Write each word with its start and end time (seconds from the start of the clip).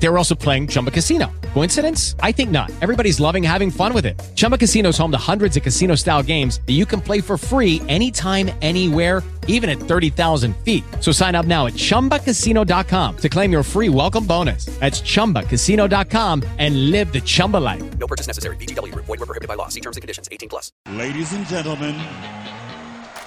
They 0.00 0.08
were 0.08 0.18
also 0.18 0.34
playing 0.34 0.68
Chumba 0.68 0.90
Casino. 0.90 1.30
Coincidence? 1.54 2.14
I 2.20 2.32
think 2.32 2.50
not. 2.50 2.70
Everybody's 2.80 3.18
loving 3.20 3.42
having 3.42 3.70
fun 3.70 3.92
with 3.92 4.06
it. 4.06 4.20
Chumba 4.36 4.56
Casino 4.56 4.90
is 4.90 4.98
home 4.98 5.10
to 5.10 5.18
hundreds 5.18 5.56
of 5.56 5.62
casino 5.62 5.94
style 5.96 6.22
games 6.22 6.60
that 6.66 6.74
you 6.74 6.86
can 6.86 7.00
play 7.00 7.20
for 7.20 7.36
free 7.36 7.82
anytime, 7.88 8.50
anywhere, 8.62 9.22
even 9.48 9.68
at 9.68 9.78
30,000 9.78 10.56
feet. 10.58 10.84
So 11.00 11.10
sign 11.10 11.34
up 11.34 11.46
now 11.46 11.66
at 11.66 11.72
chumbacasino.com 11.72 13.16
to 13.16 13.28
claim 13.28 13.50
your 13.50 13.62
free 13.62 13.88
welcome 13.88 14.24
bonus. 14.24 14.66
That's 14.78 15.00
chumbacasino.com 15.00 16.44
and 16.58 16.90
live 16.90 17.12
the 17.12 17.20
Chumba 17.20 17.56
life. 17.56 17.98
No 17.98 18.06
purchase 18.06 18.28
necessary. 18.28 18.56
VGW 18.56 18.92
Group. 18.92 19.06
Void 19.06 19.18
were 19.18 19.26
prohibited 19.26 19.48
by 19.48 19.54
law. 19.54 19.68
See 19.68 19.80
terms 19.80 19.96
and 19.96 20.02
conditions. 20.02 20.28
18 20.30 20.48
plus. 20.48 20.70
Ladies 20.92 21.32
and 21.32 21.44
gentlemen, 21.46 21.96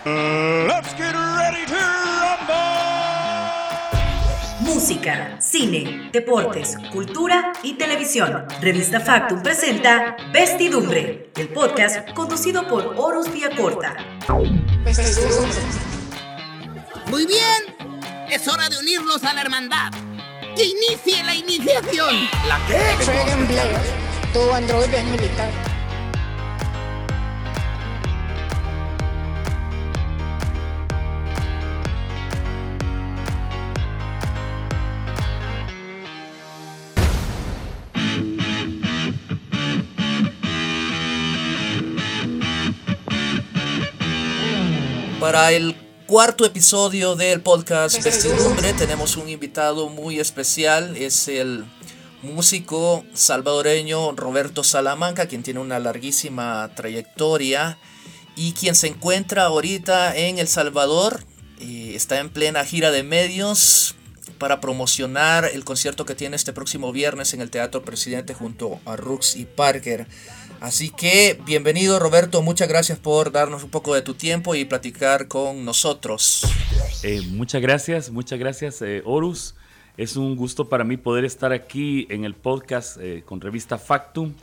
uh, 0.06 0.66
let's 0.68 0.94
get 0.94 1.14
ready 1.14 1.66
to 1.66 1.76
rumble! 1.76 2.91
Música, 4.62 5.38
cine, 5.42 6.12
deportes, 6.14 6.78
cultura 6.92 7.52
y 7.64 7.74
televisión. 7.74 8.46
Revista 8.62 9.00
Factum 9.00 9.42
presenta 9.42 10.16
Vestidumbre, 10.32 11.32
el 11.36 11.50
podcast 11.50 12.08
conducido 12.12 12.68
por 12.68 12.94
Horus 12.96 13.34
Villacorta. 13.34 13.96
Muy 17.10 17.26
bien, 17.26 17.90
es 18.30 18.48
hora 18.48 18.70
de 18.70 18.78
unirnos 18.78 19.24
a 19.24 19.34
la 19.34 19.42
hermandad. 19.42 19.92
¡Que 20.56 20.66
inicie 20.66 21.24
la 21.24 21.34
iniciación! 21.34 22.16
¿La 22.48 22.60
qué? 22.68 22.78
Tu 24.32 24.54
androide 24.54 24.98
es 25.00 25.06
militar. 25.06 25.71
Para 45.22 45.52
el 45.52 45.76
cuarto 46.08 46.46
episodio 46.46 47.16
del 47.16 47.42
podcast 47.42 48.04
Vestidumbre. 48.04 48.74
Tenemos 48.74 49.18
un 49.18 49.30
invitado 49.30 49.88
muy 49.88 50.20
especial, 50.20 50.98
es 50.98 51.28
el 51.28 51.64
músico 52.24 53.06
salvadoreño 53.14 54.14
Roberto 54.14 54.64
Salamanca, 54.64 55.28
quien 55.28 55.44
tiene 55.44 55.60
una 55.60 55.78
larguísima 55.78 56.72
trayectoria 56.76 57.78
y 58.36 58.54
quien 58.54 58.74
se 58.74 58.88
encuentra 58.88 59.44
ahorita 59.44 60.18
en 60.18 60.40
El 60.40 60.48
Salvador, 60.48 61.24
y 61.60 61.94
está 61.94 62.20
en 62.20 62.32
plena 62.32 62.66
gira 62.66 62.90
de 62.90 63.04
medios 63.04 63.94
para 64.40 64.60
promocionar 64.60 65.46
el 65.46 65.64
concierto 65.64 66.04
que 66.04 66.16
tiene 66.16 66.36
este 66.36 66.52
próximo 66.52 66.92
viernes 66.92 67.36
en 67.36 67.42
el 67.42 67.52
Teatro 67.52 67.84
Presidente 67.84 68.34
junto 68.34 68.80
a 68.86 68.96
Rux 68.96 69.36
y 69.36 69.46
Parker. 69.46 70.08
Así 70.62 70.92
que 70.92 71.42
bienvenido 71.44 71.98
Roberto, 71.98 72.44
muchas 72.44 72.68
gracias 72.68 73.00
por 73.00 73.32
darnos 73.32 73.64
un 73.64 73.72
poco 73.72 73.96
de 73.96 74.04
tu 74.04 74.14
tiempo 74.14 74.54
y 74.54 74.64
platicar 74.64 75.28
con 75.28 75.66
nosotros. 75.66 76.44
Eh, 77.02 77.22
muchas 77.32 77.64
gracias, 77.64 78.12
muchas 78.12 78.38
gracias 78.38 78.80
eh, 78.84 79.02
Horus. 79.04 79.56
Es 79.98 80.18
un 80.18 80.36
gusto 80.36 80.70
para 80.70 80.84
mí 80.84 80.98
poder 80.98 81.26
estar 81.26 81.52
aquí 81.52 82.06
en 82.12 82.26
el 82.26 82.36
podcast 82.36 82.98
eh, 83.02 83.24
con 83.26 83.42
revista 83.42 83.80
Factum 83.80 84.36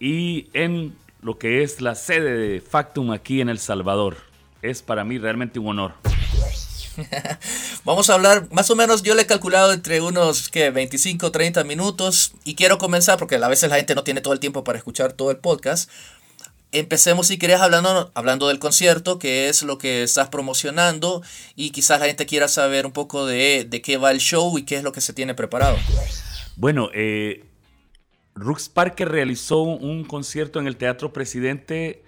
y 0.00 0.48
en 0.54 0.92
lo 1.22 1.38
que 1.38 1.62
es 1.62 1.80
la 1.80 1.94
sede 1.94 2.36
de 2.36 2.60
Factum 2.60 3.12
aquí 3.12 3.40
en 3.40 3.48
El 3.48 3.60
Salvador. 3.60 4.16
Es 4.62 4.82
para 4.82 5.04
mí 5.04 5.18
realmente 5.18 5.60
un 5.60 5.68
honor. 5.68 5.92
Vamos 7.84 8.10
a 8.10 8.14
hablar, 8.14 8.48
más 8.50 8.70
o 8.70 8.76
menos 8.76 9.02
yo 9.02 9.14
le 9.14 9.22
he 9.22 9.26
calculado 9.26 9.72
entre 9.72 10.00
unos 10.00 10.48
que 10.48 10.70
25, 10.70 11.30
30 11.30 11.64
minutos 11.64 12.32
y 12.44 12.54
quiero 12.54 12.78
comenzar 12.78 13.18
porque 13.18 13.36
a 13.36 13.48
veces 13.48 13.70
la 13.70 13.76
gente 13.76 13.94
no 13.94 14.04
tiene 14.04 14.20
todo 14.20 14.32
el 14.32 14.40
tiempo 14.40 14.64
para 14.64 14.78
escuchar 14.78 15.12
todo 15.12 15.30
el 15.30 15.38
podcast. 15.38 15.90
Empecemos 16.72 17.26
si 17.26 17.38
quieres 17.38 17.60
hablando, 17.60 18.12
hablando 18.14 18.46
del 18.48 18.60
concierto, 18.60 19.18
que 19.18 19.48
es 19.48 19.62
lo 19.62 19.78
que 19.78 20.04
estás 20.04 20.28
promocionando 20.28 21.22
y 21.56 21.70
quizás 21.70 21.98
la 22.00 22.06
gente 22.06 22.26
quiera 22.26 22.46
saber 22.46 22.86
un 22.86 22.92
poco 22.92 23.26
de, 23.26 23.66
de 23.68 23.82
qué 23.82 23.96
va 23.96 24.12
el 24.12 24.18
show 24.18 24.56
y 24.56 24.64
qué 24.64 24.76
es 24.76 24.84
lo 24.84 24.92
que 24.92 25.00
se 25.00 25.12
tiene 25.12 25.34
preparado. 25.34 25.76
Bueno, 26.56 26.90
eh, 26.94 27.44
Rux 28.34 28.68
Parker 28.68 29.08
realizó 29.08 29.62
un 29.62 30.04
concierto 30.04 30.60
en 30.60 30.68
el 30.68 30.76
Teatro 30.76 31.12
Presidente 31.12 32.04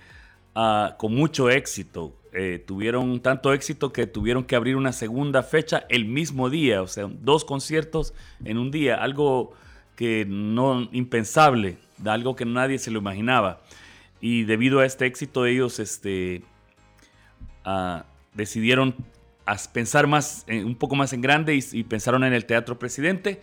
uh, 0.55 0.97
con 0.97 1.15
mucho 1.15 1.51
éxito 1.51 2.22
eh, 2.35 2.63
tuvieron 2.67 3.21
tanto 3.21 3.53
éxito 3.53 3.93
que 3.93 4.07
tuvieron 4.07 4.45
que 4.45 4.57
abrir 4.57 4.77
una 4.77 4.93
segunda 4.93 5.43
fecha 5.43 5.85
el 5.91 6.07
mismo 6.07 6.49
día, 6.49 6.81
o 6.81 6.87
sea, 6.89 7.07
dos 7.07 7.45
conciertos 7.45 8.15
en 8.45 8.57
un 8.57 8.71
día, 8.71 8.97
algo 8.97 9.53
que 9.97 10.25
no 10.27 10.89
impensable, 10.93 11.77
algo 12.07 12.35
que 12.35 12.47
nadie 12.47 12.79
se 12.79 12.91
lo 12.91 13.01
imaginaba. 13.01 13.61
Y 14.21 14.45
debido 14.45 14.81
a 14.81 14.87
este 14.87 15.05
éxito 15.05 15.45
ellos 15.45 15.79
este, 15.79 16.43
uh, 17.67 18.03
decidieron 18.33 18.95
pensar 19.75 20.07
más, 20.07 20.47
un 20.49 20.77
poco 20.77 20.95
más 20.97 21.13
en 21.13 21.21
grande 21.21 21.55
y, 21.55 21.63
y 21.73 21.85
pensaron 21.85 22.25
en 22.25 22.33
el 22.33 22.47
Teatro 22.47 22.79
Presidente 22.79 23.43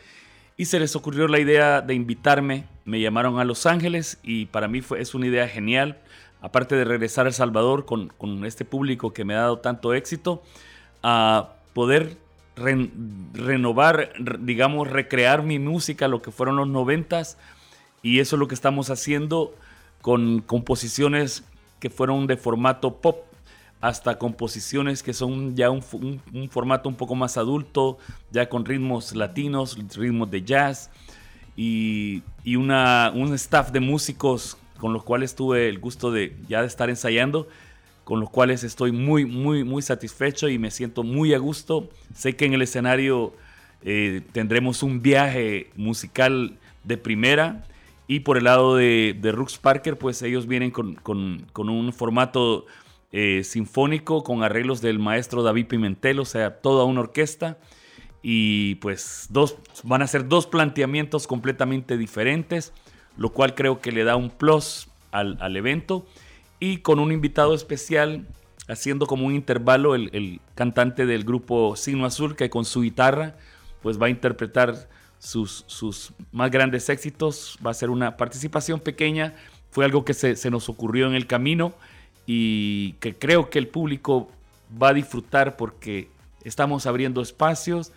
y 0.57 0.65
se 0.65 0.79
les 0.79 0.95
ocurrió 0.95 1.27
la 1.27 1.39
idea 1.39 1.81
de 1.81 1.93
invitarme. 1.93 2.65
Me 2.85 2.99
llamaron 2.99 3.39
a 3.39 3.43
Los 3.43 3.65
Ángeles 3.65 4.19
y 4.23 4.47
para 4.47 4.67
mí 4.67 4.81
fue, 4.81 4.99
es 4.99 5.13
una 5.13 5.27
idea 5.27 5.47
genial 5.47 5.99
aparte 6.41 6.75
de 6.75 6.85
regresar 6.85 7.25
a 7.25 7.29
El 7.29 7.33
Salvador 7.33 7.85
con, 7.85 8.45
este 8.45 8.65
público 8.65 9.13
que 9.13 9.25
me 9.25 9.35
ha 9.35 9.41
dado 9.41 9.59
tanto 9.59 9.93
éxito, 9.93 10.41
a 11.03 11.53
poder 11.73 12.17
renovar, 12.55 14.11
digamos, 14.39 14.89
recrear 14.89 15.43
mi 15.43 15.59
música, 15.59 16.07
lo 16.07 16.21
que 16.21 16.31
fueron 16.31 16.57
los 16.57 16.67
noventas, 16.67 17.37
y 18.01 18.19
eso 18.19 18.35
es 18.35 18.39
lo 18.39 18.47
que 18.47 18.55
estamos 18.55 18.89
haciendo 18.89 19.53
con 20.01 20.41
composiciones 20.41 21.43
que 21.79 21.89
fueron 21.89 22.27
de 22.27 22.37
formato 22.37 22.95
pop 22.97 23.25
hasta 23.81 24.17
composiciones 24.17 25.03
que 25.03 25.13
son 25.13 25.55
ya 25.55 25.69
un, 25.69 25.81
formato 26.49 26.89
un 26.89 26.95
poco 26.95 27.15
más 27.15 27.37
adulto, 27.37 27.97
ya 28.31 28.49
con 28.49 28.65
ritmos 28.65 29.15
latinos, 29.15 29.77
ritmos 29.95 30.29
de 30.29 30.43
jazz 30.43 30.89
y, 31.55 32.23
y 32.43 32.57
una, 32.57 33.11
un 33.15 33.33
staff 33.33 33.71
de 33.71 33.79
músicos 33.79 34.57
con 34.79 34.93
los 34.93 35.03
cuales 35.03 35.35
tuve 35.35 35.69
el 35.69 35.79
gusto 35.79 36.11
de 36.11 36.35
ya 36.47 36.61
de 36.61 36.67
estar 36.67 36.89
ensayando, 36.89 37.47
con 38.03 38.19
los 38.19 38.29
cuales 38.29 38.63
estoy 38.63 38.91
muy, 38.91 39.25
muy, 39.25 39.63
muy 39.63 39.81
satisfecho 39.81 40.49
y 40.49 40.57
me 40.57 40.71
siento 40.71 41.03
muy 41.03 41.33
a 41.33 41.37
gusto. 41.37 41.89
Sé 42.15 42.35
que 42.35 42.45
en 42.45 42.53
el 42.53 42.63
escenario 42.63 43.33
eh, 43.83 44.21
tendremos 44.31 44.81
un 44.81 45.01
viaje 45.01 45.69
musical 45.75 46.57
de 46.83 46.97
primera. 46.97 47.65
Y 48.07 48.21
por 48.21 48.37
el 48.37 48.45
lado 48.45 48.75
de, 48.75 49.15
de 49.21 49.31
Rux 49.31 49.59
Parker, 49.59 49.97
pues 49.99 50.23
ellos 50.23 50.47
vienen 50.47 50.71
con, 50.71 50.95
con, 50.95 51.45
con 51.53 51.69
un 51.69 51.93
formato 51.93 52.65
eh, 53.11 53.43
sinfónico 53.43 54.23
con 54.23 54.41
arreglos 54.41 54.81
del 54.81 54.97
maestro 54.97 55.43
David 55.43 55.67
Pimentel, 55.67 56.19
o 56.19 56.25
sea, 56.25 56.61
toda 56.61 56.85
una 56.85 57.01
orquesta. 57.01 57.59
Y 58.23 58.75
pues 58.75 59.27
dos, 59.29 59.57
van 59.83 60.01
a 60.01 60.07
ser 60.07 60.27
dos 60.27 60.47
planteamientos 60.47 61.27
completamente 61.27 61.97
diferentes 61.97 62.73
lo 63.17 63.29
cual 63.29 63.55
creo 63.55 63.81
que 63.81 63.91
le 63.91 64.03
da 64.03 64.15
un 64.15 64.29
plus 64.29 64.89
al, 65.11 65.55
evento. 65.55 66.05
Y 66.59 66.77
con 66.77 66.99
un 66.99 67.11
invitado 67.11 67.53
especial, 67.53 68.25
haciendo 68.67 69.05
como 69.05 69.25
un 69.25 69.33
intervalo, 69.33 69.95
el, 69.95 70.41
cantante 70.55 71.05
del 71.05 71.23
grupo 71.23 71.75
Signo 71.75 72.05
Azul, 72.05 72.35
que 72.35 72.49
con 72.49 72.65
su 72.65 72.81
guitarra 72.81 73.35
pues 73.81 74.01
va 74.01 74.07
a 74.07 74.09
interpretar 74.09 74.89
sus, 75.19 75.63
sus 75.67 76.11
más 76.31 76.51
grandes 76.51 76.89
éxitos. 76.89 77.57
Va 77.65 77.71
a 77.71 77.73
ser 77.73 77.89
una 77.89 78.17
participación 78.17 78.79
pequeña. 78.79 79.35
Fue 79.71 79.85
algo 79.85 80.03
que 80.03 80.13
se, 80.13 80.49
nos 80.49 80.67
ocurrió 80.67 81.07
en 81.07 81.13
el 81.13 81.27
camino 81.27 81.73
y 82.25 82.93
que 82.93 83.15
creo 83.15 83.49
que 83.49 83.59
el 83.59 83.67
público 83.67 84.29
va 84.81 84.89
a 84.89 84.93
disfrutar 84.93 85.55
porque 85.55 86.09
estamos 86.43 86.85
abriendo 86.85 87.21
espacios 87.21 87.91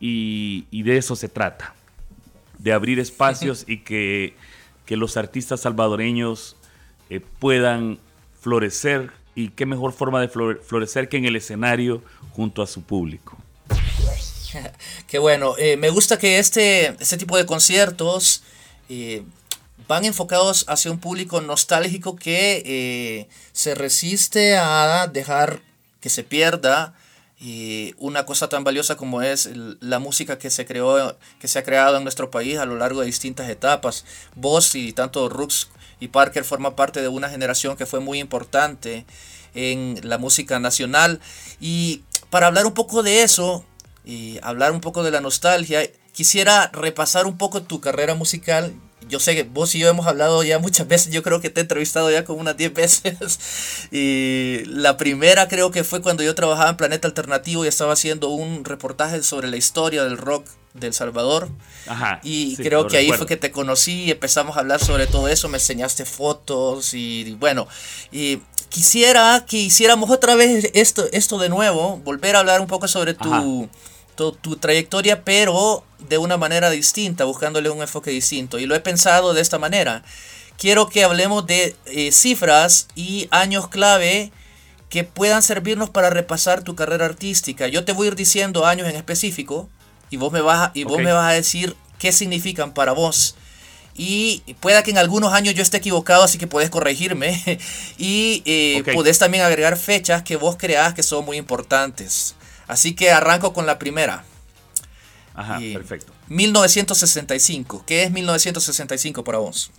y, 0.00 0.66
y 0.70 0.82
de 0.82 0.96
eso 0.96 1.14
se 1.14 1.28
trata. 1.28 1.74
De 2.58 2.72
abrir 2.72 2.98
espacios 2.98 3.64
y 3.68 3.78
que 3.78 4.34
que 4.90 4.96
los 4.96 5.16
artistas 5.16 5.60
salvadoreños 5.60 6.56
eh, 7.10 7.20
puedan 7.38 8.00
florecer 8.40 9.12
y 9.36 9.50
qué 9.50 9.64
mejor 9.64 9.92
forma 9.92 10.20
de 10.20 10.26
florecer 10.26 11.08
que 11.08 11.16
en 11.16 11.26
el 11.26 11.36
escenario 11.36 12.02
junto 12.32 12.60
a 12.60 12.66
su 12.66 12.82
público. 12.82 13.38
Qué 15.06 15.20
bueno, 15.20 15.54
eh, 15.58 15.76
me 15.76 15.90
gusta 15.90 16.18
que 16.18 16.40
este, 16.40 16.96
este 16.98 17.16
tipo 17.16 17.36
de 17.36 17.46
conciertos 17.46 18.42
eh, 18.88 19.22
van 19.86 20.04
enfocados 20.04 20.64
hacia 20.66 20.90
un 20.90 20.98
público 20.98 21.40
nostálgico 21.40 22.16
que 22.16 23.28
se 23.52 23.76
resiste 23.76 24.56
a 24.56 25.06
dejar 25.06 25.60
que 26.00 26.10
se 26.10 26.24
pierda 26.24 26.94
y 27.40 27.94
una 27.96 28.26
cosa 28.26 28.48
tan 28.48 28.64
valiosa 28.64 28.96
como 28.96 29.22
es 29.22 29.48
la 29.80 29.98
música 29.98 30.38
que 30.38 30.50
se 30.50 30.66
creó 30.66 31.16
que 31.38 31.48
se 31.48 31.58
ha 31.58 31.62
creado 31.62 31.96
en 31.96 32.02
nuestro 32.02 32.30
país 32.30 32.58
a 32.58 32.66
lo 32.66 32.76
largo 32.76 33.00
de 33.00 33.06
distintas 33.06 33.48
etapas 33.48 34.04
vos 34.36 34.74
y 34.74 34.92
tanto 34.92 35.28
Rux 35.30 35.68
y 36.00 36.08
Parker 36.08 36.44
forma 36.44 36.76
parte 36.76 37.00
de 37.02 37.08
una 37.08 37.28
generación 37.28 37.76
que 37.76 37.86
fue 37.86 38.00
muy 38.00 38.18
importante 38.18 39.04
en 39.54 40.00
la 40.02 40.18
música 40.18 40.58
nacional. 40.58 41.20
Y 41.60 42.02
para 42.30 42.46
hablar 42.46 42.66
un 42.66 42.72
poco 42.72 43.02
de 43.02 43.22
eso, 43.22 43.64
y 44.04 44.38
hablar 44.42 44.72
un 44.72 44.80
poco 44.80 45.02
de 45.02 45.10
la 45.10 45.20
nostalgia, 45.20 45.82
quisiera 46.12 46.70
repasar 46.72 47.26
un 47.26 47.36
poco 47.36 47.62
tu 47.62 47.80
carrera 47.80 48.14
musical. 48.14 48.74
Yo 49.10 49.20
sé 49.20 49.34
que 49.34 49.42
vos 49.42 49.74
y 49.74 49.80
yo 49.80 49.88
hemos 49.88 50.06
hablado 50.06 50.42
ya 50.42 50.58
muchas 50.58 50.88
veces, 50.88 51.12
yo 51.12 51.22
creo 51.22 51.40
que 51.40 51.50
te 51.50 51.60
he 51.60 51.62
entrevistado 51.62 52.10
ya 52.10 52.24
como 52.24 52.40
unas 52.40 52.56
10 52.56 52.72
veces. 53.02 53.38
Y 53.90 54.62
la 54.66 54.96
primera 54.96 55.48
creo 55.48 55.70
que 55.70 55.84
fue 55.84 56.00
cuando 56.00 56.22
yo 56.22 56.34
trabajaba 56.34 56.70
en 56.70 56.76
Planeta 56.76 57.08
Alternativo 57.08 57.64
y 57.64 57.68
estaba 57.68 57.92
haciendo 57.92 58.28
un 58.28 58.64
reportaje 58.64 59.22
sobre 59.22 59.48
la 59.48 59.56
historia 59.56 60.04
del 60.04 60.16
rock 60.16 60.46
del 60.74 60.94
Salvador. 60.94 61.48
Ajá, 61.86 62.20
y 62.22 62.54
sí, 62.56 62.62
creo 62.62 62.86
que 62.86 62.96
ahí 62.96 63.06
recuerdo. 63.06 63.18
fue 63.18 63.26
que 63.26 63.36
te 63.36 63.50
conocí 63.50 64.04
y 64.04 64.10
empezamos 64.12 64.56
a 64.56 64.60
hablar 64.60 64.80
sobre 64.82 65.06
todo 65.06 65.28
eso, 65.28 65.48
me 65.48 65.58
enseñaste 65.58 66.04
fotos 66.04 66.94
y 66.94 67.36
bueno, 67.40 67.66
y 68.12 68.40
quisiera 68.68 69.44
que 69.46 69.58
hiciéramos 69.58 70.10
otra 70.10 70.36
vez 70.36 70.70
esto, 70.74 71.06
esto 71.12 71.38
de 71.38 71.48
nuevo, 71.48 71.98
volver 71.98 72.36
a 72.36 72.38
hablar 72.38 72.60
un 72.60 72.68
poco 72.68 72.88
sobre 72.88 73.14
tu, 73.14 73.68
tu, 74.20 74.32
tu 74.32 74.56
trayectoria, 74.56 75.24
pero 75.24 75.82
de 76.08 76.18
una 76.18 76.36
manera 76.36 76.68
distinta, 76.68 77.24
buscándole 77.24 77.70
un 77.70 77.80
enfoque 77.80 78.10
distinto. 78.10 78.58
Y 78.58 78.66
lo 78.66 78.74
he 78.74 78.80
pensado 78.80 79.32
de 79.32 79.40
esta 79.40 79.58
manera. 79.58 80.02
Quiero 80.58 80.88
que 80.88 81.04
hablemos 81.04 81.46
de 81.46 81.74
eh, 81.86 82.12
cifras 82.12 82.88
y 82.94 83.28
años 83.30 83.68
clave 83.68 84.30
que 84.90 85.04
puedan 85.04 85.42
servirnos 85.42 85.88
para 85.88 86.10
repasar 86.10 86.62
tu 86.62 86.74
carrera 86.74 87.06
artística. 87.06 87.68
Yo 87.68 87.84
te 87.84 87.92
voy 87.92 88.06
a 88.06 88.08
ir 88.08 88.16
diciendo 88.16 88.66
años 88.66 88.88
en 88.88 88.96
específico 88.96 89.70
y 90.10 90.18
vos 90.18 90.32
me 90.32 90.42
vas 90.42 90.68
a, 90.68 90.70
y 90.74 90.84
vos 90.84 90.98
me 90.98 91.12
vas 91.12 91.30
a 91.30 91.32
decir 91.32 91.76
qué 91.98 92.12
significan 92.12 92.74
para 92.74 92.92
vos. 92.92 93.36
Y 93.96 94.42
pueda 94.60 94.82
que 94.82 94.90
en 94.90 94.98
algunos 94.98 95.32
años 95.32 95.54
yo 95.54 95.62
esté 95.62 95.78
equivocado, 95.78 96.24
así 96.24 96.38
que 96.38 96.46
puedes 96.46 96.68
corregirme. 96.68 97.42
y 97.98 98.42
eh, 98.44 98.82
podés 98.92 99.18
también 99.18 99.44
agregar 99.44 99.76
fechas 99.78 100.22
que 100.22 100.36
vos 100.36 100.56
creas 100.58 100.92
que 100.92 101.02
son 101.02 101.24
muy 101.24 101.36
importantes. 101.36 102.34
Así 102.70 102.94
que 102.94 103.10
arranco 103.10 103.52
con 103.52 103.66
la 103.66 103.78
primera. 103.78 104.24
Ajá, 105.34 105.60
Y- 105.60 105.72
perfecto. 105.74 106.12
1965. 106.28 107.84
¿Qué 107.86 108.04
es 108.04 108.10
1965 108.12 109.24
para 109.24 109.38
vos? 109.38 109.70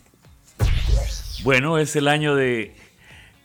Bueno, 1.43 1.77
es 1.77 1.95
el 1.95 2.07
año 2.07 2.35
de 2.35 2.75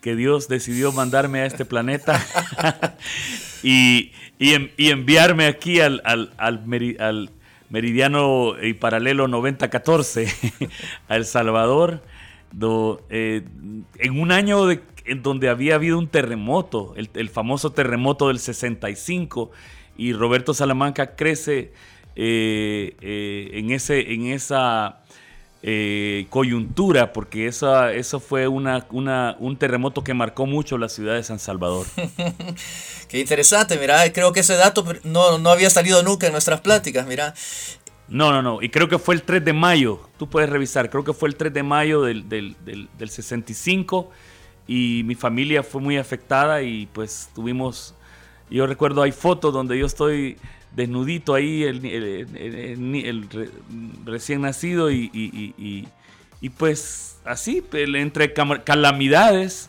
que 0.00 0.16
Dios 0.16 0.48
decidió 0.48 0.92
mandarme 0.92 1.40
a 1.40 1.46
este 1.46 1.64
planeta 1.64 2.24
y, 3.62 4.12
y 4.38 4.70
y 4.76 4.90
enviarme 4.90 5.46
aquí 5.46 5.80
al, 5.80 6.02
al- 6.04 6.32
al 6.36 6.64
meri- 6.64 7.00
al 7.00 7.30
meridiano 7.70 8.54
y 8.62 8.74
paralelo 8.74 9.28
9014 9.28 10.32
a 11.08 11.16
El 11.16 11.24
Salvador, 11.24 12.02
do- 12.52 13.04
eh, 13.10 13.42
en 13.98 14.20
un 14.20 14.30
año 14.32 14.66
de- 14.66 14.82
en 15.06 15.22
donde 15.22 15.48
había 15.48 15.74
habido 15.76 15.98
un 15.98 16.08
terremoto, 16.08 16.94
el, 16.96 17.10
el 17.14 17.28
famoso 17.30 17.72
terremoto 17.72 18.28
del 18.28 18.38
65, 18.38 19.50
y 19.96 20.12
Roberto 20.12 20.52
Salamanca 20.54 21.16
crece 21.16 21.72
eh, 22.16 22.96
eh, 23.00 23.50
en, 23.54 23.70
ese, 23.70 24.12
en 24.12 24.26
esa 24.26 25.00
eh, 25.62 26.26
coyuntura, 26.30 27.12
porque 27.12 27.46
esa, 27.46 27.92
eso 27.92 28.20
fue 28.20 28.46
una, 28.48 28.86
una- 28.90 29.36
un 29.38 29.56
terremoto 29.56 30.04
que 30.04 30.14
marcó 30.14 30.46
mucho 30.46 30.78
la 30.78 30.88
ciudad 30.88 31.14
de 31.14 31.22
San 31.22 31.38
Salvador. 31.38 31.86
Qué 33.08 33.20
interesante, 33.20 33.78
mira, 33.78 34.12
creo 34.12 34.32
que 34.32 34.40
ese 34.40 34.54
dato 34.54 34.84
no, 35.04 35.38
no 35.38 35.50
había 35.50 35.70
salido 35.70 36.02
nunca 36.02 36.26
en 36.26 36.32
nuestras 36.32 36.60
pláticas, 36.60 37.06
mira. 37.06 37.34
No, 38.08 38.30
no, 38.30 38.40
no. 38.42 38.62
Y 38.62 38.68
creo 38.68 38.88
que 38.88 38.98
fue 38.98 39.16
el 39.16 39.22
3 39.22 39.44
de 39.44 39.52
mayo. 39.52 40.08
Tú 40.18 40.28
puedes 40.30 40.48
revisar. 40.48 40.90
Creo 40.90 41.02
que 41.02 41.12
fue 41.12 41.28
el 41.28 41.34
3 41.36 41.52
de 41.52 41.62
mayo 41.64 42.02
del, 42.02 42.28
del, 42.28 42.54
del, 42.64 42.88
del 42.96 43.10
65. 43.10 44.10
Y 44.68 45.02
mi 45.04 45.14
familia 45.14 45.62
fue 45.62 45.80
muy 45.80 45.96
afectada 45.96 46.62
y 46.62 46.86
pues 46.92 47.28
tuvimos... 47.34 47.94
Yo 48.50 48.66
recuerdo 48.66 49.02
hay 49.02 49.12
fotos 49.12 49.52
donde 49.52 49.78
yo 49.78 49.86
estoy 49.86 50.36
desnudito 50.74 51.34
ahí, 51.34 51.62
el, 51.64 51.84
el- 51.84 52.36
el- 52.36 52.36
el- 52.36 53.04
el 53.06 53.30
re- 53.30 53.50
recién 54.04 54.42
nacido 54.42 54.90
y, 54.90 55.10
y- 55.12 55.54
y- 55.58 55.88
y- 56.40 56.50
pues 56.50 57.16
así, 57.24 57.64
entre 57.72 58.32
calamidades, 58.32 59.68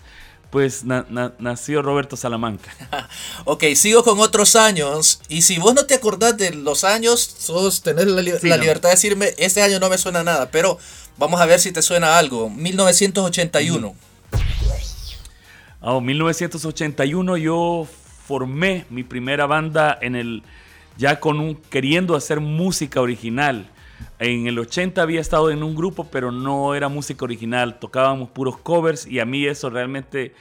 pues 0.52 0.84
na- 0.84 1.06
na- 1.10 1.34
nació 1.40 1.82
Roberto 1.82 2.16
Salamanca. 2.18 2.72
Ok, 3.46 3.64
sigo 3.76 4.04
con 4.04 4.20
otros 4.20 4.56
años. 4.56 5.22
Y 5.30 5.42
si 5.44 5.58
vos 5.58 5.74
no 5.74 5.86
te 5.86 5.96
acordás 5.96 6.38
de 6.38 6.52
los 6.54 6.84
años, 6.84 7.22
sos 7.22 7.82
tenés 7.82 8.06
la, 8.08 8.22
li- 8.22 8.34
Sí, 8.42 8.48
la 8.50 8.58
no. 8.58 8.62
libertad 8.64 8.90
de 8.90 8.96
decirme, 8.96 9.34
este 9.38 9.62
año 9.62 9.80
no 9.80 9.90
me 9.90 9.98
suena 9.98 10.24
nada, 10.24 10.52
pero 10.52 10.78
vamos 11.18 11.40
a 11.42 11.46
ver 11.46 11.60
si 11.60 11.72
te 11.72 11.82
suena 11.82 12.18
algo. 12.18 12.50
1981. 12.50 13.96
Ah, 15.82 16.00
1981 16.00 17.38
yo 17.38 17.88
formé 18.26 18.86
mi 18.90 19.04
primera 19.04 19.46
banda 19.46 19.98
en 20.02 20.16
el 20.16 20.44
ya 20.98 21.20
con 21.20 21.40
un 21.40 21.56
queriendo 21.56 22.16
hacer 22.16 22.40
música 22.40 23.02
original. 23.02 23.70
En 24.20 24.48
el 24.48 24.58
80 24.58 25.02
había 25.02 25.22
estado 25.22 25.52
en 25.52 25.62
un 25.62 25.76
grupo, 25.76 26.06
pero 26.12 26.32
no 26.32 26.74
era 26.74 26.90
música 26.90 27.24
original, 27.26 27.78
tocábamos 27.80 28.30
puros 28.30 28.58
covers 28.58 29.06
y 29.06 29.20
a 29.20 29.26
mí 29.26 29.46
eso 29.46 29.70
realmente 29.70 30.34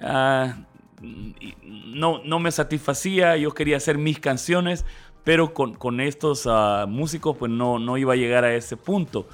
ah, 0.00 0.56
y 1.02 1.54
no, 1.62 2.22
no 2.24 2.38
me 2.38 2.50
satisfacía, 2.50 3.36
yo 3.36 3.52
quería 3.52 3.76
hacer 3.76 3.98
mis 3.98 4.18
canciones, 4.18 4.84
pero 5.24 5.52
con, 5.52 5.74
con 5.74 6.00
estos 6.00 6.46
ah, 6.46 6.86
músicos 6.88 7.36
pues 7.36 7.52
no, 7.52 7.78
no 7.78 7.98
iba 7.98 8.14
a 8.14 8.16
llegar 8.16 8.44
a 8.44 8.54
ese 8.54 8.76
punto. 8.76 9.28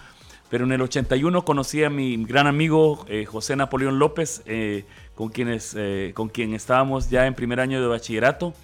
Pero 0.50 0.66
en 0.66 0.72
el 0.72 0.82
81 0.82 1.44
conocí 1.44 1.82
a 1.84 1.90
mi 1.90 2.22
gran 2.24 2.46
amigo 2.46 3.04
eh, 3.08 3.24
José 3.24 3.56
Napoleón 3.56 3.98
López, 3.98 4.42
eh, 4.46 4.84
con, 5.14 5.28
quienes, 5.28 5.74
eh, 5.78 6.12
con 6.14 6.28
quien 6.28 6.54
estábamos 6.54 7.10
ya 7.10 7.26
en 7.26 7.34
primer 7.34 7.60
año 7.60 7.80
de 7.80 7.86
bachillerato. 7.86 8.54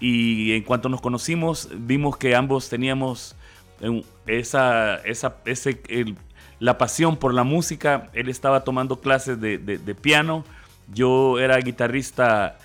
Y 0.00 0.52
en 0.52 0.62
cuanto 0.62 0.88
nos 0.88 1.00
conocimos, 1.00 1.68
vimos 1.74 2.16
que 2.18 2.34
ambos 2.34 2.68
teníamos 2.68 3.34
eh, 3.80 4.02
esa, 4.26 4.96
esa, 4.96 5.36
ese, 5.46 5.80
el- 5.88 6.16
la 6.58 6.78
pasión 6.78 7.16
por 7.16 7.32
la 7.34 7.44
música. 7.44 8.08
Él 8.12 8.28
estaba 8.28 8.64
tomando 8.64 9.00
clases 9.00 9.40
de, 9.40 9.58
de- 9.58 9.94
piano, 9.94 10.44
yo 10.92 11.38
era 11.38 11.56
guitarrista 11.58 12.58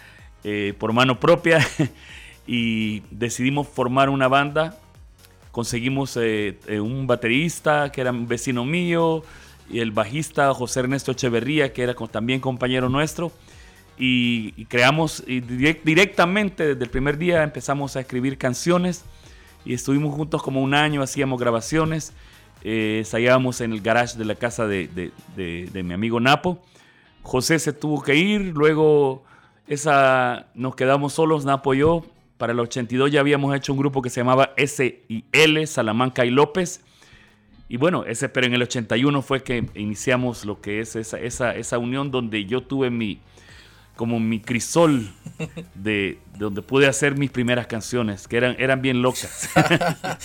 eh, 0.43 0.73
por 0.77 0.91
mano 0.93 1.19
propia 1.19 1.59
y 2.47 3.01
decidimos 3.11 3.67
formar 3.67 4.09
una 4.09 4.27
banda 4.27 4.77
conseguimos 5.51 6.15
un 6.15 7.07
baterista 7.07 7.91
que 7.91 7.99
era 7.99 8.11
un 8.11 8.25
vecino 8.25 8.63
mío 8.63 9.21
y 9.71 9.79
el 9.79 9.91
bajista 9.91 10.53
José 10.53 10.81
Ernesto 10.81 11.11
Echeverría 11.11 11.73
que 11.73 11.83
era 11.83 11.93
también 11.93 12.39
compañero 12.39 12.89
nuestro 12.89 13.31
y, 13.97 14.65
creamos 14.65 15.23
directamente 15.27 16.65
desde 16.67 16.83
el 16.83 16.89
primer 16.89 17.17
día 17.17 17.43
empezamos 17.43 17.95
a 17.95 17.99
escribir 17.99 18.37
canciones 18.37 19.05
y 19.63 19.73
estuvimos 19.73 20.15
juntos 20.15 20.41
como 20.41 20.61
un 20.61 20.73
año, 20.73 21.03
hacíamos 21.03 21.39
grabaciones, 21.39 22.13
eh, 22.63 22.97
ensayábamos 22.99 23.61
en 23.61 23.73
el 23.73 23.81
garage 23.81 24.17
de 24.17 24.25
la 24.25 24.33
casa 24.35 24.65
de- 24.65 24.87
de 25.35 25.83
mi 25.83 25.93
amigo 25.93 26.19
Napo. 26.19 26.59
José 27.21 27.59
se 27.59 27.71
tuvo 27.73 28.01
que 28.01 28.15
ir, 28.15 28.41
luego 28.55 29.23
esa, 29.67 30.47
nos 30.55 30.75
quedamos 30.75 31.13
solos, 31.13 31.45
Napo 31.45 31.73
y 31.73 31.79
yo. 31.79 32.03
Para 32.37 32.53
el 32.53 32.59
82 32.59 33.11
ya 33.11 33.19
habíamos 33.19 33.55
hecho 33.55 33.71
un 33.71 33.77
grupo 33.79 34.01
que 34.01 34.09
se 34.09 34.21
llamaba 34.21 34.51
S 34.57 35.03
y 35.07 35.25
L, 35.31 35.65
Salamanca 35.67 36.25
y 36.25 36.31
López. 36.31 36.81
Y 37.71 37.77
bueno, 37.77 38.03
ese, 38.03 38.27
pero 38.27 38.47
en 38.47 38.53
el 38.53 38.61
81 38.63 39.21
fue 39.21 39.43
que 39.43 39.63
iniciamos 39.75 40.43
lo 40.43 40.59
que 40.59 40.81
es 40.81 40.97
esa, 40.97 41.17
esa, 41.17 41.55
esa 41.55 41.77
unión 41.77 42.11
donde 42.11 42.43
yo 42.43 42.63
tuve 42.63 42.89
mi, 42.89 43.21
como 43.95 44.19
mi 44.19 44.41
crisol 44.41 45.09
de, 45.75 46.19
de 46.33 46.37
donde 46.37 46.61
pude 46.63 46.87
hacer 46.87 47.15
mis 47.17 47.31
primeras 47.31 47.67
canciones, 47.67 48.27
que 48.27 48.35
eran, 48.35 48.57
eran 48.59 48.81
bien 48.81 49.01
locas. 49.01 49.47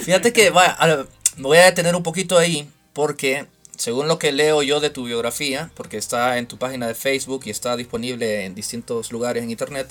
Fíjate 0.00 0.32
que 0.32 0.50
vaya, 0.50 0.76
a- 0.78 1.06
me 1.36 1.42
voy 1.42 1.58
a 1.58 1.66
detener 1.66 1.94
un 1.94 2.02
poquito 2.02 2.36
ahí 2.36 2.68
porque 2.94 3.46
según 3.76 4.08
lo 4.08 4.18
que 4.18 4.32
leo 4.32 4.64
yo 4.64 4.80
de 4.80 4.90
tu 4.90 5.04
biografía, 5.04 5.70
porque 5.76 5.98
está 5.98 6.38
en 6.38 6.48
tu 6.48 6.58
página 6.58 6.88
de 6.88 6.96
Facebook 6.96 7.42
y 7.44 7.50
está 7.50 7.76
disponible 7.76 8.44
en 8.44 8.56
distintos 8.56 9.12
lugares 9.12 9.44
en 9.44 9.50
internet, 9.50 9.88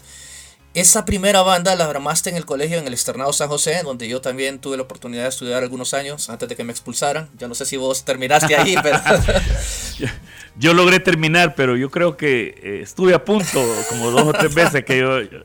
esa 0.79 1.05
primera 1.05 1.41
banda 1.41 1.75
la 1.75 1.86
armaste 1.86 2.29
en 2.29 2.36
el 2.38 2.46
colegio, 2.46 2.77
en 2.77 2.88
el 2.88 2.93
Externado 2.93 3.34
San 3.34 3.50
José, 3.50 3.81
donde 3.84 4.07
yo 4.07 4.22
también 4.22 4.60
tuve 4.60 4.77
la 4.77 4.84
oportunidad 4.84 5.24
de 5.24 5.29
estudiar 5.29 5.63
algunos 5.63 5.93
años 5.93 6.29
antes 6.29 6.48
de 6.50 6.55
que 6.55 6.63
me 6.63 6.72
expulsaran. 6.72 7.29
Yo 7.38 7.48
no 7.48 7.55
sé 7.55 7.65
si 7.65 7.77
vos 7.77 8.03
terminaste 8.05 8.55
ahí, 8.55 8.75
pero... 8.84 9.00
Yo 10.60 10.74
logré 10.74 11.00
terminar, 11.00 11.53
pero 11.53 11.77
yo 11.77 11.91
creo 11.91 12.17
que 12.17 12.60
eh, 12.63 12.79
estuve 12.81 13.13
a 13.13 13.24
punto 13.24 13.63
como 13.89 14.10
dos 14.10 14.24
o 14.24 14.34
tres 14.34 14.55
veces 14.55 14.84
que 14.86 14.98
yo, 14.98 15.22
yo, 15.22 15.39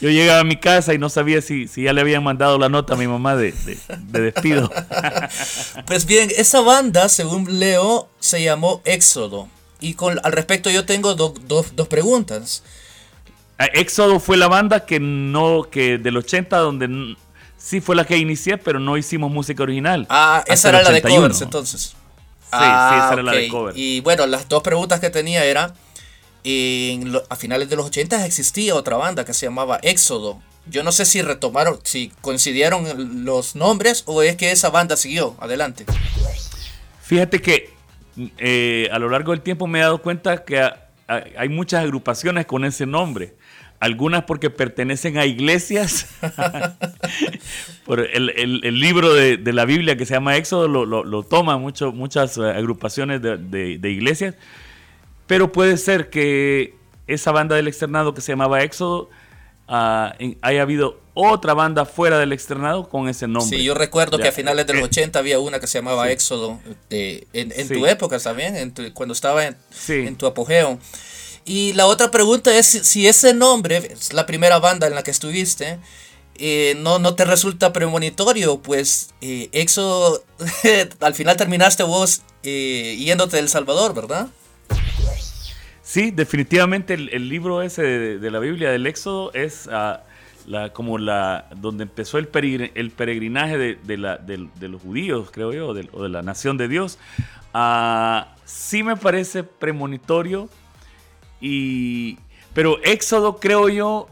yo 0.00 0.10
llegaba 0.10 0.40
a 0.40 0.44
mi 0.44 0.56
casa 0.58 0.92
y 0.92 0.98
no 0.98 1.08
sabía 1.08 1.40
si, 1.40 1.68
si 1.68 1.84
ya 1.84 1.92
le 1.92 2.00
habían 2.00 2.24
mandado 2.24 2.58
la 2.58 2.68
nota 2.68 2.94
a 2.94 2.96
mi 2.96 3.06
mamá 3.06 3.36
de, 3.36 3.52
de- 3.52 3.78
de 3.98 4.20
despido. 4.20 4.70
Pues 5.86 6.06
bien, 6.06 6.30
esa 6.36 6.60
banda, 6.62 7.08
según 7.08 7.60
leo, 7.60 8.08
se 8.18 8.42
llamó 8.42 8.80
Éxodo. 8.84 9.48
Y 9.80 9.94
con, 9.94 10.18
al 10.24 10.32
respecto 10.32 10.68
yo 10.70 10.84
tengo 10.84 11.14
do- 11.14 11.34
do- 11.46 11.64
dos 11.74 11.86
preguntas. 11.88 12.64
Ah, 13.58 13.66
Éxodo 13.72 14.20
fue 14.20 14.36
la 14.36 14.48
banda 14.48 14.84
que 14.84 15.00
no, 15.00 15.62
que 15.70 15.98
del 15.98 16.16
80 16.16 16.56
donde 16.58 17.16
sí 17.56 17.80
fue 17.80 17.96
la 17.96 18.04
que 18.04 18.18
inicié, 18.18 18.58
pero 18.58 18.78
no 18.78 18.96
hicimos 18.98 19.30
música 19.30 19.62
original. 19.62 20.06
Ah, 20.10 20.44
esa 20.46 20.68
era 20.68 20.82
la 20.82 20.90
de 20.90 20.98
81. 20.98 21.20
covers 21.22 21.40
entonces. 21.42 21.80
sí, 22.42 22.48
esa 22.52 23.10
era 23.14 23.22
la 23.22 23.32
de 23.32 23.46
ok. 23.46 23.50
cover. 23.50 23.74
Y 23.76 24.00
bueno, 24.00 24.26
las 24.26 24.48
dos 24.48 24.62
preguntas 24.62 25.00
que 25.00 25.10
tenía 25.10 25.44
era, 25.44 25.72
en 26.44 27.12
lo- 27.12 27.24
a 27.28 27.36
finales 27.36 27.68
de 27.70 27.76
los 27.76 27.86
80 27.86 28.24
existía 28.26 28.74
otra 28.74 28.96
banda 28.96 29.24
que 29.24 29.32
se 29.34 29.46
llamaba 29.46 29.78
Éxodo. 29.82 30.40
Yo 30.68 30.82
no 30.82 30.92
sé 30.92 31.04
si 31.06 31.22
retomaron, 31.22 31.78
si 31.84 32.12
coincidieron 32.20 33.24
los 33.24 33.56
nombres 33.56 34.02
o 34.06 34.22
es 34.22 34.36
que 34.36 34.50
esa 34.50 34.68
banda 34.70 34.96
siguió 34.96 35.34
adelante. 35.40 35.86
Fíjate 37.02 37.40
que 37.40 37.70
eh, 38.38 38.88
a 38.92 38.98
lo 38.98 39.08
largo 39.08 39.32
del 39.32 39.42
tiempo 39.42 39.66
me 39.66 39.78
he 39.78 39.82
dado 39.82 39.98
cuenta 40.02 40.44
que 40.44 40.60
a- 40.60 40.88
a- 41.08 41.22
hay 41.38 41.48
muchas 41.48 41.82
agrupaciones 41.84 42.46
con 42.46 42.64
ese 42.64 42.84
nombre. 42.86 43.34
Algunas 43.80 44.24
porque 44.24 44.48
pertenecen 44.50 45.18
a 45.18 45.26
iglesias. 45.26 46.06
Por 47.84 48.00
el, 48.00 48.30
el- 48.30 48.60
el 48.64 48.80
libro 48.80 49.12
de, 49.14 49.36
de 49.36 49.52
la 49.52 49.64
Biblia 49.64 49.96
que 49.96 50.06
se 50.06 50.14
llama 50.14 50.36
Éxodo 50.36 50.66
lo, 50.68 50.84
lo, 50.86 51.04
lo 51.04 51.22
toman 51.22 51.60
muchas 51.60 52.36
eh, 52.38 52.40
agrupaciones 52.50 53.22
de, 53.22 53.36
de- 53.36 53.78
de 53.78 53.90
iglesias. 53.90 54.34
Pero 55.26 55.52
puede 55.52 55.76
ser 55.76 56.10
que 56.10 56.74
esa 57.06 57.32
banda 57.32 57.56
del 57.56 57.68
externado 57.68 58.14
que 58.14 58.20
se 58.20 58.32
llamaba 58.32 58.62
Éxodo 58.62 59.08
en- 60.18 60.38
haya 60.42 60.62
habido 60.62 61.00
otra 61.14 61.54
banda 61.54 61.84
fuera 61.86 62.18
del 62.18 62.32
externado 62.32 62.88
con 62.88 63.08
ese 63.08 63.26
nombre. 63.26 63.56
Sí, 63.56 63.64
yo 63.64 63.74
recuerdo 63.74 64.18
que 64.18 64.24
Ya, 64.24 64.30
a 64.30 64.32
finales 64.32 64.66
de 64.66 64.74
los 64.74 64.82
eh, 64.82 64.86
80 64.86 65.18
había 65.18 65.38
una 65.38 65.60
que 65.60 65.66
se 65.66 65.78
llamaba 65.78 66.06
sí. 66.06 66.12
Éxodo, 66.12 66.60
de- 66.90 67.26
en, 67.32 67.52
en 67.52 67.68
Sí. 67.68 67.74
tu 67.74 67.86
época 67.86 68.18
también, 68.18 68.56
en 68.56 68.72
tu- 68.74 68.92
cuando 68.92 69.12
estaba 69.14 69.44
en, 69.46 69.56
Sí. 69.70 69.94
en 70.06 70.16
tu 70.16 70.26
apogeo. 70.26 70.78
Y 71.46 71.74
la 71.74 71.86
otra 71.86 72.10
pregunta 72.10 72.52
es 72.58 72.66
si, 72.66 73.06
ese 73.06 73.32
nombre, 73.32 73.94
la 74.12 74.26
primera 74.26 74.58
banda 74.58 74.88
en 74.88 74.96
la 74.96 75.04
que 75.04 75.12
estuviste, 75.12 75.78
eh, 76.38 76.74
no, 76.78 76.98
no 76.98 77.14
te 77.14 77.24
resulta 77.24 77.72
premonitorio, 77.72 78.58
pues 78.58 79.14
eh, 79.20 79.48
Éxodo, 79.52 80.24
al 81.00 81.14
final 81.14 81.36
terminaste 81.36 81.84
vos 81.84 82.22
eh, 82.42 82.96
yéndote 82.98 83.36
de 83.36 83.42
El 83.42 83.48
Salvador, 83.48 83.94
¿verdad? 83.94 84.26
Sí, 85.82 86.10
definitivamente 86.10 86.94
el, 86.94 87.28
libro 87.28 87.62
ese 87.62 87.82
de, 87.82 88.30
la 88.32 88.40
Biblia 88.40 88.70
del 88.72 88.84
Éxodo 88.88 89.32
es 89.32 89.68
ah, 89.70 90.02
como 90.72 90.98
la 90.98 91.48
donde 91.54 91.84
empezó 91.84 92.18
el, 92.18 92.30
peregr- 92.30 92.72
el 92.74 92.90
peregrinaje 92.90 93.56
de, 93.56 94.68
los 94.68 94.82
judíos, 94.82 95.30
creo 95.30 95.52
yo, 95.52 95.68
o 95.68 95.74
de 96.02 96.08
la 96.08 96.22
nación 96.22 96.56
de 96.56 96.66
Dios. 96.66 96.98
Ah, 97.54 98.34
sí 98.44 98.82
me 98.82 98.96
parece 98.96 99.44
premonitorio, 99.44 100.50
y, 101.48 102.18
pero 102.54 102.82
Éxodo 102.82 103.38
creo 103.38 103.68
yo 103.68 104.08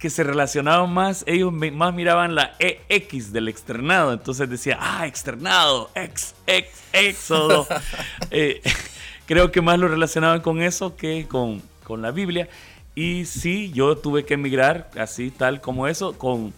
que 0.00 0.10
se 0.10 0.24
relacionaban 0.24 0.92
más, 0.92 1.22
ellos 1.28 1.52
más 1.52 1.94
miraban 1.94 2.34
la 2.34 2.56
EX 2.58 3.32
del 3.32 3.46
externado, 3.46 4.12
entonces 4.12 4.50
decía, 4.50 4.78
ah, 4.80 5.06
externado, 5.06 5.90
ex, 5.94 6.34
ex, 6.48 6.68
éxodo. 6.92 7.68
Eh, 8.32 8.62
creo 9.26 9.52
que 9.52 9.60
más 9.60 9.78
lo 9.78 9.86
relacionaban 9.86 10.40
con 10.40 10.60
eso 10.60 10.96
que 10.96 11.28
con, 11.28 11.62
con 11.84 12.02
la 12.02 12.10
Biblia. 12.10 12.48
Y 12.94 13.26
sí, 13.26 13.70
yo 13.72 13.96
tuve 13.96 14.24
que 14.24 14.34
emigrar 14.34 14.90
así, 14.98 15.30
tal 15.30 15.60
como 15.60 15.86
eso, 15.86 16.18
con, 16.18 16.52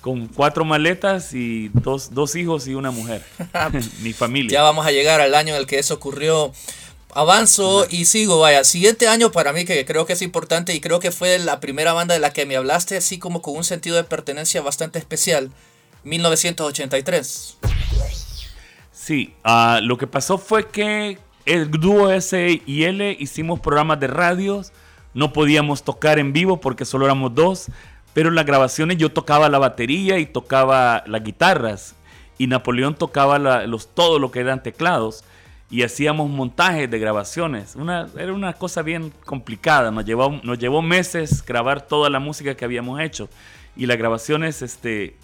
con 0.00 0.28
cuatro 0.28 0.64
maletas 0.64 1.34
y 1.34 1.70
dos, 1.74 2.14
dos 2.14 2.36
hijos 2.36 2.68
y 2.68 2.74
una 2.74 2.92
mujer. 2.92 3.24
Mi 4.02 4.12
familia. 4.12 4.58
Ya 4.58 4.62
vamos 4.62 4.86
a 4.86 4.92
llegar 4.92 5.20
al 5.20 5.34
año 5.34 5.54
en 5.54 5.60
el 5.60 5.66
que 5.66 5.78
eso 5.78 5.94
ocurrió. 5.94 6.52
Avanzo 7.14 7.86
y 7.90 8.04
sigo, 8.04 8.38
vaya. 8.40 8.62
Siguiente 8.64 9.08
año 9.08 9.32
para 9.32 9.52
mí 9.52 9.64
que 9.64 9.84
creo 9.84 10.06
que 10.06 10.12
es 10.12 10.22
importante 10.22 10.74
y 10.74 10.80
creo 10.80 11.00
que 11.00 11.10
fue 11.10 11.38
la 11.38 11.58
primera 11.60 11.92
banda 11.92 12.14
de 12.14 12.20
la 12.20 12.32
que 12.32 12.46
me 12.46 12.56
hablaste, 12.56 12.96
así 12.96 13.18
como 13.18 13.42
con 13.42 13.56
un 13.56 13.64
sentido 13.64 13.96
de 13.96 14.04
pertenencia 14.04 14.62
bastante 14.62 14.98
especial. 14.98 15.50
1983. 16.04 17.56
Sí, 18.92 19.34
ah, 19.44 19.80
lo 19.82 19.96
que 19.98 20.06
pasó 20.06 20.38
fue 20.38 20.68
que 20.68 21.18
el 21.46 21.70
dúo 21.70 22.10
S 22.12 22.60
y 22.66 22.84
L 22.84 23.16
hicimos 23.18 23.60
programas 23.60 23.98
de 23.98 24.06
radios, 24.06 24.72
no 25.14 25.32
podíamos 25.32 25.82
tocar 25.82 26.18
en 26.18 26.32
vivo 26.32 26.60
porque 26.60 26.84
solo 26.84 27.06
éramos 27.06 27.34
dos, 27.34 27.66
pero 28.14 28.28
en 28.28 28.34
las 28.34 28.46
grabaciones 28.46 28.98
yo 28.98 29.10
tocaba 29.12 29.48
la 29.48 29.58
batería 29.58 30.18
y 30.18 30.26
tocaba 30.26 31.02
las 31.06 31.22
guitarras 31.24 31.94
y 32.38 32.46
Napoleón 32.46 32.94
tocaba 32.94 33.38
la- 33.38 33.66
los, 33.66 33.88
todo 33.94 34.18
lo 34.18 34.30
que 34.30 34.40
eran 34.40 34.62
teclados 34.62 35.24
y 35.70 35.82
hacíamos 35.82 36.28
montajes 36.28 36.90
de 36.90 36.98
grabaciones. 36.98 37.76
Una, 37.76 38.08
era 38.18 38.32
una 38.32 38.52
cosa 38.54 38.82
bien 38.82 39.12
complicada, 39.24 39.90
nos 39.90 40.04
llevó, 40.04 40.40
nos 40.42 40.58
llevó 40.58 40.82
meses 40.82 41.44
grabar 41.44 41.80
toda 41.86 42.10
la 42.10 42.18
música 42.18 42.54
que 42.56 42.64
habíamos 42.64 43.00
hecho 43.00 43.28
y 43.76 43.86
las 43.86 43.96
grabaciones 43.96 44.62
este, 44.62 45.16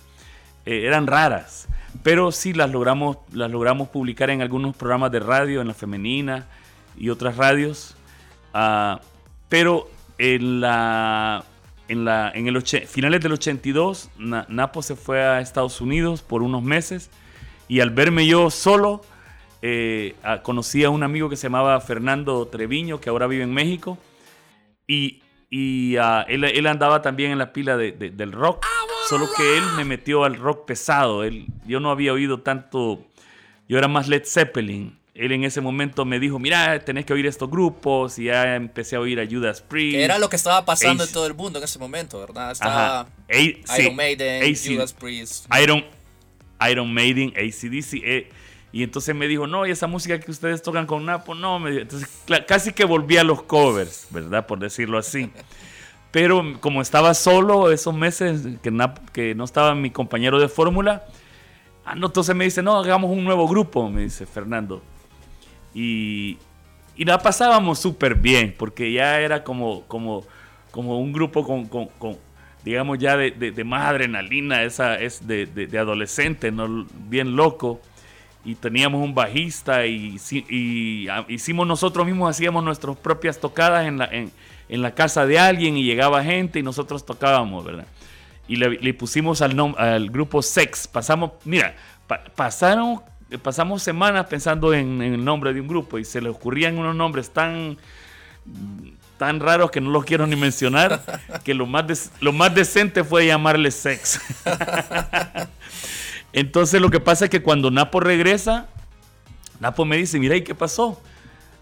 eh, 0.64 0.84
eran 0.86 1.06
raras, 1.08 1.66
pero 2.02 2.30
sí 2.30 2.52
las 2.52 2.70
logramos, 2.70 3.18
las 3.32 3.50
logramos 3.50 3.88
publicar 3.88 4.30
en 4.30 4.40
algunos 4.40 4.76
programas 4.76 5.10
de 5.10 5.20
radio, 5.20 5.60
en 5.60 5.68
la 5.68 5.74
femenina 5.74 6.46
y 6.96 7.08
otras 7.10 7.36
radios. 7.36 7.96
Ah, 8.54 9.00
pero 9.48 9.90
en 10.18 10.60
la, 10.60 11.44
en 11.88 12.04
la, 12.04 12.30
en 12.34 12.46
el 12.46 12.56
oche- 12.56 12.86
finales 12.86 13.20
del 13.20 13.32
82, 13.32 14.10
Na- 14.18 14.46
Napo 14.48 14.80
se 14.82 14.94
fue 14.96 15.22
a 15.22 15.40
Estados 15.40 15.80
Unidos 15.80 16.22
por 16.22 16.42
unos 16.42 16.62
meses 16.62 17.10
y 17.68 17.80
al 17.80 17.90
verme 17.90 18.26
yo 18.26 18.50
solo, 18.50 19.02
eh, 19.68 20.14
conocí 20.42 20.84
a 20.84 20.90
un 20.90 21.02
amigo 21.02 21.28
que 21.28 21.36
se 21.36 21.44
llamaba 21.46 21.80
Fernando 21.80 22.46
Treviño, 22.46 23.00
que 23.00 23.08
ahora 23.08 23.26
vive 23.26 23.42
en 23.42 23.52
México, 23.52 23.98
y, 24.86 25.22
y, 25.50 25.96
ah, 25.96 26.24
él, 26.28 26.44
él 26.44 26.66
andaba 26.66 27.02
también 27.02 27.32
en 27.32 27.38
la 27.38 27.52
pila 27.52 27.76
de- 27.76 27.92
de- 27.92 28.10
del 28.10 28.30
rock, 28.32 28.64
solo 29.08 29.26
que 29.36 29.58
él 29.58 29.64
me 29.76 29.84
metió 29.84 30.24
al 30.24 30.36
rock 30.36 30.66
pesado. 30.66 31.24
Él, 31.24 31.46
yo 31.66 31.80
no 31.80 31.90
había 31.90 32.12
oído 32.12 32.40
tanto, 32.40 33.04
yo 33.68 33.78
era 33.78 33.88
más 33.88 34.06
Led 34.08 34.22
Zeppelin. 34.24 34.96
Él 35.14 35.32
en 35.32 35.44
ese 35.44 35.60
momento 35.62 36.04
me 36.04 36.20
dijo, 36.20 36.38
mira, 36.38 36.78
tenés 36.84 37.06
que 37.06 37.14
oír 37.14 37.26
estos 37.26 37.50
grupos, 37.50 38.18
y 38.18 38.24
ya 38.24 38.54
empecé 38.54 38.96
a 38.96 39.00
oír 39.00 39.18
a 39.18 39.26
Judas 39.26 39.62
Priest. 39.62 39.96
Que 39.96 40.04
era 40.04 40.18
lo 40.18 40.28
que 40.28 40.36
estaba 40.36 40.64
pasando 40.64 41.02
Ace- 41.02 41.10
en 41.10 41.14
todo 41.14 41.26
el 41.26 41.34
mundo 41.34 41.58
en 41.58 41.64
ese 41.64 41.78
momento, 41.78 42.20
¿verdad? 42.20 42.52
Estaba 42.52 43.00
Ajá. 43.00 43.00
A- 43.00 43.26
sí. 43.30 43.82
Iron 43.82 43.96
Maiden, 43.96 44.42
AC 44.42 44.74
Judas 44.74 44.92
Priest. 44.92 45.46
Iron, 45.62 45.84
Iron 46.70 46.92
Maiden, 46.92 47.32
ACDC. 47.36 48.02
eh, 48.04 48.28
y 48.72 48.82
entonces 48.82 49.14
me 49.14 49.26
dijo, 49.28 49.46
no, 49.46 49.66
y 49.66 49.70
esa 49.70 49.86
música 49.86 50.18
que 50.20 50.30
ustedes 50.30 50.60
tocan 50.62 50.86
con 50.86 51.06
Napo, 51.06 51.34
no. 51.34 51.66
Entonces 51.68 52.08
casi 52.46 52.72
que 52.72 52.84
volví 52.84 53.16
a 53.16 53.24
los 53.24 53.42
covers, 53.42 54.06
¿verdad? 54.10 54.46
Por 54.46 54.58
decirlo 54.58 54.98
así. 54.98 55.30
Pero 56.10 56.42
como 56.60 56.82
estaba 56.82 57.14
solo 57.14 57.70
esos 57.70 57.94
meses 57.94 58.42
que, 58.62 58.70
Nap- 58.72 59.10
que 59.12 59.34
no 59.34 59.44
estaba 59.44 59.74
mi 59.74 59.90
compañero 59.90 60.38
de 60.40 60.48
fórmula, 60.48 61.04
ah, 61.84 61.94
no, 61.94 62.06
entonces 62.06 62.34
me 62.34 62.44
dice, 62.44 62.62
no, 62.62 62.76
hagamos 62.78 63.10
un 63.10 63.24
nuevo 63.24 63.46
grupo, 63.48 63.88
me 63.90 64.02
dice 64.02 64.26
Fernando. 64.26 64.82
Y, 65.74 66.38
y 66.96 67.04
la 67.04 67.18
pasábamos 67.18 67.78
súper 67.78 68.14
bien, 68.14 68.54
porque 68.58 68.92
ya 68.92 69.20
era 69.20 69.44
como, 69.44 69.82
como, 69.82 70.24
como 70.70 70.98
un 71.00 71.12
grupo 71.12 71.44
con, 71.44 71.66
con- 71.66 71.88
con, 71.98 72.16
digamos, 72.64 72.98
ya 72.98 73.16
de, 73.16 73.30
de- 73.32 73.52
de 73.52 73.64
más 73.64 73.86
adrenalina, 73.86 74.62
esa 74.62 74.96
es 74.98 75.26
de- 75.26 75.46
de 75.46 75.78
adolescente, 75.78 76.50
¿no? 76.50 76.86
bien 77.08 77.36
loco. 77.36 77.80
Y 78.46 78.54
teníamos 78.54 79.02
un 79.02 79.12
bajista 79.14 79.84
y, 79.86 80.18
si- 80.20 80.46
y, 80.48 81.08
ah, 81.08 81.24
hicimos 81.28 81.66
nosotros 81.66 82.06
mismos, 82.06 82.30
hacíamos 82.30 82.62
nuestras 82.62 82.96
propias 82.96 83.38
tocadas 83.40 83.86
en 83.86 83.98
la, 83.98 84.04
en, 84.06 84.30
en 84.68 84.82
la 84.82 84.94
casa 84.94 85.26
de 85.26 85.38
alguien 85.38 85.76
y 85.76 85.82
llegaba 85.82 86.22
gente 86.22 86.60
y 86.60 86.62
nosotros 86.62 87.04
tocábamos, 87.04 87.64
¿verdad? 87.64 87.86
Y 88.48 88.54
le, 88.56 88.70
le 88.78 88.94
pusimos 88.94 89.42
al, 89.42 89.56
nom- 89.56 89.74
al 89.76 90.08
grupo 90.10 90.40
Sex. 90.42 90.86
Pasamos, 90.86 91.32
mira, 91.44 91.74
pa- 92.06 92.22
pasaron, 92.36 93.00
pasamos 93.42 93.82
semanas 93.82 94.26
pensando 94.26 94.72
en, 94.72 95.02
en 95.02 95.14
el 95.14 95.24
nombre 95.24 95.52
de 95.52 95.60
un 95.60 95.66
grupo 95.66 95.98
y 95.98 96.04
se 96.04 96.20
le 96.20 96.28
ocurrían 96.28 96.78
unos 96.78 96.94
nombres 96.94 97.30
tan, 97.30 97.76
tan 99.18 99.40
raros 99.40 99.72
que 99.72 99.80
no 99.80 99.90
los 99.90 100.04
quiero 100.04 100.24
ni 100.28 100.36
mencionar, 100.36 101.02
que 101.42 101.52
lo 101.52 101.66
más, 101.66 101.84
des- 101.88 102.12
lo 102.20 102.32
más 102.32 102.54
decente 102.54 103.02
fue 103.02 103.26
llamarle 103.26 103.72
Sex. 103.72 104.20
Entonces 106.32 106.80
lo 106.80 106.90
que 106.90 107.00
pasa 107.00 107.24
es 107.26 107.30
que 107.30 107.42
cuando 107.42 107.70
Napo 107.70 108.00
regresa, 108.00 108.68
Napo 109.60 109.84
me 109.84 109.96
dice, 109.96 110.18
mira, 110.18 110.36
¿y 110.36 110.42
qué 110.42 110.54
pasó? 110.54 111.00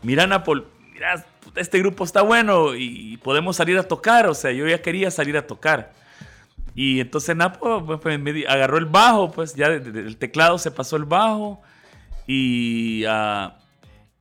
Mira, 0.02 0.26
Napo, 0.26 0.54
mira, 0.92 1.25
este 1.56 1.78
grupo 1.78 2.04
está 2.04 2.23
bueno 2.23 2.75
y 2.75 3.16
podemos 3.18 3.56
salir 3.56 3.78
a 3.78 3.85
tocar. 3.85 4.26
O 4.26 4.35
sea, 4.35 4.50
yo 4.52 4.66
ya 4.66 4.83
quería 4.83 5.11
salir 5.11 5.37
a 5.37 5.47
tocar. 5.47 5.92
Y 6.75 6.99
entonces 7.00 7.37
Napo 7.37 7.85
pues, 8.02 8.18
me 8.18 8.44
agarró 8.49 8.78
el 8.78 8.87
bajo, 8.87 9.30
pues 9.30 9.54
ya 9.54 9.68
de- 9.68 9.78
de- 9.80 10.02
del 10.02 10.16
teclado 10.16 10.59
se 10.59 10.73
pasó 10.73 10.97
el 10.97 11.04
bajo 11.04 11.62
y, 12.26 13.04
ah, 13.06 13.56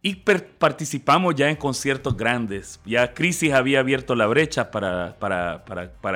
y 0.04 0.16
participamos 0.16 1.34
ya 1.34 1.50
en 1.50 1.56
conciertos 1.56 2.16
grandes. 2.16 2.80
Ya 2.86 3.14
Crisis 3.16 3.54
había 3.54 3.80
abierto 3.80 4.14
la 4.14 4.28
brecha 4.28 4.70
para 4.70 5.16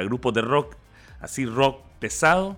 grupos 0.04 0.34
de 0.36 0.42
rock, 0.42 0.76
así 1.22 1.46
rock 1.48 1.82
pesado. 2.00 2.58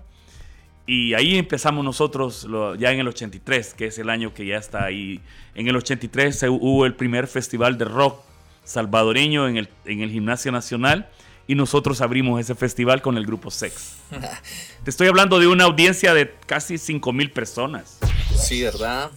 Y 0.91 1.13
ahí 1.13 1.37
empezamos 1.37 1.85
nosotros 1.85 2.45
lo- 2.45 2.73
ya 2.73 2.91
en 2.91 2.99
el 2.99 3.07
83, 3.07 3.75
que 3.75 3.85
es 3.87 3.99
el 3.99 4.09
año 4.09 4.33
que 4.33 4.45
ya 4.47 4.57
está 4.57 4.85
ahí. 4.85 5.19
En 5.53 5.67
el 5.67 5.75
83 5.75 6.37
se 6.39 6.49
hubo 6.49 6.85
el 6.87 6.95
primer 6.95 7.27
festival 7.27 7.77
de 7.77 7.85
rock 7.85 8.19
salvadoreño 8.63 9.47
en 9.47 9.57
el, 9.57 9.69
en 9.85 10.01
el 10.01 10.09
Gimnasio 10.09 10.51
Nacional 10.51 11.07
y 11.47 11.53
nosotros 11.55 12.01
abrimos 12.01 12.39
ese 12.39 12.55
festival 12.55 13.01
con 13.03 13.17
el 13.17 13.25
grupo 13.27 13.51
Sex. 13.51 13.97
Te 14.83 14.89
estoy 14.89 15.07
hablando 15.07 15.37
de 15.39 15.45
una 15.47 15.65
audiencia 15.65 16.13
de 16.13 16.33
casi 16.47 16.77
5 16.79 17.13
mil 17.13 17.31
personas. 17.31 17.99
Sí, 18.35 18.63
¿verdad? 18.63 19.11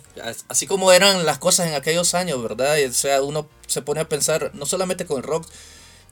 Así 0.49 0.67
como 0.67 0.93
eran 0.93 1.25
las 1.25 1.39
cosas 1.39 1.69
en 1.69 1.75
aquellos 1.75 2.15
años, 2.15 2.43
¿verdad? 2.43 2.77
O 2.87 2.93
sea, 2.93 3.23
uno 3.23 3.49
se 3.67 3.81
pone 3.83 4.01
a 4.01 4.09
pensar, 4.09 4.51
no 4.55 4.67
solamente 4.67 5.07
con 5.07 5.19
el 5.19 5.23
rock, 5.23 5.47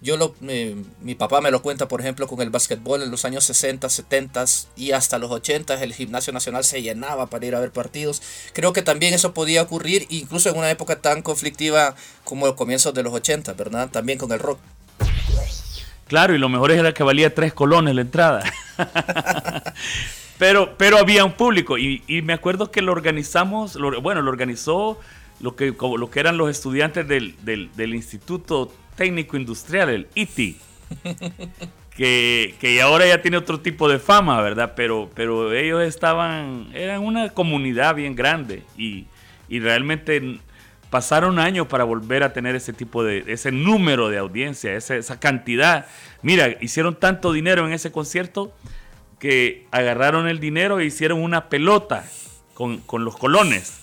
yo 0.02 0.16
lo, 0.16 0.34
mi 0.40 1.14
papá 1.14 1.42
me 1.42 1.50
lo 1.50 1.60
cuenta, 1.60 1.86
por 1.86 2.00
ejemplo, 2.00 2.26
con 2.26 2.40
el 2.40 2.48
básquetbol 2.48 3.02
en 3.02 3.10
los 3.10 3.26
años 3.26 3.44
60, 3.44 3.88
70 3.88 4.44
y 4.76 4.92
hasta 4.92 5.18
los 5.18 5.30
80 5.30 5.82
el 5.82 5.92
gimnasio 5.92 6.32
nacional 6.32 6.64
se 6.64 6.80
llenaba 6.80 7.26
para 7.26 7.44
ir 7.44 7.54
a 7.54 7.60
ver 7.60 7.70
partidos. 7.70 8.22
Creo 8.54 8.72
que 8.72 8.80
también 8.80 9.12
eso 9.12 9.34
podía 9.34 9.60
ocurrir 9.60 10.06
incluso 10.08 10.48
en 10.48 10.56
una 10.56 10.70
época 10.70 11.02
tan 11.02 11.20
conflictiva 11.20 11.94
como 12.24 12.46
el 12.46 12.54
comienzo 12.54 12.92
de 12.92 13.02
los 13.02 13.12
80, 13.12 13.52
¿verdad? 13.52 13.90
También 13.90 14.18
con 14.18 14.32
el 14.32 14.38
rock. 14.38 14.58
Claro, 16.06 16.34
y 16.34 16.38
lo 16.38 16.48
mejor 16.48 16.72
era 16.72 16.94
que 16.94 17.02
valía 17.02 17.34
tres 17.34 17.52
colones 17.52 17.94
la 17.94 18.00
entrada. 18.00 18.42
pero, 20.38 20.78
pero 20.78 20.96
había 20.96 21.26
un 21.26 21.32
público 21.32 21.76
y, 21.76 22.02
me 22.22 22.32
acuerdo 22.32 22.70
que 22.70 22.80
lo 22.80 22.92
organizamos, 22.92 23.78
bueno, 24.00 24.22
lo 24.22 24.30
organizó 24.30 24.98
lo 25.40 25.56
que, 25.56 25.74
lo 25.78 26.10
que 26.10 26.20
eran 26.20 26.38
los 26.38 26.50
estudiantes 26.50 27.06
del, 27.06 27.36
del, 27.44 27.70
del 27.76 27.94
Instituto 27.94 28.72
técnico 29.00 29.38
industrial, 29.38 29.88
el 29.88 30.08
ITI, 30.14 30.58
que, 31.96 32.54
que, 32.60 32.82
ahora 32.82 33.06
ya 33.06 33.22
tiene 33.22 33.38
otro 33.38 33.58
tipo 33.58 33.88
de 33.88 33.98
fama, 33.98 34.42
¿verdad? 34.42 34.74
Pero, 34.76 35.10
pero 35.14 35.54
ellos 35.54 35.80
estaban, 35.80 36.68
eran 36.74 37.00
una 37.00 37.30
comunidad 37.30 37.94
bien 37.94 38.14
grande 38.14 38.62
y, 38.76 39.06
y 39.48 39.58
realmente 39.58 40.38
pasaron 40.90 41.38
años 41.38 41.66
para 41.66 41.84
volver 41.84 42.22
a 42.24 42.34
tener 42.34 42.54
ese 42.56 42.74
tipo 42.74 43.02
de, 43.02 43.24
ese 43.26 43.50
número 43.50 44.10
de 44.10 44.18
audiencia, 44.18 44.74
esa, 44.74 44.96
esa 44.96 45.18
cantidad. 45.18 45.86
Mira, 46.20 46.58
hicieron 46.60 46.94
tanto 46.94 47.32
dinero 47.32 47.66
en 47.66 47.72
ese 47.72 47.90
concierto 47.90 48.52
que 49.18 49.66
agarraron 49.70 50.28
el 50.28 50.40
dinero 50.40 50.78
e 50.78 50.84
hicieron 50.84 51.22
una 51.22 51.48
pelota 51.48 52.04
con, 52.86 53.04
los 53.04 53.16
colones, 53.16 53.80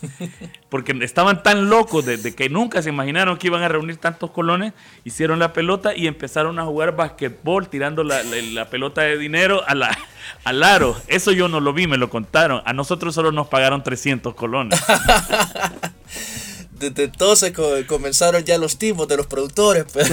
porque 0.69 0.95
estaban 1.01 1.41
tan 1.41 1.67
locos 1.67 2.05
de, 2.05 2.35
que 2.35 2.47
nunca 2.47 2.83
se 2.83 2.89
imaginaron 2.89 3.37
que 3.37 3.47
iban 3.47 3.63
a 3.63 3.67
reunir 3.67 3.97
tantos 3.97 4.29
colones, 4.29 4.73
hicieron 5.03 5.39
la 5.39 5.51
pelota 5.51 5.95
y 5.95 6.05
empezaron 6.05 6.59
a 6.59 6.65
jugar 6.65 6.95
basquetbol 6.95 7.69
tirando 7.69 8.03
la, 8.03 8.21
pelota 8.69 9.01
de 9.01 9.17
dinero 9.17 9.63
a 9.65 9.73
la, 9.73 9.97
al 10.43 10.61
aro. 10.61 10.95
Eso 11.07 11.31
yo 11.31 11.47
no 11.47 11.59
lo 11.59 11.73
vi, 11.73 11.87
me 11.87 11.97
lo 11.97 12.11
contaron. 12.11 12.61
A 12.65 12.73
nosotros 12.73 13.15
solo 13.15 13.31
nos 13.31 13.47
pagaron 13.47 13.81
300 13.81 14.35
colones. 14.35 14.79
Desde 16.73 17.05
entonces 17.05 17.53
comenzaron 17.87 18.43
ya 18.43 18.59
los 18.59 18.77
timos 18.77 19.07
de 19.07 19.17
los 19.17 19.25
productores. 19.25 19.85
Pues. 19.91 20.11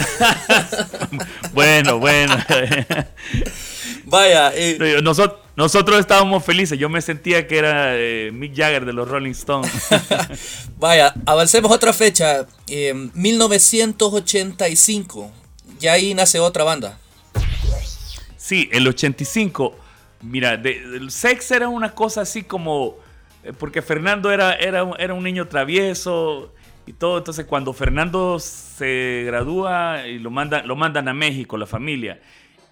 bueno, 1.53 1.99
bueno. 1.99 2.35
Vaya. 4.07 4.53
Nosotros, 5.03 5.41
nosotros 5.57 5.99
estábamos 6.01 6.45
felices. 6.45 6.79
Yo 6.79 6.89
me 6.89 7.01
sentía 7.01 7.47
que 7.47 7.59
era 7.59 7.97
eh, 7.97 8.33
Mick 8.33 8.57
Jagger 8.57 8.85
de 8.85 8.93
los 8.93 9.09
Rolling 9.09 9.31
Stones. 9.31 9.71
Vaya, 10.79 11.15
avancemos 11.27 11.71
otra 11.71 11.93
fecha. 11.93 12.45
1985. 12.69 15.31
Ya 15.79 15.93
ahí 15.93 16.13
nace 16.15 16.41
otra 16.41 16.65
banda. 16.65 16.99
Sí, 18.37 18.69
el 18.73 18.89
85. 18.89 19.77
Mira, 20.23 20.55
el 20.55 21.11
Sex 21.11 21.53
era 21.53 21.69
una 21.69 21.95
cosa 21.95 22.23
así 22.23 22.43
como. 22.43 22.97
Eh, 23.45 23.53
porque 23.57 23.81
Fernando 23.83 24.33
era, 24.33 24.55
era, 24.55 24.91
era 24.99 25.15
un 25.15 25.23
niño 25.23 25.47
travieso 25.47 26.53
y 26.87 26.95
todo. 26.95 27.19
Entonces, 27.19 27.47
cuando 27.47 27.73
Fernando 27.73 28.41
se 28.41 29.23
gradúa 29.27 30.09
y 30.09 30.19
lo 30.19 30.31
mandan, 30.31 30.67
lo 30.67 30.75
mandan 30.75 31.07
a 31.09 31.15
México, 31.15 31.57
la 31.57 31.67
familia 31.67 32.19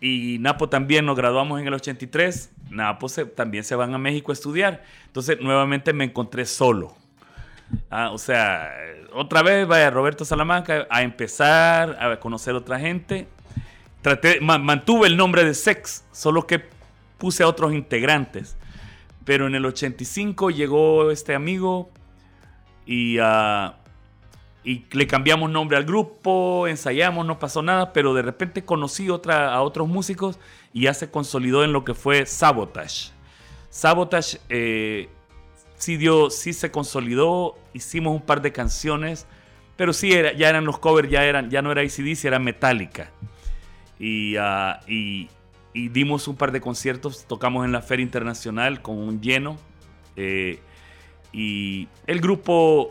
y 0.05 0.39
Napo 0.41 0.69
también 0.69 1.07
nos 1.07 1.17
graduamos 1.17 1.61
en 1.61 1.69
el 1.69 1.75
83. 1.75 2.51
Napo 2.71 3.07
también 3.37 3.63
se 3.63 3.77
van 3.77 3.95
a 3.95 3.99
México 3.99 4.33
a 4.33 4.35
estudiar. 4.35 4.83
Entonces, 5.07 5.41
nuevamente 5.41 5.93
me 5.93 6.03
encontré 6.03 6.45
solo. 6.45 6.97
Ah, 7.89 8.11
o 8.11 8.19
sea, 8.19 8.69
otra 9.15 9.43
vez 9.43 9.65
vaya 9.65 9.91
Roberto 9.91 10.25
Salamanca 10.25 10.89
a 10.91 11.03
empezar 11.03 11.97
a 12.03 12.19
conocer 12.19 12.57
otra 12.57 12.81
gente. 12.81 13.29
Traté, 14.01 14.41
mantuve 14.41 15.07
el 15.07 15.17
nombre 15.17 15.45
de 15.45 15.55
Sex, 15.55 16.05
solo 16.11 16.49
que 16.49 16.65
puse 17.17 17.45
a 17.45 17.47
otros 17.47 17.73
integrantes. 17.73 18.57
Pero 19.25 19.47
en 19.47 19.55
el 19.55 19.65
85 19.65 20.51
llegó 20.51 21.13
este 21.13 21.37
amigo 21.37 21.93
y 22.87 23.21
uh, 23.21 23.73
y 24.65 24.85
le 24.93 25.07
cambiamos 25.07 25.51
nombre 25.51 25.77
al 25.77 25.85
grupo, 25.85 26.69
ensayamos, 26.69 27.27
no 27.27 27.39
pasó 27.39 27.63
nada, 27.63 27.93
pero 27.93 28.15
de 28.15 28.23
repente 28.23 28.65
conocí 28.65 29.11
otra, 29.11 29.53
a 29.53 29.63
otros 29.63 29.89
músicos 29.89 30.39
y 30.73 30.83
ya 30.83 30.95
se 30.95 31.11
consolidó 31.11 31.65
en 31.65 31.73
lo 31.73 31.85
que 31.85 31.95
fue 31.95 32.27
Sabotage. 32.27 33.11
Sabotage 33.71 34.39
eh, 34.49 35.09
sí, 35.77 35.97
dio, 35.97 36.31
sí 36.31 36.53
se 36.53 36.71
consolidó, 36.71 37.57
hicimos 37.73 38.15
un 38.15 38.23
par 38.23 38.41
de 38.41 38.53
canciones, 38.53 39.27
pero 39.77 39.93
sí 39.93 40.13
era, 40.13 40.33
ya 40.33 40.49
eran 40.49 40.65
los 40.65 40.79
covers, 40.79 41.11
ya, 41.11 41.25
eran, 41.25 41.51
ya 41.51 41.61
no 41.61 41.73
era 41.73 41.83
ACDC, 41.83 42.25
era 42.25 42.39
Metallica. 42.39 43.11
Y, 43.99 44.37
ah, 44.37 44.81
y, 44.87 45.29
y, 45.73 45.89
dimos 45.89 46.29
un 46.29 46.37
par 46.37 46.53
de 46.53 46.61
conciertos, 46.61 47.27
tocamos 47.27 47.65
en 47.65 47.73
la 47.73 47.83
Feria 47.83 48.05
Internacional 48.05 48.81
con 48.81 48.97
un 48.97 49.21
lleno. 49.21 49.57
Eh, 50.15 50.61
y 51.33 51.89
el 52.07 52.21
grupo 52.21 52.91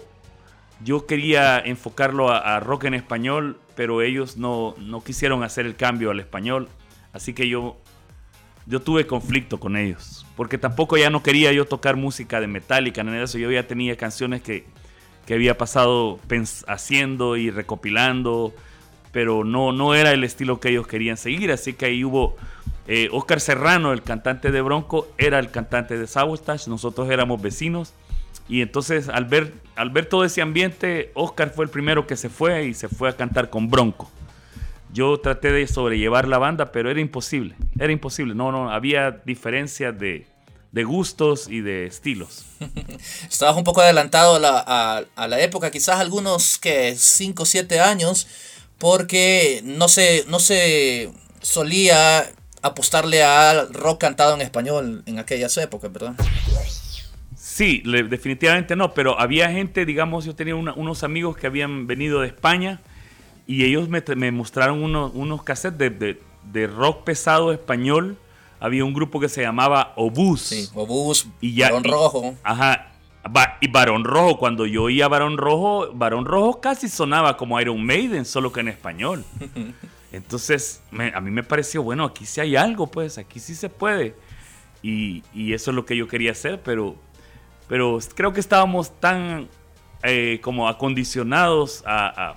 yo 0.84 1.06
quería 1.06 1.60
enfocarlo 1.60 2.32
a, 2.32 2.60
rock 2.60 2.86
en 2.86 2.94
español, 2.94 3.60
pero 3.76 4.02
ellos 4.02 4.38
no, 4.38 4.76
no, 4.80 5.04
quisieron 5.04 5.44
hacer 5.44 5.66
el 5.66 5.76
cambio 5.76 6.12
al 6.12 6.20
español. 6.20 6.70
Así 7.14 7.34
que 7.34 7.48
yo, 7.48 7.78
yo 8.66 8.82
tuve 8.82 9.06
conflicto 9.06 9.60
con 9.60 9.78
ellos. 9.78 10.26
Porque 10.36 10.58
tampoco 10.58 10.98
ya 10.98 11.10
no 11.10 11.24
quería 11.24 11.52
yo 11.52 11.66
tocar 11.66 11.98
música 11.98 12.40
de 12.42 12.48
Metallica, 12.48 13.04
ni 13.04 13.16
eso. 13.18 13.38
Yo 13.38 13.52
ya 13.52 13.68
tenía 13.68 13.96
canciones 13.96 14.42
que, 14.42 14.66
que 15.26 15.34
había 15.36 15.58
pasado 15.58 16.20
haciendo 16.68 17.38
y 17.38 17.52
recopilando, 17.52 18.54
pero 19.12 19.44
no, 19.44 19.72
no 19.74 19.94
era 19.94 20.12
el 20.12 20.24
estilo 20.24 20.60
que 20.60 20.70
ellos 20.70 20.88
querían 20.88 21.18
seguir. 21.18 21.52
Así 21.52 21.74
que 21.74 21.86
ahí 21.86 22.04
hubo 22.04 22.38
eh, 22.88 23.10
Oscar 23.12 23.40
Serrano, 23.40 23.94
el 23.94 24.02
cantante 24.02 24.52
de 24.52 24.62
Bronco, 24.62 25.08
era 25.18 25.38
el 25.38 25.52
cantante 25.52 25.98
de 25.98 26.08
Sabotage. 26.08 26.68
Nosotros 26.68 27.10
éramos 27.12 27.40
vecinos 27.42 27.94
y 28.48 28.62
entonces 28.62 29.10
al 29.10 29.26
ver, 29.26 29.54
al 29.76 29.90
ver 29.90 30.06
todo 30.06 30.26
ese 30.26 30.42
ambiente, 30.42 31.12
Oscar 31.14 31.52
fue 31.52 31.66
el 31.66 31.72
primero 31.72 32.08
que 32.08 32.18
se 32.18 32.30
fue 32.30 32.66
y 32.66 32.74
se 32.74 32.88
fue 32.88 33.10
a 33.10 33.16
cantar 33.16 33.50
con 33.50 33.70
Bronco. 33.70 34.12
Yo 34.94 35.20
traté 35.20 35.52
de 35.52 35.68
sobrellevar 35.68 36.28
la 36.28 36.38
banda, 36.38 36.72
pero 36.72 36.92
era 36.92 37.00
imposible. 37.00 37.56
Era 37.80 37.94
imposible. 37.94 38.36
No, 38.36 38.52
no, 38.52 38.70
había 38.72 39.12
diferencias 39.12 39.98
de, 39.98 40.28
gustos 40.84 41.48
y 41.48 41.62
de 41.62 41.86
estilos. 41.86 42.46
Estabas 43.30 43.56
un 43.56 43.64
poco 43.64 43.82
adelantado 43.82 44.36
a 44.36 45.28
la, 45.28 45.40
época, 45.40 45.72
quizás 45.72 46.00
algunos 46.00 46.58
que 46.58 46.96
5 46.98 47.44
o 47.44 47.46
7 47.46 47.80
años, 47.80 48.28
porque 48.78 49.62
no 49.64 49.88
se, 49.88 50.26
no 50.28 50.40
se 50.40 51.10
solía 51.42 52.30
apostarle 52.62 53.24
al 53.24 53.74
rock 53.74 54.02
cantado 54.02 54.36
en 54.36 54.42
español 54.42 55.04
en 55.06 55.20
aquellas 55.20 55.56
épocas, 55.58 55.92
¿verdad? 55.92 56.16
Sí, 57.42 57.82
definitivamente 57.84 58.76
no, 58.76 58.94
pero 58.94 59.20
había 59.20 59.50
gente, 59.50 59.84
digamos, 59.84 60.26
yo 60.26 60.36
tenía 60.36 60.56
unos 60.56 61.04
amigos 61.04 61.36
que 61.36 61.48
habían 61.48 61.88
venido 61.88 62.22
de 62.22 62.28
España 62.28 62.82
y 63.48 63.66
ellos 63.66 63.90
me, 63.90 64.32
mostraron 64.32 64.84
unos 64.84 65.44
cassettes 65.44 66.20
de, 66.44 66.68
rock 66.68 67.04
pesado 67.04 67.52
español. 67.52 68.16
Había 68.60 68.86
un 68.86 68.94
grupo 68.94 69.20
que 69.20 69.28
se 69.28 69.42
llamaba 69.42 69.94
Obús. 69.96 70.42
Sí, 70.42 70.70
Obús, 70.76 71.28
y 71.42 71.60
Barón 71.60 71.84
Rojo. 71.84 72.36
Ajá, 72.44 72.92
y 73.60 73.68
Barón 73.70 74.04
Rojo, 74.04 74.38
cuando 74.38 74.68
yo 74.68 74.84
oía 74.84 75.08
Barón 75.08 75.38
Rojo, 75.38 75.92
Barón 75.96 76.26
Rojo 76.26 76.62
casi 76.62 76.90
sonaba 76.90 77.38
como 77.38 77.60
Iron 77.60 77.84
Maiden, 77.84 78.24
solo 78.24 78.52
que 78.52 78.60
en 78.60 78.68
español. 78.68 79.26
Entonces, 80.12 80.84
a 80.92 81.20
mí 81.20 81.32
me 81.32 81.42
pareció, 81.42 81.82
bueno, 81.82 82.06
aquí 82.06 82.28
sí 82.28 82.40
hay 82.40 82.56
algo, 82.56 82.86
pues, 82.86 83.18
aquí 83.18 83.40
sí 83.40 83.56
se 83.56 83.68
puede. 83.68 84.16
Y, 84.84 85.24
y 85.34 85.54
eso 85.54 85.72
es 85.72 85.76
lo 85.76 85.88
que 85.88 85.98
yo 85.98 86.08
quería 86.08 86.34
hacer, 86.34 86.62
pero 86.62 86.98
pero 87.72 88.00
creo 88.16 88.34
que 88.34 88.42
estábamos 88.42 89.00
tan 89.00 89.48
eh, 90.04 90.40
como 90.42 90.68
acondicionados 90.68 91.84
a, 91.86 92.36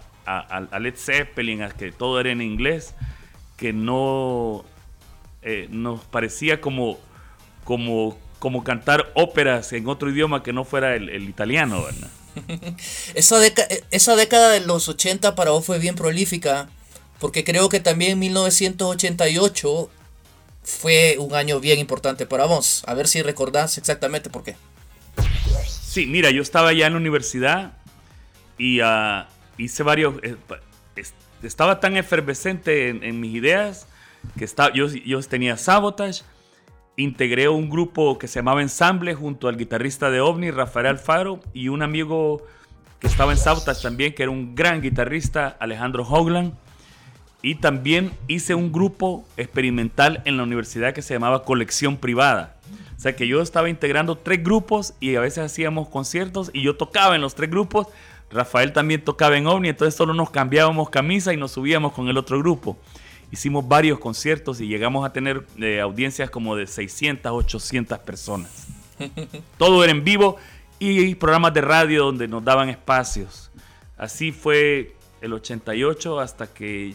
Led 0.79 0.95
Zeppelin, 0.95 1.63
a 1.63 1.71
que 1.71 1.91
todo 1.91 2.21
era 2.21 2.31
en 2.31 2.41
inglés, 2.41 2.95
que 3.57 3.73
no 3.73 4.65
eh, 5.43 5.67
nos 5.73 6.05
parecía 6.05 6.61
como, 6.61 7.01
como, 7.65 8.17
como 8.39 8.63
cantar 8.63 9.11
óperas 9.15 9.73
en 9.73 9.89
otro 9.89 10.09
idioma 10.09 10.45
que 10.45 10.53
no 10.53 10.65
fuera 10.65 10.95
el, 10.95 11.29
italiano, 11.29 11.83
¿verdad? 11.83 12.11
esa, 13.17 13.41
esa 13.91 14.15
década 14.15 14.51
de 14.51 14.61
los 14.61 14.89
80 14.89 15.35
para 15.35 15.51
vos 15.51 15.67
fue 15.67 15.81
bien 15.81 15.97
prolífica, 15.97 16.69
porque 17.19 17.43
creo 17.43 17.69
que 17.69 17.81
también 17.81 18.21
1988 18.21 19.91
fue 20.63 21.17
un 21.19 21.35
año 21.35 21.59
bien 21.59 21.81
importante 21.81 22.25
para 22.25 22.47
vos. 22.47 22.85
A 22.87 22.95
ver 22.95 23.09
si 23.09 23.21
recordás 23.21 23.79
exactamente 23.79 24.31
por 24.31 24.45
qué. 24.45 24.55
Sí, 25.67 26.07
mira, 26.07 26.31
yo 26.31 26.43
estaba 26.43 26.73
ya 26.73 26.87
en 26.87 26.95
la 26.95 26.99
universidad 26.99 27.73
y 28.59 28.81
uh, 28.81 29.25
hice 29.59 29.83
varios... 29.83 30.15
Eh, 30.23 30.37
estaba 31.43 31.79
tan 31.79 31.97
efervescente 31.99 32.89
en, 32.89 33.21
mis 33.21 33.35
ideas 33.35 33.87
que 34.39 34.47
estaba, 34.47 34.73
yo, 34.73 34.87
yo 34.89 35.21
tenía 35.23 35.59
Sabotage 35.59 36.23
integré 36.97 37.49
un 37.49 37.69
grupo 37.69 38.19
que 38.19 38.29
se 38.29 38.39
llamaba 38.39 38.63
Ensamble 38.63 39.15
junto 39.15 39.49
al 39.49 39.57
guitarrista 39.57 40.11
de 40.11 40.21
OVNI, 40.21 40.51
Rafael 40.51 40.87
Alfaro, 40.87 41.41
y 41.53 41.69
un 41.69 41.83
amigo 41.83 42.43
que 43.01 43.07
estaba 43.07 43.33
en 43.33 43.39
Sautas 43.39 43.83
también, 43.83 44.15
que 44.15 44.23
era 44.23 44.31
un 44.31 44.55
gran 44.55 44.81
guitarrista, 44.81 45.57
Alejandro 45.59 46.05
Hoglan. 46.05 46.55
Y 47.43 47.57
también 47.57 48.13
hice 48.27 48.55
un 48.55 48.73
grupo 48.73 49.27
experimental 49.37 50.23
en 50.25 50.39
la 50.39 50.45
universidad 50.45 50.95
que 50.95 51.03
se 51.03 51.13
llamaba 51.13 51.45
Colección 51.45 51.99
Privada. 51.99 52.57
O 53.05 53.07
sea 53.07 53.17
que 53.17 53.29
yo 53.29 53.43
estaba 53.43 53.69
integrando 53.69 54.17
tres 54.17 54.43
grupos 54.43 54.95
y 54.99 55.15
a 55.17 55.21
veces 55.21 55.45
hacíamos 55.45 55.89
conciertos 55.91 56.51
y 56.55 56.63
yo 56.63 56.75
tocaba 56.79 57.15
en 57.15 57.21
los 57.21 57.35
tres 57.35 57.51
grupos. 57.51 57.87
Rafael 58.31 58.73
también 58.73 59.05
tocaba 59.05 59.37
en 59.37 59.47
OVNI, 59.47 59.69
entonces 59.69 59.95
solo 59.95 60.15
nos 60.15 60.31
cambiábamos 60.31 60.89
camisa 60.89 61.35
y 61.35 61.37
nos 61.37 61.51
subíamos 61.51 61.93
con 61.93 62.09
el 62.09 62.17
otro 62.17 62.39
grupo. 62.39 62.79
Hicimos 63.31 63.69
varios 63.69 63.99
conciertos 63.99 64.59
y 64.63 64.69
llegamos 64.69 65.05
a 65.05 65.13
tener 65.13 65.45
eh, 65.61 65.83
audiencias 65.83 66.31
como 66.31 66.57
de 66.57 66.67
600, 66.67 67.31
800 67.31 67.99
personas. 67.99 68.69
Todo 69.59 69.85
era 69.85 69.93
en 69.93 70.03
vivo 70.03 70.39
y 70.79 71.15
programas 71.17 71.53
de 71.53 71.61
radio 71.61 72.07
donde 72.07 72.27
nos 72.27 72.43
daban 72.43 72.71
espacios. 72.71 73.51
Así 73.99 74.33
fue 74.33 74.97
el 75.21 75.35
88 75.35 76.21
hasta 76.21 76.47
que 76.47 76.95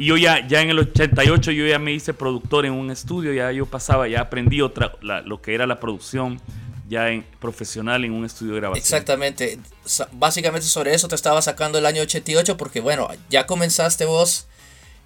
y 0.00 0.06
yo 0.06 0.16
ya, 0.16 0.48
ya 0.48 0.62
en 0.62 0.70
el 0.70 0.78
88 0.78 1.50
yo 1.50 1.66
ya 1.66 1.78
me 1.78 1.92
hice 1.92 2.14
productor 2.14 2.64
en 2.64 2.72
un 2.72 2.90
estudio, 2.90 3.34
ya 3.34 3.52
yo 3.52 3.66
pasaba, 3.66 4.08
ya 4.08 4.22
aprendí 4.22 4.62
otra, 4.62 4.94
lo 5.02 5.42
que 5.42 5.54
era 5.54 5.66
la 5.66 5.78
producción 5.78 6.40
ya 6.88 7.06
profesional 7.38 8.02
en 8.06 8.12
un 8.12 8.24
estudio 8.24 8.54
de 8.54 8.60
grabación. 8.60 8.82
Exactamente. 8.82 9.58
Básicamente 10.12 10.66
sobre 10.66 10.94
eso 10.94 11.06
te 11.06 11.16
estaba 11.16 11.42
sacando 11.42 11.76
el 11.76 11.84
año 11.84 12.00
88 12.00 12.56
porque 12.56 12.80
bueno, 12.80 13.10
ya 13.28 13.46
comenzaste 13.46 14.06
vos 14.06 14.46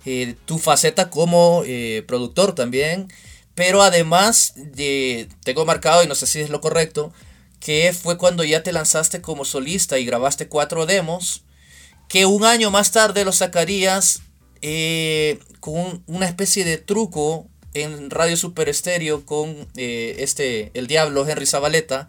eh, 0.07 0.37
tu 0.45 0.61
faceta 0.61 1.11
como 1.11 1.65
eh, 1.67 2.05
productor 2.07 2.55
también, 2.55 3.09
pero 3.57 3.83
además 3.83 4.53
de, 4.55 5.29
tengo 5.43 5.67
marcado 5.67 6.05
y 6.05 6.07
no 6.07 6.15
sé 6.15 6.29
si 6.29 6.39
es 6.39 6.51
lo 6.51 6.61
correcto, 6.61 7.13
que 7.59 7.93
fue 8.01 8.17
cuando 8.17 8.45
ya 8.45 8.63
te 8.63 8.71
lanzaste 8.71 9.21
como 9.21 9.45
solista 9.45 9.99
y 9.99 10.05
grabaste 10.05 10.47
cuatro 10.47 10.87
demos, 10.87 11.43
que 12.07 12.27
un 12.27 12.45
año 12.45 12.71
más 12.71 12.93
tarde 12.93 13.25
lo 13.25 13.33
sacarías 13.33 14.21
eh, 14.67 15.41
con 15.61 16.03
una 16.07 16.25
especie 16.25 16.65
de 16.65 16.79
truco 16.79 17.47
en 17.75 18.09
Radio 18.09 18.35
Super 18.35 18.71
Estéreo 18.71 19.27
con 19.27 19.69
eh, 19.77 20.17
este, 20.21 20.71
el 20.73 20.87
diablo 20.87 21.29
Henry 21.29 21.45
Zabaleta, 21.45 22.09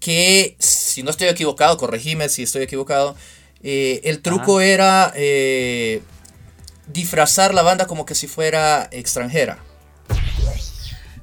que 0.00 0.56
si 0.58 1.04
no 1.04 1.10
estoy 1.10 1.28
equivocado, 1.28 1.76
corregime 1.76 2.28
si 2.28 2.42
estoy 2.42 2.62
equivocado, 2.62 3.14
eh, 3.62 4.00
el 4.02 4.20
truco 4.20 4.60
era 4.60 5.14
disfrazar 6.88 7.54
la 7.54 7.62
banda 7.62 7.86
como 7.86 8.04
que 8.04 8.16
si 8.16 8.26
fuera 8.26 8.88
extranjera. 8.90 9.62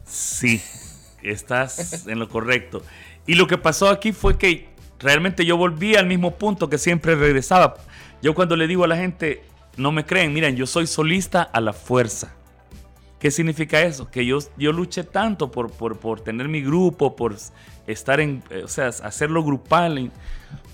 Sí, 0.07 0.61
estás 1.23 2.07
en 2.07 2.19
lo 2.19 2.29
correcto. 2.29 2.83
Y 3.25 3.35
lo 3.35 3.47
que 3.47 3.57
pasó 3.57 3.89
aquí 3.89 4.13
fue 4.13 4.37
que 4.37 4.69
realmente 4.97 5.43
yo 5.43 5.57
volví 5.57 5.97
al 5.97 6.05
mismo 6.05 6.37
punto 6.37 6.69
que 6.69 6.77
siempre 6.77 7.15
regresaba. 7.15 7.75
Yo 8.21 8.33
cuando 8.33 8.55
le 8.55 8.67
digo 8.67 8.85
a 8.85 8.87
la 8.87 8.95
gente, 8.95 9.43
no 9.77 9.91
me 9.91 10.05
creen, 10.05 10.33
miren, 10.33 10.55
yo 10.55 10.65
soy 10.65 10.87
solista 10.87 11.43
a 11.43 11.61
la 11.61 11.73
fuerza. 11.73 12.33
¿Qué 13.19 13.31
significa 13.31 13.81
eso? 13.81 14.09
Que 14.11 14.25
yo, 14.25 14.39
yo 14.57 14.71
luché 14.71 15.03
tanto 15.03 15.49
por, 15.49 15.71
por, 15.71 16.21
tener 16.21 16.47
mi 16.47 16.61
grupo, 16.61 17.15
por 17.15 17.35
estar 17.87 18.19
en, 18.19 18.43
eh, 18.51 18.63
o 18.63 18.67
sea, 18.67 18.87
hacerlo 18.87 19.43
grupal, 19.43 20.11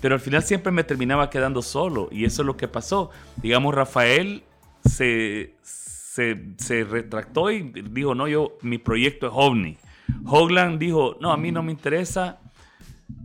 pero 0.00 0.14
al 0.14 0.20
final 0.20 0.42
siempre 0.42 0.70
me 0.70 0.84
terminaba 0.84 1.30
quedando 1.30 1.62
solo 1.62 2.08
y 2.10 2.26
eso 2.26 2.42
es 2.42 2.46
lo 2.46 2.56
que 2.56 2.68
pasó. 2.68 3.10
Digamos, 3.36 3.74
Rafael 3.74 4.44
se, 4.84 5.54
se, 5.62 6.84
retractó 6.84 7.50
y 7.50 7.62
dijo, 7.90 8.14
no, 8.14 8.28
yo, 8.28 8.58
mi 8.60 8.76
proyecto 8.76 9.26
es 9.28 9.32
OVNI. 9.34 9.78
Hogland 10.26 10.78
dijo, 10.78 11.16
no, 11.20 11.32
a 11.32 11.38
mí 11.38 11.50
no 11.50 11.62
me 11.62 11.72
interesa, 11.72 12.40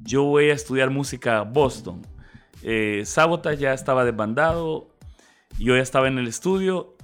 yo 0.03 0.23
voy 0.23 0.49
a 0.49 0.53
estudiar 0.53 0.89
música 0.89 1.41
Boston. 1.41 2.01
Eh, 2.63 3.03
ya 3.57 3.73
estaba 3.73 4.05
desbandado, 4.05 4.89
yo 5.57 5.75
ya 5.75 5.81
estaba 5.81 6.07
en 6.07 6.17
el 6.17 6.27
estudio, 6.27 6.95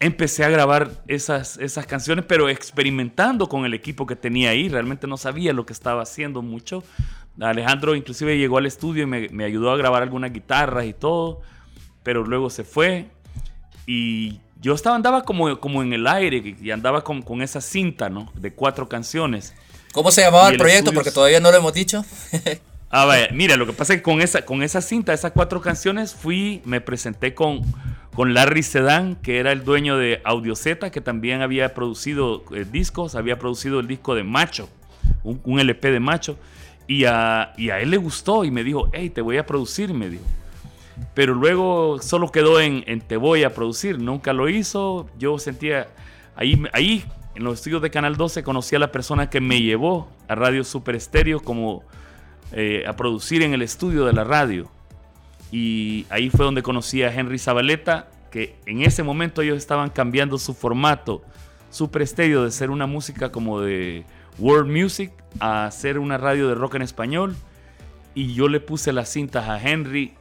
empecé 0.00 0.44
a 0.44 0.48
grabar 0.48 0.90
esas, 1.08 1.56
esas 1.58 1.86
canciones, 1.86 2.24
pero 2.26 2.48
experimentando 2.48 3.48
con 3.48 3.64
el 3.64 3.74
equipo 3.74 4.06
que 4.06 4.16
tenía 4.16 4.50
ahí, 4.50 4.68
realmente 4.68 5.06
no 5.06 5.16
sabía 5.16 5.52
lo 5.52 5.64
que 5.64 5.72
estaba 5.72 6.02
haciendo 6.02 6.42
mucho. 6.42 6.82
Alejandro 7.40 7.94
inclusive 7.94 8.38
llegó 8.38 8.58
al 8.58 8.66
estudio 8.66 9.04
y 9.04 9.06
me, 9.06 9.44
ayudó 9.44 9.70
a 9.70 9.76
grabar 9.76 10.02
algunas 10.02 10.32
guitarras 10.32 10.86
y 10.86 10.92
todo, 10.92 11.42
pero 12.02 12.24
luego 12.24 12.50
se 12.50 12.64
fue 12.64 13.08
y 13.86 14.40
yo 14.60 14.74
estaba, 14.74 14.96
andaba 14.96 15.22
como, 15.22 15.60
como 15.60 15.82
en 15.82 15.92
el 15.92 16.06
aire 16.06 16.56
y 16.60 16.70
andaba 16.70 17.04
con, 17.04 17.22
con 17.22 17.42
esa 17.42 17.60
cinta, 17.60 18.08
¿no? 18.08 18.32
De 18.34 18.52
cuatro 18.52 18.88
canciones. 18.88 19.54
¿Cómo 19.92 20.10
se 20.10 20.22
llamaba 20.22 20.48
el, 20.48 20.58
proyecto? 20.58 20.92
Porque 20.92 21.10
todavía 21.10 21.40
no 21.40 21.50
lo 21.50 21.58
hemos 21.58 21.72
dicho. 21.72 22.04
Ah, 22.98 23.04
vaya, 23.04 23.28
mira, 23.30 23.58
lo 23.58 23.66
que 23.66 23.74
pasa 23.74 23.92
es 23.92 23.98
que 23.98 24.02
con 24.02 24.22
esa, 24.22 24.46
con 24.46 24.62
esa 24.62 24.80
cinta, 24.80 25.12
esas 25.12 25.32
cuatro 25.32 25.60
canciones, 25.60 26.14
fui, 26.14 26.62
me 26.64 26.80
presenté 26.80 27.34
con, 27.34 27.60
con 28.14 28.32
Larry 28.32 28.62
Sedan, 28.62 29.16
que 29.16 29.38
era 29.38 29.52
el 29.52 29.64
dueño 29.64 29.98
de 29.98 30.22
Audio 30.24 30.56
Z, 30.56 30.90
que 30.90 31.02
también 31.02 31.42
había 31.42 31.74
producido 31.74 32.42
eh, 32.54 32.64
discos, 32.64 33.14
había 33.14 33.38
producido 33.38 33.80
el 33.80 33.86
disco 33.86 34.14
de 34.14 34.24
Macho, 34.24 34.70
un, 35.24 35.60
LP 35.60 35.90
de 35.90 36.00
Macho, 36.00 36.38
y 36.86 37.04
a, 37.04 37.52
y 37.58 37.68
a, 37.68 37.80
él 37.80 37.90
le 37.90 37.98
gustó 37.98 38.46
y 38.46 38.50
me 38.50 38.64
dijo, 38.64 38.88
hey, 38.94 39.10
te 39.10 39.20
voy 39.20 39.36
a 39.36 39.44
producir, 39.44 39.92
me 39.92 40.08
dijo. 40.08 40.24
Pero 41.12 41.34
luego 41.34 42.00
solo 42.00 42.32
quedó 42.32 42.60
en, 42.60 42.82
en 42.86 43.02
te 43.02 43.18
voy 43.18 43.44
a 43.44 43.52
producir, 43.52 43.98
nunca 43.98 44.32
lo 44.32 44.48
hizo, 44.48 45.06
yo 45.18 45.38
sentía, 45.38 45.88
ahí, 46.34 46.62
ahí 46.72 47.04
en 47.34 47.44
los 47.44 47.58
estudios 47.58 47.82
de 47.82 47.90
Canal 47.90 48.16
12 48.16 48.42
conocí 48.42 48.74
a 48.74 48.78
la 48.78 48.90
persona 48.90 49.28
que 49.28 49.42
me 49.42 49.60
llevó 49.60 50.08
a 50.28 50.34
Radio 50.34 50.64
Super 50.64 50.96
Estéreo 50.96 51.40
como 51.40 51.84
eh, 52.52 52.84
a 52.86 52.94
producir 52.94 53.42
en 53.42 53.54
el 53.54 53.62
estudio 53.62 54.04
de 54.04 54.12
la 54.12 54.24
radio. 54.24 54.70
Y 55.50 56.06
ahí 56.10 56.30
fue 56.30 56.44
donde 56.44 56.62
conocí 56.62 57.02
a 57.02 57.12
Henry 57.12 57.38
Zabaleta, 57.38 58.08
que 58.30 58.54
en 58.66 58.82
ese 58.82 59.02
momento 59.02 59.42
ellos 59.42 59.58
estaban 59.58 59.90
cambiando 59.90 60.38
su 60.38 60.54
formato, 60.54 61.22
su 61.70 61.90
prestigio 61.90 62.44
de 62.44 62.50
ser 62.50 62.70
una 62.70 62.86
música 62.86 63.32
como 63.32 63.60
de 63.60 64.04
world 64.38 64.70
music 64.70 65.12
a 65.40 65.70
ser 65.70 65.98
una 65.98 66.18
radio 66.18 66.48
de 66.48 66.54
rock 66.54 66.76
en 66.76 66.82
español. 66.82 67.36
Y 68.14 68.34
yo 68.34 68.48
le 68.48 68.60
puse 68.60 68.92
las 68.92 69.12
cintas 69.12 69.48
a 69.48 69.60
Henry. 69.60 70.14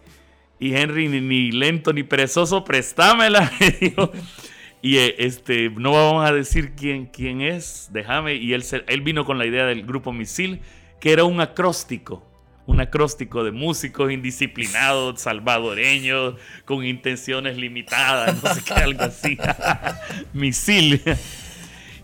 Y 0.60 0.76
Henry, 0.76 1.08
ni, 1.08 1.52
lento 1.52 1.94
ni 1.94 2.04
perezoso, 2.04 2.64
préstamela. 2.64 3.52
y 4.82 4.98
eh, 4.98 5.16
este, 5.20 5.70
no 5.70 5.92
vamos 5.92 6.28
a 6.28 6.34
decir 6.34 6.74
quién, 6.76 7.06
quién 7.06 7.42
es, 7.42 7.90
déjame. 7.92 8.36
Y 8.36 8.54
él, 8.54 8.64
él 8.88 9.02
vino 9.02 9.26
con 9.26 9.38
la 9.38 9.46
idea 9.46 9.66
del 9.66 9.86
grupo 9.86 10.12
Misil 10.12 10.62
que 11.06 11.14
era 11.14 11.24
un 11.24 11.40
acróstico, 11.40 12.24
un 12.66 12.82
acróstico 12.82 13.44
de 13.44 13.52
músicos 13.52 14.12
indisciplinados, 14.12 15.22
salvadoreños, 15.22 16.34
con 16.66 16.84
intenciones 16.84 17.58
limitadas, 17.58 18.42
no 18.42 18.52
sé 18.52 18.64
qué, 18.64 18.74
algo 18.74 19.04
así. 19.04 19.38
Misil. 20.34 21.00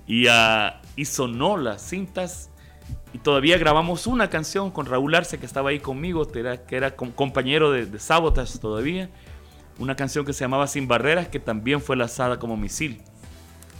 Y, 0.06 0.28
uh, 0.28 0.74
y 0.96 1.06
sonó 1.06 1.58
las 1.58 1.82
cintas. 1.82 2.52
Y 3.12 3.18
todavía 3.18 3.58
grabamos 3.58 4.06
una 4.06 4.30
canción 4.30 4.70
con 4.70 4.86
Raúl 4.86 5.16
Arce, 5.16 5.40
que 5.40 5.48
estaba 5.48 5.72
ahí 5.72 5.80
conmigo, 5.80 6.32
que 6.32 6.42
era, 6.42 6.64
que 6.68 6.76
era 6.76 6.96
compañero 6.96 7.72
de, 7.72 7.88
de 7.88 7.98
Sabotage 7.98 8.60
todavía. 8.60 9.10
Una 9.80 9.96
canción 9.96 10.26
que 10.26 10.34
se 10.34 10.42
llamaba 10.42 10.68
Sin 10.68 10.88
Barreras, 10.88 11.28
que 11.28 11.40
también 11.40 11.82
fue 11.82 11.96
lanzada 11.96 12.38
como 12.38 12.56
misil. 12.56 13.02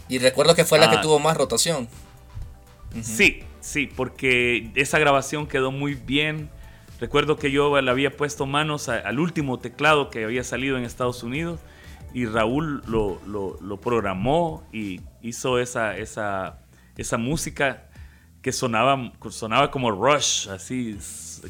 Y 0.08 0.18
recuerdo 0.18 0.56
que 0.56 0.64
fue 0.64 0.80
la 0.80 0.90
que 0.90 0.96
ah. 0.96 1.00
tuvo 1.00 1.20
más 1.20 1.36
rotación. 1.36 1.86
Sí, 3.02 3.44
Sí, 3.62 3.88
porque 3.96 4.70
esa 4.74 4.98
grabación 4.98 5.46
quedó 5.46 5.70
muy 5.70 5.94
bien. 5.94 6.50
Recuerdo 7.00 7.36
que 7.36 7.50
yo 7.50 7.80
le 7.80 7.90
había 7.90 8.16
puesto 8.16 8.44
manos 8.44 8.88
al 8.88 9.18
último 9.18 9.58
teclado 9.60 10.10
que 10.10 10.24
había 10.24 10.44
salido 10.44 10.76
en 10.76 10.84
Estados 10.84 11.22
Unidos 11.22 11.60
y 12.12 12.26
Raúl 12.26 12.82
lo, 12.86 13.80
programó 13.80 14.66
y 14.72 15.00
hizo 15.22 15.58
esa, 15.58 15.96
esa, 15.96 16.58
esa 16.96 17.18
música 17.18 17.88
que 18.42 18.52
sonaba, 18.52 19.12
sonaba 19.30 19.70
como 19.70 19.92
Rush, 19.92 20.48
así 20.48 20.98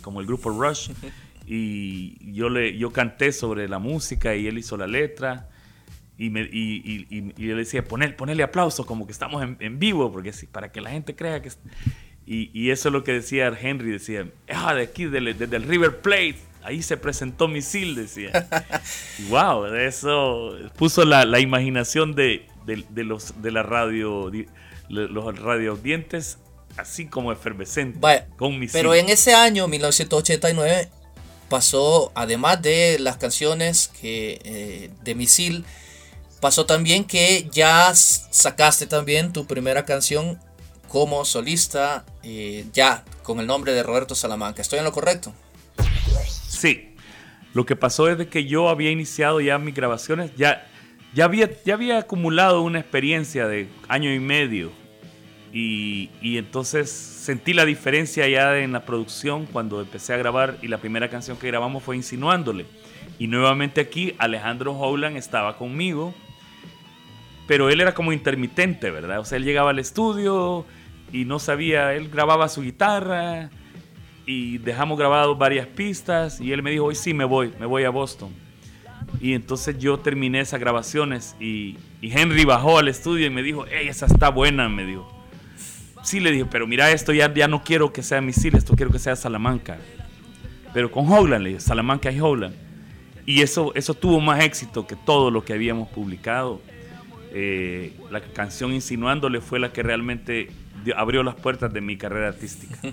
como 0.03 0.21
el 0.21 0.27
grupo 0.27 0.51
Rush. 0.51 0.91
Y 1.45 2.33
yo, 2.33 2.49
le, 2.49 2.79
yo 2.79 2.93
canté 2.93 3.33
sobre 3.33 3.69
la 3.69 3.81
música 3.81 4.37
y 4.37 4.47
él 4.47 4.59
hizo 4.59 4.77
la 4.77 4.87
letra. 4.87 5.49
Y, 6.17 6.31
me, 6.31 6.43
y, 6.43 7.07
y, 7.11 7.33
yo 7.35 7.55
le 7.55 7.57
decía, 7.57 7.83
poner, 7.85 8.17
ponerle 8.17 8.45
aplauso, 8.45 8.87
como 8.87 9.07
que 9.07 9.13
estamos 9.13 9.43
en, 9.43 9.57
en 9.59 9.79
vivo, 9.81 10.13
porque 10.13 10.33
para 10.53 10.71
que 10.71 10.81
la 10.81 10.91
gente 10.91 11.17
crea 11.17 11.43
que... 11.43 11.51
Y, 12.27 12.51
y, 12.53 12.71
eso 12.71 12.89
es 12.89 12.93
lo 12.93 13.03
que 13.03 13.13
decía 13.13 13.53
Henry, 13.61 13.91
decía, 13.91 14.27
ah, 14.49 14.75
de 14.75 14.83
aquí, 14.83 15.07
desde, 15.07 15.57
el 15.57 15.63
River 15.65 16.01
Plate, 16.01 16.37
ahí 16.63 16.83
se 16.83 16.97
presentó 16.97 17.49
Misil, 17.49 17.97
decía. 17.97 18.49
wow, 19.29 19.67
eso 19.75 20.57
puso 20.77 21.05
la, 21.05 21.25
la 21.25 21.41
imaginación 21.41 22.15
de, 22.15 22.47
de, 22.65 23.05
los, 23.05 23.43
de 23.43 23.51
la 23.51 23.63
radio, 23.63 24.31
los 24.89 25.39
radioaudientes 25.39 26.39
así 26.77 27.07
como 27.07 27.33
efervescente 27.33 27.99
con 28.37 28.59
Misil. 28.59 28.73
Pero 28.73 28.95
en 28.95 29.09
ese 29.09 29.35
año, 29.35 29.69
1989, 29.69 30.89
pasó, 31.49 32.13
además 32.15 32.63
de 32.63 32.99
las 32.99 33.17
canciones 33.17 33.91
que, 34.01 34.41
eh, 34.45 34.91
de 35.03 35.15
Misil, 35.15 35.65
pasó 36.41 36.67
también 36.67 37.05
que 37.05 37.49
ya 37.53 37.93
sacaste 37.95 38.87
también 38.87 39.33
tu 39.33 39.47
primera 39.47 39.85
canción 39.85 40.41
como 40.93 41.25
solista, 41.25 42.05
eh, 42.23 42.67
ya 42.75 43.03
con 43.23 43.41
el 43.41 43.47
nombre 43.47 43.73
de 43.73 43.83
Roberto 43.83 44.15
Salamanca. 44.15 44.61
¿Estoy 44.61 44.79
en 44.79 44.85
lo 44.85 44.93
correcto? 44.93 45.33
Sí. 46.47 46.95
Lo 47.55 47.65
que 47.65 47.77
pasó 47.77 48.11
es 48.11 48.19
de 48.19 48.29
que 48.29 48.45
yo 48.45 48.69
había 48.69 48.91
iniciado 48.91 49.41
ya 49.41 49.57
mis 49.57 49.75
grabaciones, 49.75 50.33
ya, 50.37 50.71
ya, 51.15 51.25
había, 51.25 51.49
ya 51.65 51.75
había 51.75 51.97
acumulado 51.97 52.61
una 52.61 52.79
experiencia 52.79 53.49
de 53.49 53.69
año 53.89 54.13
y 54.13 54.19
medio. 54.19 54.71
Y, 55.51 56.11
y 56.21 56.37
entonces 56.37 56.91
sentí 56.91 57.55
la 57.55 57.65
diferencia 57.65 58.29
ya 58.29 58.59
en 58.59 58.73
la 58.73 58.85
producción 58.85 59.47
cuando 59.47 59.81
empecé 59.81 60.13
a 60.13 60.19
grabar 60.19 60.59
y 60.61 60.69
la 60.69 60.77
primera 60.77 61.09
canción 61.09 61.39
que 61.39 61.47
grabamos 61.47 61.83
fue 61.83 61.97
Insinuándole. 61.97 62.67
Y 63.19 63.29
nuevamente 63.29 63.81
aquí 63.81 64.15
Alejandro 64.19 64.73
Howland 64.73 65.17
estaba 65.17 65.57
conmigo, 65.57 66.13
pero 67.47 67.71
él 67.71 67.81
era 67.81 67.95
como 67.95 68.13
intermitente, 68.13 68.91
¿verdad? 68.91 69.21
O 69.21 69.25
sea, 69.25 69.37
él 69.37 69.45
llegaba 69.45 69.71
al 69.71 69.79
estudio 69.79 70.67
y 71.13 71.25
no 71.27 71.39
sabía, 71.39 71.95
él 71.95 72.09
grababa 72.09 72.49
su 72.49 72.63
guitarra 72.63 73.51
y 74.25 74.59
dejamos 74.59 74.99
grabado 74.99 75.37
varias 75.37 75.67
pistas 75.67 76.41
y 76.41 76.53
él 76.53 76.63
me 76.63 76.71
dijo, 76.71 76.87
hoy 76.87 76.95
sí 76.95 77.13
me 77.13 77.25
voy, 77.25 77.53
me 77.61 77.67
voy 77.67 77.85
a 77.85 77.91
Boston. 77.91 78.31
Y 79.21 79.35
entonces 79.35 79.79
yo 79.79 79.99
terminé 79.99 80.41
esas 80.41 80.59
grabaciones 80.59 81.37
y, 81.39 81.77
y 82.01 82.11
Henry 82.11 82.45
bajó 82.45 82.79
al 82.79 82.89
estudio 82.89 83.27
y 83.27 83.31
me 83.31 83.43
dijo, 83.43 83.67
hey, 83.71 83.89
esa 83.89 84.07
está 84.07 84.31
buena, 84.31 84.69
me 84.69 84.87
dijo. 84.87 85.09
Sí, 86.03 86.19
le 86.19 86.33
dije, 86.33 86.47
pero 86.51 86.67
mira, 86.67 86.91
esto 86.91 87.13
ya, 87.13 87.33
ya 87.33 87.47
no 87.47 87.63
quiero 87.63 87.93
que 87.93 88.03
sea 88.03 88.21
Misil, 88.21 88.57
esto 88.57 88.75
quiero 88.75 88.91
que 88.91 88.99
sea 88.99 89.15
Salamanca. 89.15 89.79
Pero 90.73 90.91
con 90.91 91.07
Howland, 91.07 91.43
le 91.43 91.49
dije, 91.51 91.61
Salamanca 91.61 92.11
y 92.11 92.19
Howland. 92.19 92.55
Y 93.27 93.43
eso, 93.43 93.73
eso 93.75 93.95
tuvo 93.95 94.21
más 94.21 94.43
éxito 94.43 94.87
que 94.87 94.97
todo 94.97 95.31
lo 95.31 95.45
que 95.45 95.53
habíamos 95.53 95.89
publicado. 95.91 96.61
Eh, 97.35 97.93
la 98.11 98.21
canción 98.21 98.73
Insinuándole 98.73 99.41
fue 99.41 99.61
la 99.61 99.73
que 99.73 99.83
realmente 99.83 100.49
abrió 100.97 101.23
las 101.23 101.35
puertas 101.35 101.73
de 101.73 101.81
mi 101.81 101.97
carrera 101.97 102.29
artística. 102.29 102.79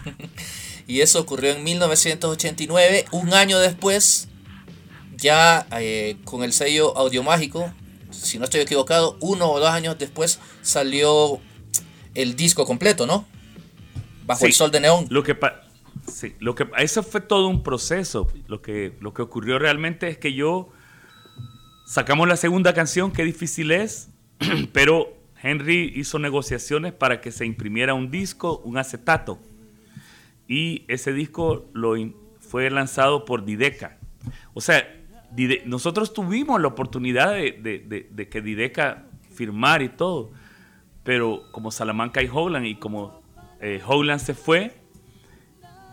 Y 0.88 1.02
eso 1.02 1.20
ocurrió 1.20 1.52
en 1.52 1.64
1989. 1.64 3.06
Un 3.12 3.32
año 3.36 3.60
después, 3.60 4.28
ya 5.18 5.68
eh, 5.80 6.18
con 6.24 6.44
el 6.44 6.52
sello 6.52 6.98
Audiomágico, 6.98 7.72
si 8.10 8.40
no 8.40 8.46
estoy 8.46 8.62
equivocado, 8.62 9.16
uno 9.20 9.52
o 9.52 9.60
dos 9.60 9.70
años 9.70 10.00
después 10.00 10.40
salió 10.64 11.40
el 12.16 12.36
disco 12.36 12.66
completo, 12.66 13.06
¿no? 13.06 13.28
Bajo 14.26 14.48
el 14.48 14.54
sol 14.54 14.72
de 14.72 14.80
neón. 14.80 15.06
Lo 15.12 15.22
que 15.22 15.38
sí, 16.08 16.36
lo 16.40 16.56
que 16.56 16.68
eso 16.80 17.04
fue 17.04 17.22
todo 17.22 17.50
un 17.50 17.62
proceso. 17.62 18.28
Lo 18.48 18.64
que 18.64 18.98
lo 19.00 19.14
que 19.14 19.22
ocurrió 19.22 19.60
realmente 19.60 20.08
es 20.08 20.18
que 20.18 20.34
yo 20.34 20.70
sacamos 21.86 22.28
la 22.28 22.36
segunda 22.36 22.74
canción, 22.74 23.12
qué 23.12 23.24
difícil 23.24 23.70
es, 23.70 24.10
pero 24.74 25.19
Henry 25.42 25.92
hizo 25.96 26.20
negociaciones 26.20 26.94
para 26.94 27.22
que 27.22 27.32
se 27.32 27.46
imprimiera 27.46 27.94
un 27.94 28.12
disco, 28.12 28.60
un 28.66 28.78
acetato. 28.78 29.40
Y 30.48 30.84
ese 30.88 31.14
disco 31.14 31.70
lo 31.74 31.94
fue 32.40 32.70
lanzado 32.70 33.26
por 33.26 33.46
Dideca. 33.46 33.98
O 34.54 34.62
sea, 34.62 34.96
nosotros 35.66 36.14
tuvimos 36.14 36.60
la 36.60 36.68
oportunidad 36.68 37.34
de, 37.34 37.52
de- 37.54 38.08
de- 38.12 38.30
que 38.30 38.42
Dideca 38.42 39.06
firmara 39.34 39.84
y 39.84 39.90
todo. 39.90 40.32
Pero 41.04 41.44
como 41.52 41.72
Salamanca 41.72 42.22
y 42.22 42.28
Howland 42.28 42.66
y 42.66 42.76
como 42.76 43.22
eh, 43.62 43.82
Howland 43.86 44.20
se 44.20 44.34
fue, 44.34 44.74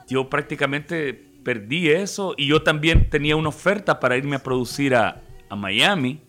yo 0.08 0.28
prácticamente 0.28 1.14
perdí 1.44 1.88
eso 1.88 2.34
y 2.36 2.46
yo 2.48 2.62
también 2.62 3.08
tenía 3.10 3.36
una 3.36 3.50
oferta 3.50 4.00
para 4.00 4.16
irme 4.16 4.36
a 4.36 4.42
producir 4.42 4.94
a, 4.94 5.22
a 5.48 5.54
Miami. 5.56 6.20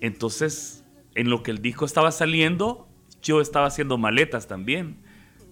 Entonces, 0.00 0.77
en 1.18 1.30
lo 1.30 1.42
que 1.42 1.50
el 1.50 1.60
disco 1.60 1.84
estaba 1.84 2.12
saliendo, 2.12 2.86
yo 3.22 3.40
estaba 3.40 3.66
haciendo 3.66 3.98
maletas 3.98 4.46
también. 4.46 4.98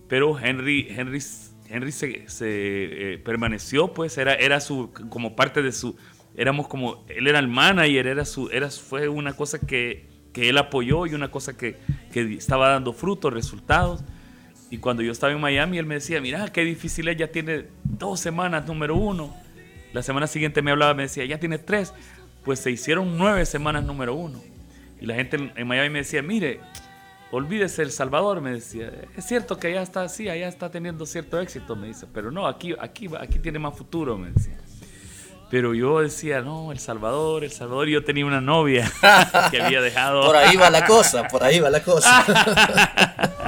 Pero 0.09 0.38
Henry, 0.38 0.87
Henry, 0.88 1.20
Henry 1.68 1.90
se, 1.90 2.24
eh, 2.40 3.18
permaneció, 3.24 3.92
pues 3.92 4.16
era, 4.16 4.35
era 4.35 4.61
su, 4.61 4.92
como 5.11 5.35
parte 5.35 5.62
de 5.62 5.72
su, 5.72 5.96
éramos 6.37 6.68
como, 6.68 7.05
él 7.09 7.26
era 7.26 7.40
el 7.40 7.48
manager, 7.48 8.07
era 8.07 8.24
su, 8.24 8.48
era, 8.50 8.70
fue 8.70 9.09
una 9.09 9.33
cosa 9.33 9.59
que, 9.59 10.07
que 10.33 10.48
él 10.48 10.57
apoyó 10.57 11.05
y 11.05 11.14
una 11.14 11.33
cosa 11.33 11.57
que, 11.57 11.76
que 12.12 12.35
estaba 12.35 12.68
dando 12.68 12.92
frutos, 12.92 13.33
resultados. 13.33 14.05
Y 14.70 14.79
cuando 14.79 15.02
yo 15.02 15.11
estaba 15.11 15.33
en 15.33 15.40
Miami, 15.40 15.79
él 15.79 15.87
me 15.87 15.96
decía, 15.96 16.20
mira, 16.20 16.52
qué 16.52 16.64
difícil 16.64 17.09
es, 17.09 17.16
ya 17.16 17.33
tiene 17.33 17.64
dos 17.83 18.20
semanas 18.20 18.68
número 18.68 18.94
uno. 18.94 19.35
La 19.92 20.05
semana 20.05 20.29
siguiente 20.29 20.62
me 20.62 20.70
hablaba, 20.70 20.94
me 20.94 21.05
decía, 21.05 21.24
ya 21.24 21.40
tiene 21.40 21.59
tres. 21.59 21.92
Pues 22.44 22.61
se 22.61 22.70
hicieron 22.70 23.18
nueve 23.18 23.44
semanas 23.46 23.83
número 23.83 24.14
uno. 24.14 24.40
Y 25.07 25.09
la 25.09 25.14
gente 25.14 25.53
en, 25.55 25.66
Miami 25.69 25.88
me 25.88 26.01
decía, 26.01 26.21
mire, 26.21 26.59
olvídese 27.31 27.83
El 27.83 27.92
Salvador, 27.92 28.40
me 28.40 28.51
decía. 28.51 28.90
Es 29.16 29.25
cierto 29.25 29.57
que 29.57 29.69
allá 29.69 29.83
está 29.83 30.03
así, 30.03 30.29
allá 30.29 30.49
está 30.49 30.69
teniendo 30.69 31.07
cierto 31.07 31.40
éxito, 31.40 31.77
me 31.77 31.87
dice. 31.87 32.09
Pero 32.12 32.33
no, 32.33 32.49
aquí, 32.49 32.75
aquí, 32.77 33.09
aquí 33.16 33.38
tiene 33.38 33.61
más 33.61 33.79
futuro, 33.79 34.19
me 34.19 34.33
decía. 34.33 34.59
Pero 35.49 35.75
yo 35.75 36.01
decía, 36.01 36.40
no, 36.40 36.73
El 36.73 36.81
Salvador, 36.81 37.45
El 37.45 37.53
Salvador. 37.53 37.88
Y 37.88 37.92
yo 37.92 38.03
tenía 38.03 38.27
una 38.27 38.40
novia 38.40 38.90
que 39.53 39.62
había 39.62 39.81
dejado. 39.81 40.27
Por 40.27 40.35
ahí 40.35 40.57
va 40.57 40.71
la 40.71 40.85
cosa, 40.85 41.29
por 41.29 41.45
ahí 41.45 41.61
va 41.61 41.71
la 41.71 41.85
cosa. 41.85 42.25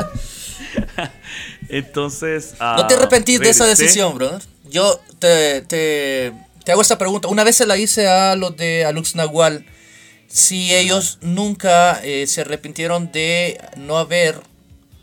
Entonces. 1.68 2.54
¿No 2.60 2.86
te 2.86 2.94
ah, 2.94 2.98
arrepentís 2.98 3.40
de 3.40 3.50
esa 3.50 3.66
decisión, 3.66 4.14
brother? 4.14 4.42
Yo 4.70 5.00
te, 5.18 5.62
te, 5.62 6.32
te 6.62 6.70
hago 6.70 6.82
esta 6.82 6.98
pregunta. 6.98 7.26
Una 7.26 7.42
vez 7.42 7.56
se 7.56 7.66
la 7.66 7.76
hice 7.76 8.06
a 8.06 8.36
los 8.36 8.56
de 8.56 8.84
Alux 8.84 9.16
Nahual. 9.16 9.66
Si 10.28 10.74
ellos 10.74 11.18
nunca 11.22 12.00
eh, 12.04 12.26
se 12.26 12.42
arrepintieron 12.42 13.10
de 13.12 13.60
no 13.76 13.96
haber 13.98 14.40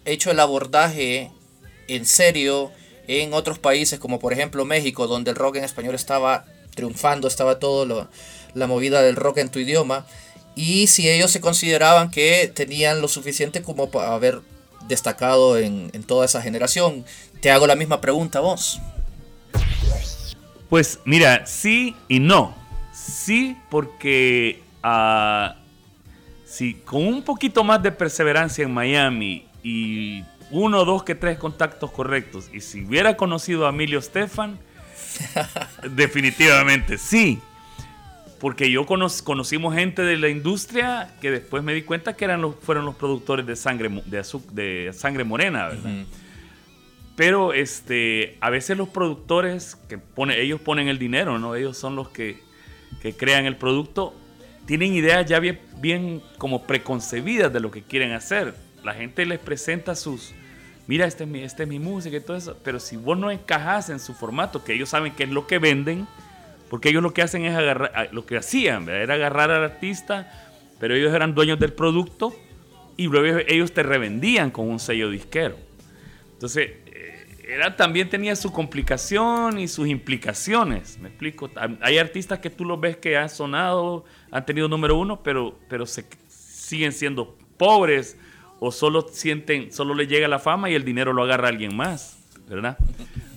hecho 0.06 0.30
el 0.32 0.40
abordaje 0.40 1.32
en 1.88 2.06
serio 2.06 2.72
en 3.08 3.34
otros 3.34 3.58
países, 3.60 4.00
como 4.00 4.20
por 4.20 4.34
ejemplo 4.34 4.66
México, 4.66 5.08
donde 5.08 5.32
el 5.32 5.36
rock 5.38 5.58
en 5.58 5.64
español 5.64 5.96
estaba 5.96 6.46
triunfando, 6.76 7.28
estaba 7.28 7.60
todo 7.60 7.86
lo- 7.86 8.08
la 8.54 8.68
movida 8.68 9.02
del 9.02 9.16
rock 9.16 9.40
en 9.40 9.50
tu 9.50 9.60
idioma. 9.60 10.06
Y 10.56 10.88
si 10.88 11.10
ellos 11.10 11.32
se 11.32 11.42
consideraban 11.42 12.12
que 12.12 12.52
tenían 12.54 13.02
lo 13.02 13.08
suficiente 13.08 13.62
como 13.62 13.90
para 13.90 14.14
haber 14.14 14.42
destacado 14.88 15.58
en, 15.58 15.90
en 15.94 16.04
toda 16.04 16.26
esa 16.26 16.42
generación. 16.42 17.04
Te 17.42 17.50
hago 17.52 17.66
la 17.68 17.76
misma 17.76 18.00
pregunta 18.02 18.40
vos. 18.40 18.80
Pues 20.70 21.00
mira, 21.06 21.46
sí 21.46 21.96
y 22.08 22.20
no. 22.20 22.56
Sí, 22.94 23.58
porque 23.70 24.62
si 26.46 26.76
con 26.76 27.06
un 27.06 27.24
poquito 27.24 27.64
más 27.64 27.82
de 27.82 27.92
perseverancia 27.92 28.64
en 28.64 28.74
Miami 28.74 29.46
y 29.64 30.24
uno, 30.52 30.86
dos, 30.86 31.04
que 31.04 31.16
tres 31.16 31.38
contactos 31.40 31.90
correctos, 31.92 32.50
y 32.54 32.62
si 32.62 32.84
hubiera 32.86 33.18
conocido 33.18 33.66
a 33.66 33.70
Emilio 33.70 34.02
Stefan, 34.02 34.60
definitivamente 35.92 36.98
sí. 36.98 37.40
Porque 38.40 38.70
yo 38.70 38.86
cono- 38.86 39.08
conocimos 39.24 39.74
gente 39.74 40.04
de 40.04 40.18
la 40.18 40.30
industria 40.30 41.16
que 41.22 41.32
después 41.32 41.64
me 41.64 41.74
di 41.74 41.82
cuenta 41.82 42.16
que 42.16 42.26
eran 42.26 42.42
los, 42.42 42.56
fueron 42.62 42.86
los 42.86 42.96
productores 42.96 43.46
de 43.48 43.56
sangre, 43.56 43.90
de, 44.06 44.24
de 44.52 44.94
sangre 44.94 45.24
morena, 45.24 45.70
¿verdad? 45.70 45.90
Pero 47.16 47.54
este, 47.54 48.38
a 48.42 48.50
veces 48.50 48.78
los 48.78 48.90
productores 48.90 49.78
que 49.88 49.98
pone, 49.98 50.40
ellos 50.42 50.60
ponen 50.60 50.90
el 50.90 51.00
dinero, 51.00 51.40
¿no? 51.40 51.56
Ellos 51.56 51.78
son 51.78 51.96
los 51.96 52.10
que, 52.10 52.42
que 53.02 53.16
crean 53.16 53.46
el 53.46 53.56
producto, 53.56 54.14
tienen 54.66 54.94
ideas 54.94 55.26
ya 55.26 55.40
bien, 55.40 55.60
bien 55.80 56.22
como 56.38 56.64
preconcebidas 56.64 57.52
de 57.52 57.60
lo 57.60 57.72
que 57.72 57.84
quieren 57.84 58.12
hacer. 58.12 58.56
La 58.84 58.94
gente 58.94 59.26
les 59.26 59.40
presenta 59.40 59.96
sus, 59.96 60.34
mira, 60.88 61.06
esta 61.06 61.24
es 61.24 61.30
mi, 61.30 61.42
esta 61.42 61.64
es 61.64 61.70
mi 61.70 61.80
música 61.80 62.18
y 62.18 62.22
todo 62.22 62.38
eso, 62.38 62.58
pero 62.64 62.80
si 62.80 62.98
vos 62.98 63.18
no 63.18 63.32
encajas 63.32 63.90
en 63.90 64.00
su 64.00 64.14
formato, 64.14 64.64
que 64.64 64.74
ellos 64.74 64.90
saben 64.90 65.14
que 65.14 65.24
es 65.24 65.30
lo 65.30 65.48
que 65.48 65.60
venden, 65.60 66.08
porque 66.70 66.90
ellos 66.90 67.04
lo 67.04 67.14
que 67.14 67.22
hacen 67.22 67.46
es 67.46 67.56
agarrar, 67.56 68.10
lo 68.12 68.26
que 68.26 68.38
hacían, 68.38 68.90
era 68.90 69.16
agarrar 69.16 69.52
al 69.52 69.64
artista, 69.64 70.32
pero 70.80 70.96
ellos 70.96 71.14
eran 71.14 71.36
dueños 71.36 71.60
del 71.60 71.74
producto 71.74 72.36
y 72.98 73.08
luego 73.08 73.40
ellos 73.48 73.72
te 73.72 73.84
revendían 73.84 74.52
con 74.52 74.68
un 74.68 74.80
sello 74.80 75.10
disquero. 75.10 75.58
Entonces, 76.34 76.72
era, 77.48 77.76
también 77.76 78.10
tenía 78.10 78.36
su 78.36 78.52
complicación 78.52 79.60
y 79.60 79.68
sus 79.68 79.88
implicaciones, 79.88 80.98
me 81.00 81.10
explico. 81.10 81.50
Hay- 81.82 81.98
artistas 81.98 82.40
que 82.40 82.50
tú 82.50 82.66
los 82.66 82.80
ves 82.80 82.98
que 82.98 83.18
han 83.18 83.30
sonado, 83.30 84.06
han 84.32 84.46
tenido 84.46 84.68
número 84.68 84.98
uno, 84.98 85.22
pero, 85.24 85.58
pero 85.70 85.86
se, 85.86 86.06
siguen 86.28 86.92
siendo 86.92 87.38
pobres 87.58 88.18
o 88.60 88.72
solo 88.72 89.08
sienten, 89.12 89.72
solo 89.72 89.94
les 89.94 90.08
llega 90.08 90.28
la 90.28 90.40
fama 90.40 90.70
y 90.70 90.76
el 90.76 90.84
dinero 90.86 91.14
lo 91.14 91.24
agarra 91.24 91.50
alguien 91.50 91.76
más, 91.76 92.18
¿verdad? 92.48 92.78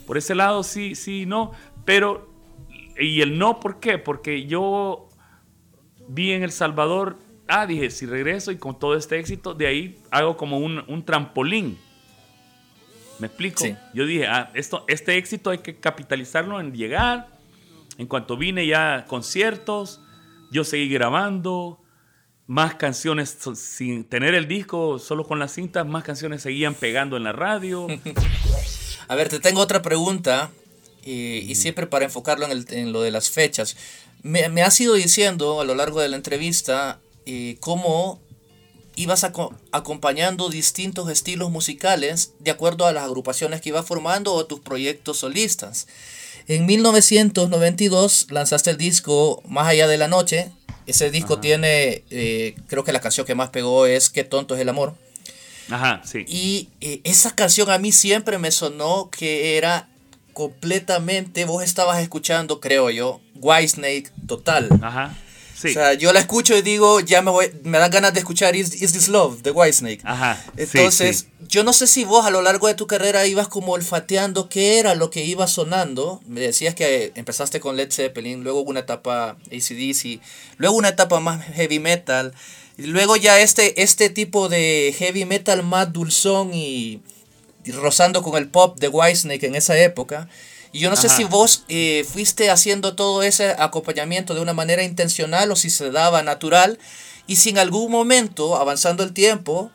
Por 0.06 0.16
ese 0.16 0.34
lado 0.34 0.62
sí, 0.62 0.94
sí, 0.94 1.26
no, 1.26 1.52
pero 1.84 2.28
y 2.98 3.20
el 3.20 3.38
no, 3.38 3.60
¿por 3.60 3.78
qué? 3.80 3.98
Porque 3.98 4.46
yo 4.46 5.08
vi 6.08 6.32
en 6.32 6.42
El 6.42 6.50
Salvador, 6.52 7.16
ah, 7.46 7.66
dije, 7.66 7.90
si 7.90 8.06
regreso 8.06 8.50
y 8.50 8.56
con 8.56 8.78
todo 8.78 8.96
este 8.96 9.18
éxito, 9.18 9.54
de 9.54 9.66
ahí 9.66 9.98
hago 10.10 10.36
como 10.36 10.58
un, 10.58 10.82
un 10.88 11.04
trampolín. 11.04 11.78
¿Me 13.18 13.26
explico? 13.26 13.64
Sí. 13.64 13.74
Yo 13.94 14.07
dije, 14.07 14.26
ah, 14.26 14.50
esto, 14.54 14.85
este 14.88 15.16
éxito 15.16 15.50
hay 15.50 15.59
que 15.59 15.76
capitalizarlo 15.76 16.61
en 16.61 16.72
llegar. 16.74 17.28
En 17.98 18.07
cuanto 18.07 18.37
vine 18.37 18.66
ya 18.66 18.94
a 18.96 19.04
conciertos, 19.07 20.00
yo 20.52 20.62
seguí 20.64 20.88
grabando 20.88 21.81
más 22.46 22.76
canciones 22.76 23.37
sin 23.57 24.04
tener 24.04 24.35
el 24.35 24.46
disco, 24.48 24.98
solo 24.98 25.26
con 25.26 25.38
las 25.38 25.52
cintas, 25.52 25.85
más 25.87 26.04
canciones 26.04 26.42
seguían 26.42 26.74
pegando 26.74 27.16
en 27.16 27.24
la 27.24 27.33
radio. 27.33 27.87
A 29.09 29.14
ver, 29.14 29.28
te 29.28 29.40
tengo 29.40 29.61
otra 29.61 29.81
pregunta 29.83 30.50
y, 31.04 31.38
y 31.38 31.54
siempre 31.54 31.87
para 31.87 32.04
enfocarlo 32.04 32.44
en, 32.46 32.52
el- 32.52 32.66
en 32.70 32.92
lo 32.92 33.00
de 33.02 33.11
las 33.11 33.31
fechas. 33.31 33.76
Me, 34.22 34.48
me 34.48 34.62
has 34.62 34.78
ido 34.81 34.94
diciendo 34.94 35.61
a 35.61 35.64
lo 35.64 35.74
largo 35.74 36.00
de 36.00 36.09
la 36.09 36.16
entrevista 36.16 37.00
eh, 37.26 37.57
cómo 37.61 38.20
ibas 39.00 39.24
aco- 39.24 39.54
acompañando 39.72 40.48
distintos 40.48 41.08
estilos 41.11 41.50
musicales 41.50 42.32
de 42.40 42.50
acuerdo 42.50 42.87
a 42.87 42.92
las 42.92 43.04
agrupaciones 43.04 43.61
que 43.61 43.70
ibas 43.70 43.87
formando 43.87 44.32
o 44.34 44.46
tus 44.46 44.61
proyectos 44.61 45.18
solistas. 45.18 45.87
En 46.46 46.66
1992 46.66 48.26
lanzaste 48.30 48.70
el 48.70 48.76
disco 48.78 49.42
Más 49.46 49.66
allá 49.68 49.87
de 49.87 49.98
la 49.98 50.08
noche. 50.08 50.50
Ese 50.87 51.11
disco 51.11 51.38
tiene, 51.38 52.02
eh, 52.11 52.54
creo 52.66 52.82
que 52.84 52.92
la 52.92 53.00
canción 53.00 53.26
que 53.26 53.34
más 53.34 53.50
pegó 53.50 53.84
es 53.87 54.08
Qué 54.08 54.24
tonto 54.24 54.54
es 54.54 54.61
el 54.61 54.68
amor. 54.70 54.94
Ajá, 55.70 56.00
sí. 56.04 56.24
Y 56.26 56.70
eh, 56.80 57.00
esa 57.04 57.34
canción 57.34 57.70
a 57.70 57.76
mí 57.78 57.92
siempre 57.92 58.38
me 58.38 58.50
sonó 58.50 59.11
que 59.11 59.58
era 59.58 59.88
completamente, 60.32 61.44
vos 61.44 61.62
estabas 61.62 62.00
escuchando, 62.00 62.61
creo 62.61 62.88
yo, 62.90 63.20
Whitesnake 63.34 64.11
total. 64.26 64.68
Ajá, 64.82 65.14
sí. 65.60 65.68
O 65.68 65.72
sea, 65.72 65.94
yo 65.94 66.12
la 66.12 66.20
escucho 66.20 66.56
y 66.56 66.62
digo, 66.62 67.00
ya 67.00 67.22
me 67.22 67.30
voy, 67.30 67.50
me 67.62 67.78
dan 67.78 67.90
ganas 67.90 68.14
de 68.14 68.20
escuchar 68.20 68.54
Is, 68.56 68.80
Is 68.80 68.92
This 68.92 69.08
Love 69.08 69.42
de 69.42 69.50
Whitesnake. 69.50 70.00
Ajá, 70.04 70.42
Entonces, 70.56 71.18
sí. 71.18 71.46
yo 71.48 71.64
no 71.64 71.72
sé 71.72 71.86
si 71.86 72.04
vos 72.04 72.24
a 72.26 72.30
lo 72.30 72.42
largo 72.42 72.68
de 72.68 72.74
tu 72.74 72.86
carrera 72.86 73.26
ibas 73.26 73.48
como 73.48 73.72
olfateando 73.72 74.48
qué 74.48 74.78
era 74.78 74.94
lo 74.94 75.10
que 75.10 75.24
iba 75.24 75.46
sonando. 75.46 76.20
Me 76.26 76.40
decías 76.40 76.74
que 76.74 77.12
empezaste 77.16 77.60
con 77.60 77.76
Led 77.76 77.90
Zeppelin, 77.90 78.44
luego 78.44 78.60
hubo 78.60 78.70
una 78.70 78.80
etapa 78.80 79.36
ACDC, 79.46 80.20
luego 80.56 80.76
una 80.76 80.90
etapa 80.90 81.20
más 81.20 81.44
heavy 81.44 81.78
metal, 81.78 82.32
y 82.76 82.82
luego 82.82 83.16
ya 83.16 83.40
este, 83.40 83.82
este 83.82 84.08
tipo 84.10 84.48
de 84.48 84.94
heavy 84.96 85.24
metal 85.24 85.64
más 85.64 85.92
dulzón 85.92 86.54
y, 86.54 87.00
y 87.64 87.72
rozando 87.72 88.22
con 88.22 88.36
el 88.36 88.48
pop 88.48 88.78
de 88.78 88.88
Whitesnake 88.88 89.44
en 89.44 89.56
esa 89.56 89.76
época. 89.76 90.28
Y 90.72 90.81
yo 90.81 90.90
no 90.90 90.96
sé 90.96 91.09
si 91.09 91.24
vos 91.24 91.64
eh, 91.68 92.07
fuiste 92.11 92.50
haciendo 92.50 92.94
todo 92.94 93.22
ese 93.22 93.50
acompañamiento 93.59 94.35
de 94.35 94.40
una 94.40 94.52
manera 94.52 94.83
intencional 94.83 95.50
o 95.50 95.57
si 95.57 95.70
se 95.70 95.90
daba 95.90 96.22
natural. 96.22 96.78
Y 97.26 97.37
si 97.37 97.50
en 97.50 97.59
algún 97.59 97.90
momento, 97.90 98.57
avanzando 98.57 99.02
el 99.02 99.12
tiempo, 99.12 99.70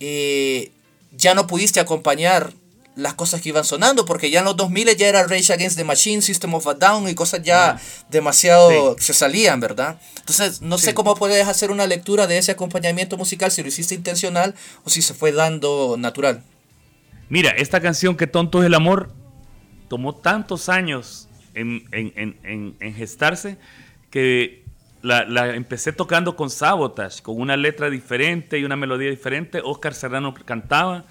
eh, 0.00 0.70
ya 1.12 1.34
no 1.34 1.46
pudiste 1.46 1.80
acompañar 1.80 2.52
las 2.94 3.14
cosas 3.14 3.40
que 3.40 3.48
iban 3.48 3.64
sonando, 3.64 4.04
porque 4.04 4.30
ya 4.30 4.40
en 4.40 4.44
los 4.44 4.56
2000 4.56 4.96
ya 4.96 5.08
era 5.08 5.22
Rage 5.26 5.52
Against 5.52 5.76
the 5.76 5.84
Machine, 5.84 6.20
System 6.20 6.52
of 6.54 6.66
a 6.66 6.74
Down 6.74 7.08
y 7.08 7.14
cosas 7.14 7.42
ya 7.42 7.80
demasiado 8.10 8.96
se 8.98 9.14
salían, 9.14 9.60
¿verdad? 9.60 9.98
Entonces, 10.18 10.60
no 10.60 10.76
sé 10.76 10.92
cómo 10.92 11.14
puedes 11.14 11.46
hacer 11.48 11.70
una 11.70 11.86
lectura 11.86 12.26
de 12.26 12.38
ese 12.38 12.52
acompañamiento 12.52 13.16
musical, 13.16 13.50
si 13.50 13.62
lo 13.62 13.68
hiciste 13.68 13.94
intencional 13.94 14.54
o 14.84 14.90
si 14.90 15.00
se 15.00 15.14
fue 15.14 15.32
dando 15.32 15.96
natural. 15.98 16.42
Mira, 17.30 17.50
esta 17.52 17.80
canción 17.80 18.16
que 18.16 18.26
tonto 18.26 18.60
es 18.60 18.66
el 18.66 18.74
amor 18.74 19.10
tomó 19.92 20.14
tantos 20.14 20.70
años 20.70 21.28
en, 21.52 21.84
en- 21.92 22.38
en- 22.44 22.76
en- 22.80 22.94
gestarse 22.94 23.58
que 24.10 24.64
la, 25.02 25.26
la 25.26 25.54
empecé 25.54 25.92
tocando 25.92 26.34
con 26.34 26.48
Sabotage, 26.48 27.20
con 27.20 27.38
una 27.38 27.58
letra 27.58 27.90
diferente 27.90 28.58
y 28.58 28.64
una 28.64 28.74
melodía 28.74 29.10
diferente. 29.10 29.60
Oscar 29.62 29.92
Serrano 29.92 30.32
cantaba, 30.32 31.04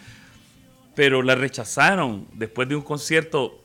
pero 0.95 1.21
la 1.21 1.35
rechazaron. 1.35 2.27
Después 2.33 2.69
de 2.69 2.75
un 2.75 2.81
concierto 2.81 3.61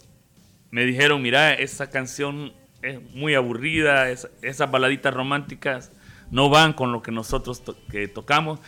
me 0.71 0.85
dijeron, 0.85 1.23
mira, 1.23 1.55
esa 1.55 1.89
canción 1.89 2.53
es 2.83 3.01
muy 3.15 3.33
aburrida, 3.35 4.11
es- 4.11 4.29
esas 4.43 4.71
baladitas 4.71 5.15
románticas 5.15 5.93
no 6.31 6.51
van 6.51 6.75
con 6.75 6.93
lo 6.93 7.01
que 7.01 7.11
nosotros 7.11 7.63
que 7.91 8.07
tocamos. 8.07 8.61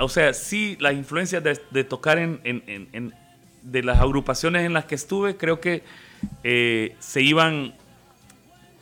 O 0.00 0.08
sea, 0.08 0.32
sí, 0.34 0.76
las 0.80 0.94
influencias 0.94 1.44
de, 1.44 1.84
tocar 1.84 2.18
en- 2.18 3.14
de 3.64 3.82
las 3.82 3.98
agrupaciones 4.00 4.64
en 4.64 4.72
las 4.72 4.84
que 4.84 4.94
estuve, 4.94 5.36
creo 5.36 5.60
que 5.60 5.82
eh, 6.44 6.94
se 7.00 7.22
iban 7.22 7.74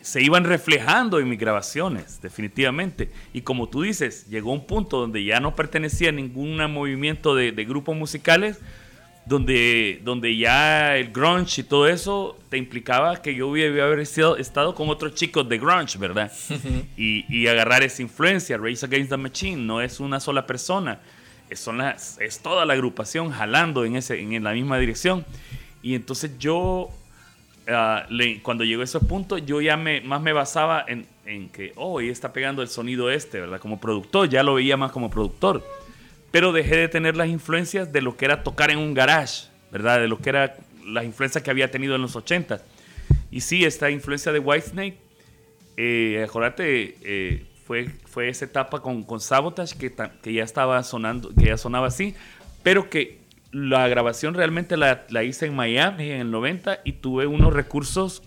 se 0.01 0.21
iban 0.21 0.43
reflejando 0.43 1.17
en 1.19 1.29
mis 1.29 1.39
grabaciones, 1.39 2.21
definitivamente. 2.21 3.09
Y 3.31 3.39
como 3.41 3.69
tú 3.69 3.83
dices, 3.83 4.27
llegó 4.27 4.51
un 4.51 4.67
punto 4.67 4.99
donde 4.99 5.23
ya 5.23 5.39
no 5.39 5.55
pertenecía 5.55 6.09
a 6.09 6.11
ningún 6.11 6.57
movimiento 6.73 7.33
de, 7.35 7.53
de 7.53 7.63
grupos 7.63 7.95
musicales, 7.95 8.59
donde, 9.25 10.01
donde 10.03 10.35
ya 10.35 10.97
el 10.97 11.13
grunge 11.13 11.61
y 11.61 11.63
todo 11.63 11.87
eso 11.87 12.37
te 12.49 12.57
implicaba 12.57 13.21
que 13.21 13.33
yo 13.33 13.47
hubiera 13.47 13.85
haber 13.85 14.05
sido- 14.05 14.35
estado 14.35 14.75
con 14.75 14.89
otros 14.89 15.15
chicos 15.15 15.47
de 15.47 15.57
grunge, 15.57 15.97
¿verdad? 15.97 16.29
y, 16.97 17.23
y 17.33 17.47
agarrar 17.47 17.81
esa 17.83 18.01
influencia. 18.01 18.57
Race 18.57 18.85
Against 18.85 19.11
the 19.11 19.15
Machine 19.17 19.55
no 19.65 19.79
es 19.81 20.01
una 20.01 20.19
sola 20.19 20.45
persona, 20.45 20.99
son 21.53 21.77
las, 21.77 22.19
es 22.19 22.39
toda 22.39 22.65
la 22.65 22.73
agrupación 22.73 23.31
jalando 23.31 23.85
en, 23.85 23.95
ese, 23.95 24.19
en 24.19 24.43
la 24.43 24.53
misma 24.53 24.77
dirección. 24.79 25.25
Y 25.81 25.95
entonces 25.95 26.31
yo 26.39 26.89
ah, 27.67 28.05
le- 28.09 28.41
cuando 28.41 28.63
llegó 28.63 28.81
a 28.81 28.85
ese 28.85 28.99
punto, 28.99 29.37
yo 29.37 29.61
ya 29.61 29.77
me, 29.77 30.01
más 30.01 30.21
me 30.21 30.33
basaba 30.33 30.83
en, 30.87 31.05
en 31.25 31.49
que, 31.49 31.73
oh, 31.75 31.99
ella 32.01 32.11
está 32.11 32.33
pegando 32.33 32.61
el 32.61 32.67
sonido 32.69 33.11
este, 33.11 33.39
¿verdad? 33.39 33.59
Como 33.59 33.79
productor, 33.79 34.29
ya 34.29 34.43
lo 34.43 34.55
veía 34.55 34.77
más 34.77 34.91
como 34.91 35.09
productor. 35.09 35.63
Pero 36.31 36.51
dejé 36.51 36.77
de 36.77 36.87
tener 36.87 37.15
las 37.15 37.27
influencias 37.27 37.91
de 37.93 38.01
lo 38.01 38.17
que 38.17 38.25
era 38.25 38.41
tocar 38.43 38.71
en 38.71 38.79
un 38.79 38.93
garage, 38.93 39.47
¿verdad? 39.71 39.99
De 39.99 40.07
lo 40.07 40.17
que 40.19 40.29
era 40.29 40.55
las 40.85 41.05
influencias 41.05 41.43
que 41.43 41.51
había 41.51 41.69
tenido 41.69 41.95
en 41.95 42.01
los 42.01 42.15
80. 42.15 42.61
Y 43.29 43.41
sí, 43.41 43.65
esta 43.65 43.89
influencia 43.91 44.31
de 44.31 44.39
Whitesnake, 44.39 44.97
eh, 45.77 46.23
acordate, 46.27 46.97
eh, 47.03 47.45
fue, 48.05 48.29
esa 48.29 48.45
etapa 48.45 48.81
con, 48.81 49.03
con 49.03 49.19
Sabotage 49.19 49.77
que, 49.77 50.33
ya 50.33 50.43
estaba 50.43 50.81
sonando, 50.83 51.33
que 51.33 51.45
ya 51.45 51.57
sonaba 51.57 51.87
así, 51.87 52.15
pero 52.61 52.89
que 52.89 53.21
la 53.51 53.87
grabación 53.87 54.33
realmente 54.33 54.77
la, 54.77 55.23
hice 55.23 55.47
en 55.47 55.55
Miami 55.55 56.09
en 56.09 56.21
el 56.21 56.31
90 56.31 56.79
y 56.83 56.93
tuve 56.93 57.27
unos 57.27 57.53
recursos 57.53 58.23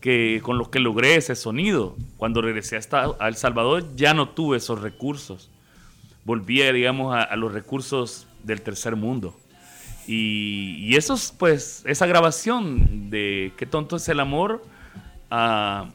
que, 0.00 0.40
con 0.42 0.58
los 0.58 0.68
que 0.68 0.78
logré 0.78 1.16
ese 1.16 1.34
sonido. 1.34 1.96
Cuando 2.16 2.40
regresé 2.42 2.78
a 2.92 3.28
El 3.28 3.36
Salvador 3.36 3.94
ya 3.96 4.14
no 4.14 4.30
tuve 4.30 4.56
esos 4.56 4.80
recursos. 4.80 5.50
Volví, 6.24 6.62
digamos, 6.72 7.14
a, 7.14 7.22
a 7.22 7.36
los 7.36 7.52
recursos 7.52 8.26
del 8.42 8.62
tercer 8.62 8.96
mundo. 8.96 9.36
Y, 10.06 10.76
y 10.78 10.96
esos, 10.96 11.34
pues, 11.36 11.82
esa 11.86 12.06
grabación 12.06 13.10
de 13.10 13.52
Qué 13.56 13.66
tonto 13.66 13.96
es 13.96 14.08
el 14.08 14.20
amor 14.20 14.64
ah, 15.30 15.90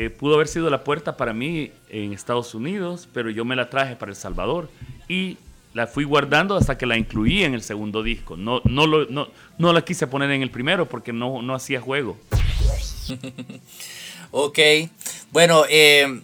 eh, 0.00 0.08
pudo 0.10 0.34
haber 0.36 0.48
sido 0.48 0.70
la 0.70 0.82
puerta 0.84 1.16
para 1.16 1.32
mí 1.34 1.72
en 1.90 2.12
Estados 2.12 2.54
Unidos, 2.54 3.06
pero 3.12 3.28
yo 3.30 3.44
me 3.44 3.54
la 3.56 3.68
traje 3.68 3.96
para 3.96 4.10
El 4.12 4.16
Salvador 4.16 4.70
y 5.08 5.36
la 5.74 5.86
fui 5.86 6.04
guardando 6.04 6.56
hasta 6.56 6.78
que 6.78 6.86
la 6.86 6.96
incluí 6.96 7.44
en 7.44 7.54
el 7.54 7.62
segundo 7.62 8.02
disco. 8.02 8.36
No, 8.36 8.60
no, 8.64 8.86
lo- 8.86 9.06
no, 9.06 9.28
no 9.58 9.72
la 9.72 9.82
quise 9.82 10.06
poner 10.06 10.30
en 10.30 10.42
el 10.42 10.50
primero 10.50 10.86
porque 10.88 11.12
no, 11.12 11.42
no 11.42 11.54
hacía 11.54 11.80
juego. 11.80 12.16
Ok, 14.32 14.58
bueno, 15.32 15.64
eh, 15.68 16.20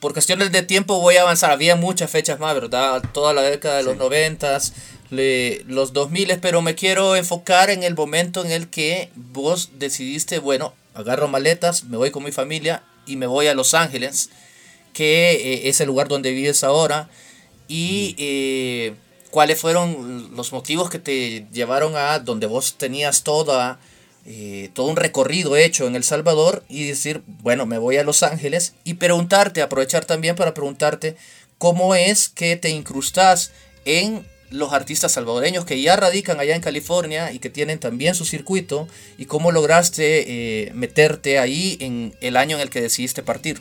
por 0.00 0.14
cuestiones 0.14 0.50
de 0.50 0.62
tiempo 0.62 0.98
voy 1.00 1.16
a 1.16 1.22
avanzar. 1.22 1.50
Había 1.50 1.76
muchas 1.76 2.10
fechas 2.10 2.40
más, 2.40 2.54
¿verdad? 2.54 3.02
Toda 3.12 3.34
la 3.34 3.42
década 3.42 3.76
de 3.76 3.82
los 3.82 3.98
noventas, 3.98 4.72
los 5.10 5.92
2000, 5.92 6.38
pero 6.40 6.62
me 6.62 6.74
quiero 6.74 7.16
enfocar 7.16 7.68
en 7.68 7.82
el 7.82 7.94
momento 7.94 8.42
en 8.44 8.50
el 8.50 8.68
que 8.68 9.10
vos 9.14 9.72
decidiste, 9.78 10.38
bueno, 10.38 10.72
agarro 10.94 11.28
maletas, 11.28 11.84
me 11.84 11.98
voy 11.98 12.10
con 12.10 12.24
mi 12.24 12.32
familia 12.32 12.82
y 13.06 13.16
me 13.16 13.26
voy 13.26 13.46
a 13.46 13.54
Los 13.54 13.74
Ángeles, 13.74 14.30
que 14.92 15.32
eh, 15.32 15.68
es 15.68 15.80
el 15.80 15.86
lugar 15.86 16.08
donde 16.08 16.32
vives 16.32 16.64
ahora. 16.64 17.08
Y 17.68 18.16
eh, 18.18 18.94
cuáles 19.30 19.60
fueron 19.60 20.34
los 20.34 20.52
motivos 20.52 20.90
que 20.90 20.98
te 20.98 21.46
llevaron 21.52 21.96
a 21.96 22.18
donde 22.18 22.46
vos 22.46 22.74
tenías 22.78 23.22
toda 23.22 23.78
eh, 24.26 24.70
todo 24.74 24.86
un 24.86 24.96
recorrido 24.96 25.56
hecho 25.56 25.86
en 25.86 25.96
El 25.96 26.04
Salvador 26.04 26.62
y 26.68 26.84
decir, 26.84 27.22
bueno, 27.26 27.64
me 27.64 27.78
voy 27.78 27.96
a 27.96 28.04
Los 28.04 28.22
Ángeles 28.22 28.74
y 28.84 28.94
preguntarte, 28.94 29.62
aprovechar 29.62 30.04
también 30.04 30.36
para 30.36 30.52
preguntarte 30.52 31.16
cómo 31.56 31.94
es 31.94 32.28
que 32.28 32.56
te 32.56 32.68
incrustas 32.68 33.50
en 33.86 34.26
los 34.50 34.72
artistas 34.72 35.12
salvadoreños 35.12 35.64
que 35.64 35.80
ya 35.80 35.96
radican 35.96 36.40
allá 36.40 36.54
en 36.56 36.62
California 36.62 37.32
y 37.32 37.38
que 37.38 37.50
tienen 37.50 37.78
también 37.78 38.14
su 38.14 38.24
circuito 38.24 38.88
y 39.18 39.26
cómo 39.26 39.52
lograste 39.52 40.66
eh, 40.66 40.72
meterte 40.74 41.38
ahí 41.38 41.76
en 41.80 42.14
el 42.20 42.36
año 42.36 42.56
en 42.56 42.62
el 42.62 42.70
que 42.70 42.80
decidiste 42.80 43.22
partir. 43.22 43.60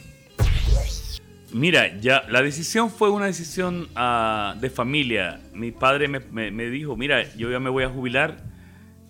Mira, 1.52 2.00
ya 2.00 2.24
la 2.30 2.42
decisión 2.44 2.92
fue 2.92 3.10
una 3.10 3.26
decisión 3.26 3.90
ah, 3.96 4.56
de 4.62 4.70
familia. 4.70 5.40
Mi 5.54 5.72
padre 5.72 6.08
me, 6.08 6.20
me- 6.20 6.52
me 6.52 6.70
dijo, 6.70 6.96
mira, 6.96 7.24
yo 7.36 7.50
ya 7.50 7.60
me 7.60 7.70
voy 7.72 7.84
a 7.84 7.90
jubilar 7.90 8.44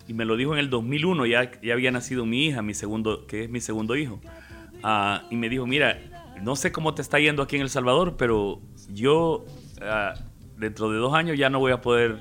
y 0.08 0.14
me 0.14 0.24
lo 0.24 0.36
dijo 0.36 0.54
en 0.54 0.58
el 0.60 0.70
2001, 0.70 1.26
ya, 1.26 1.50
ya 1.62 1.74
había 1.74 1.90
nacido 1.90 2.24
mi 2.24 2.46
hija, 2.46 2.62
mi 2.62 2.72
segundo, 2.74 3.26
que 3.26 3.44
es 3.44 3.50
mi 3.50 3.60
segundo 3.60 3.94
hijo. 3.94 4.20
Ah, 4.82 5.24
y 5.30 5.36
me 5.36 5.50
dijo, 5.50 5.66
mira, 5.66 5.98
no 6.42 6.56
sé 6.56 6.72
cómo 6.72 6.94
te 6.94 7.02
está 7.02 7.18
yendo 7.18 7.42
aquí 7.42 7.56
en 7.56 7.62
El 7.62 7.70
Salvador, 7.70 8.16
pero 8.16 8.62
yo 8.88 9.44
ah, 9.82 10.14
dentro 10.60 10.90
de 10.90 10.98
dos 10.98 11.14
años 11.14 11.36
ya 11.38 11.50
no 11.50 11.58
voy 11.58 11.72
a 11.72 11.80
poder 11.80 12.18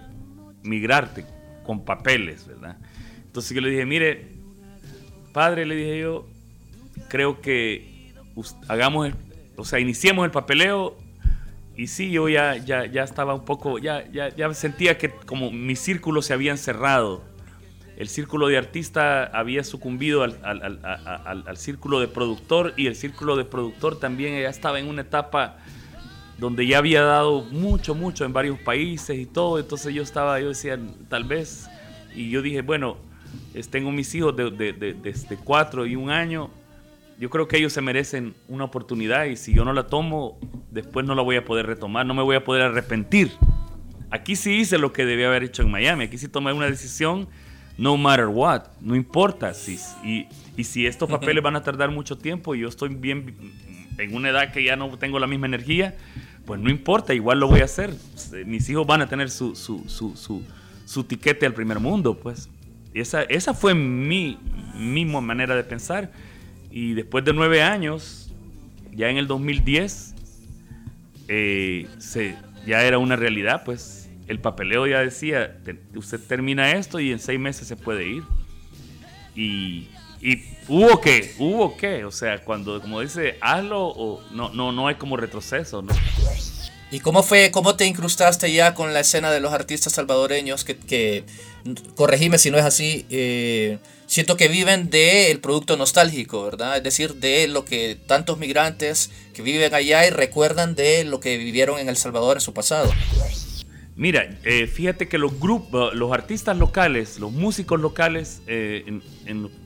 migrarte 0.64 1.26
con 1.64 1.86
papeles, 1.86 2.48
¿verdad? 2.48 2.78
Entonces 3.26 3.54
yo 3.54 3.62
le 3.62 3.70
dije, 3.70 3.86
mire, 3.86 4.32
padre, 5.34 5.66
le 5.66 5.76
dije 5.76 6.00
yo, 6.00 6.28
creo 7.10 7.42
que 7.42 8.14
hagamos, 8.68 9.08
el- 9.08 9.16
o 9.58 9.66
sea, 9.66 9.80
iniciemos 9.80 10.26
el 10.26 10.32
papeleo 10.32 10.98
y 11.76 11.88
sí, 11.88 12.12
yo 12.12 12.28
ya, 12.28 12.58
ya, 12.58 12.86
ya 12.86 13.04
estaba 13.04 13.34
un 13.36 13.46
poco, 13.46 13.78
ya, 13.78 14.10
ya, 14.12 14.36
ya 14.36 14.54
sentía 14.54 14.98
que 14.98 15.12
como 15.12 15.52
mis 15.52 15.80
círculos 15.80 16.26
se 16.26 16.34
habían 16.34 16.58
cerrado. 16.58 17.24
El 17.98 18.08
círculo 18.08 18.48
de 18.48 18.58
artista 18.58 19.26
había 19.26 19.64
sucumbido 19.66 20.24
al, 20.24 20.40
al, 20.44 20.62
al, 20.86 21.44
al, 21.46 21.58
círculo 21.58 22.00
de 22.00 22.08
productor 22.08 22.74
y 22.78 22.88
el 22.88 22.96
círculo 22.96 23.36
de 23.36 23.44
productor 23.44 24.00
también 24.00 24.42
ya 24.42 24.50
estaba 24.50 24.80
en 24.80 24.88
una 24.88 25.02
etapa 25.02 25.58
donde 26.40 26.66
ya 26.66 26.78
había 26.78 27.02
dado 27.02 27.42
mucho, 27.52 27.96
mucho 27.96 28.26
en 28.26 28.34
varios 28.34 28.58
países 28.60 29.18
y 29.18 29.26
todo. 29.26 29.60
Entonces 29.60 29.94
yo 29.94 30.02
estaba, 30.02 30.40
yo 30.40 30.50
decía, 30.50 30.80
tal 31.10 31.26
vez, 31.26 31.70
y 32.16 32.30
yo 32.30 32.42
dije, 32.42 32.62
bueno, 32.62 32.98
tengo 33.70 33.92
mis 33.92 34.14
hijos 34.16 34.36
de, 34.36 34.50
de, 34.52 34.74
de, 34.74 34.94
de 34.94 35.38
cuatro 35.44 35.86
y 35.86 35.96
un 35.96 36.10
año, 36.10 36.50
yo 37.20 37.30
creo 37.30 37.48
que 37.48 37.58
ellos 37.58 37.74
se 37.74 37.82
merecen 37.82 38.34
una 38.48 38.64
oportunidad 38.64 39.26
y 39.26 39.36
si 39.36 39.54
yo 39.54 39.66
no 39.66 39.74
la 39.74 39.88
tomo, 39.88 40.40
después 40.72 41.06
no 41.06 41.16
la 41.16 41.22
voy 41.22 41.36
a 41.36 41.44
poder 41.44 41.66
retomar, 41.66 42.06
no 42.06 42.14
me 42.14 42.24
voy 42.24 42.38
a 42.38 42.44
poder 42.44 42.64
arrepentir. 42.64 43.34
Aquí 44.10 44.36
sí 44.36 44.54
hice 44.54 44.78
lo 44.78 44.94
que 44.94 45.06
debía 45.06 45.28
haber 45.28 45.44
hecho 45.44 45.62
en 45.62 45.70
Miami, 45.70 46.06
aquí 46.06 46.18
sí 46.18 46.30
tomé 46.30 46.54
una 46.54 46.68
decisión, 46.68 47.28
no 47.78 47.98
matter 47.98 48.28
what, 48.28 48.64
no 48.82 48.96
importa. 48.96 49.54
Si, 49.54 49.78
y, 50.04 50.28
y 50.56 50.64
si 50.64 50.88
estos 50.88 51.10
papeles 51.10 51.44
van 51.44 51.58
a 51.58 51.62
tardar 51.64 51.92
mucho 51.92 52.18
tiempo 52.18 52.56
y 52.56 52.62
yo 52.62 52.70
estoy 52.70 52.90
bien 52.96 53.36
en 53.98 54.16
una 54.16 54.30
edad 54.30 54.52
que 54.52 54.64
ya 54.64 54.76
no 54.76 54.98
tengo 54.98 55.20
la 55.20 55.28
misma 55.28 55.48
energía, 55.48 55.96
pues 56.50 56.60
no 56.60 56.72
importa, 56.72 57.14
igual 57.14 57.40
lo 57.40 57.48
voy 57.48 57.60
a 57.60 57.66
hacer. 57.66 57.94
Mis 58.48 58.68
hijos 58.72 58.88
van 58.88 59.04
a 59.04 59.08
tener 59.08 59.30
su, 59.30 59.56
su, 59.56 59.88
su, 59.88 60.18
su, 60.18 60.44
su 60.84 61.04
tiquete 61.04 61.46
al 61.46 61.54
primer 61.54 61.80
mundo, 61.80 62.20
pues. 62.20 62.50
Esa, 62.92 63.22
esa 63.22 63.54
fue 63.54 63.76
mi 63.76 64.40
misma 64.74 65.22
manera 65.22 65.56
de 65.56 65.64
pensar. 65.64 66.12
Y 66.72 66.96
después 66.96 67.24
de 67.24 67.34
nueve 67.34 67.62
años, 67.62 68.34
ya 68.92 69.10
en 69.12 69.18
el 69.18 69.28
2010, 69.28 70.16
eh, 71.28 71.88
se, 72.00 72.36
ya 72.66 72.82
era 72.82 72.98
una 72.98 73.16
realidad, 73.16 73.62
pues 73.64 74.10
el 74.26 74.40
papeleo 74.40 74.88
ya 74.88 75.02
decía, 75.02 75.56
usted 75.94 76.20
termina 76.20 76.72
esto 76.72 77.00
y 77.00 77.12
en 77.12 77.20
seis 77.20 77.40
meses 77.40 77.68
se 77.68 77.76
puede 77.76 78.10
ir. 78.10 78.24
Y, 79.36 79.88
y 80.22 80.44
hubo 80.68 81.00
que, 81.00 81.34
hubo 81.40 81.78
que, 81.78 82.06
o 82.06 82.12
sea, 82.12 82.44
cuando 82.44 82.82
como 82.82 83.02
dice, 83.02 83.38
hazlo 83.42 83.88
o 83.88 84.22
no, 84.32 84.50
no, 84.50 84.72
no 84.72 84.88
hay 84.88 84.96
como 84.96 85.18
retroceso, 85.18 85.82
¿no? 85.82 85.94
¿Y 86.92 87.00
cómo 87.02 87.22
fue, 87.22 87.52
cómo 87.52 87.76
te 87.76 87.86
incrustaste 87.86 88.52
ya 88.52 88.74
con 88.74 88.94
la 88.94 89.02
escena 89.02 89.32
de 89.32 89.40
los 89.40 89.54
artistas 89.54 89.94
salvadoreños 89.94 90.66
que, 90.66 90.76
que 90.76 91.24
corregime 91.96 92.40
si 92.40 92.50
no 92.50 92.58
es 92.58 92.66
así, 92.66 93.06
eh, 93.12 93.78
siento 94.08 94.36
que 94.38 94.48
viven 94.48 94.90
del 94.90 95.40
producto 95.40 95.78
nostálgico, 95.78 96.44
¿verdad? 96.44 96.78
Es 96.78 96.84
decir, 96.84 97.16
de 97.16 97.48
lo 97.48 97.64
que 97.64 97.96
tantos 98.08 98.40
migrantes 98.40 99.12
que 99.34 99.44
viven 99.44 99.74
allá 99.76 100.08
y 100.08 100.10
recuerdan 100.10 100.74
de 100.74 101.04
lo 101.04 101.20
que 101.20 101.38
vivieron 101.38 101.80
en 101.80 101.90
El 101.90 101.98
Salvador 101.98 102.38
en 102.38 102.42
su 102.42 102.54
pasado. 102.54 102.92
Mira, 104.00 104.30
eh, 104.46 104.66
fíjate 104.66 105.10
que 105.10 105.18
los 105.18 105.42
grupos, 105.42 105.94
los 105.94 106.14
artistas 106.14 106.58
locales, 106.58 107.20
los 107.20 107.34
músicos 107.34 107.82
locales, 107.82 108.42
eh, 108.48 109.02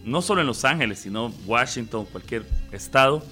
no 0.04 0.24
solo 0.24 0.42
en 0.42 0.48
Los 0.48 0.66
Ángeles, 0.66 0.98
sino 0.98 1.32
Washington, 1.46 2.08
cualquier 2.12 2.44
estado, 2.72 3.24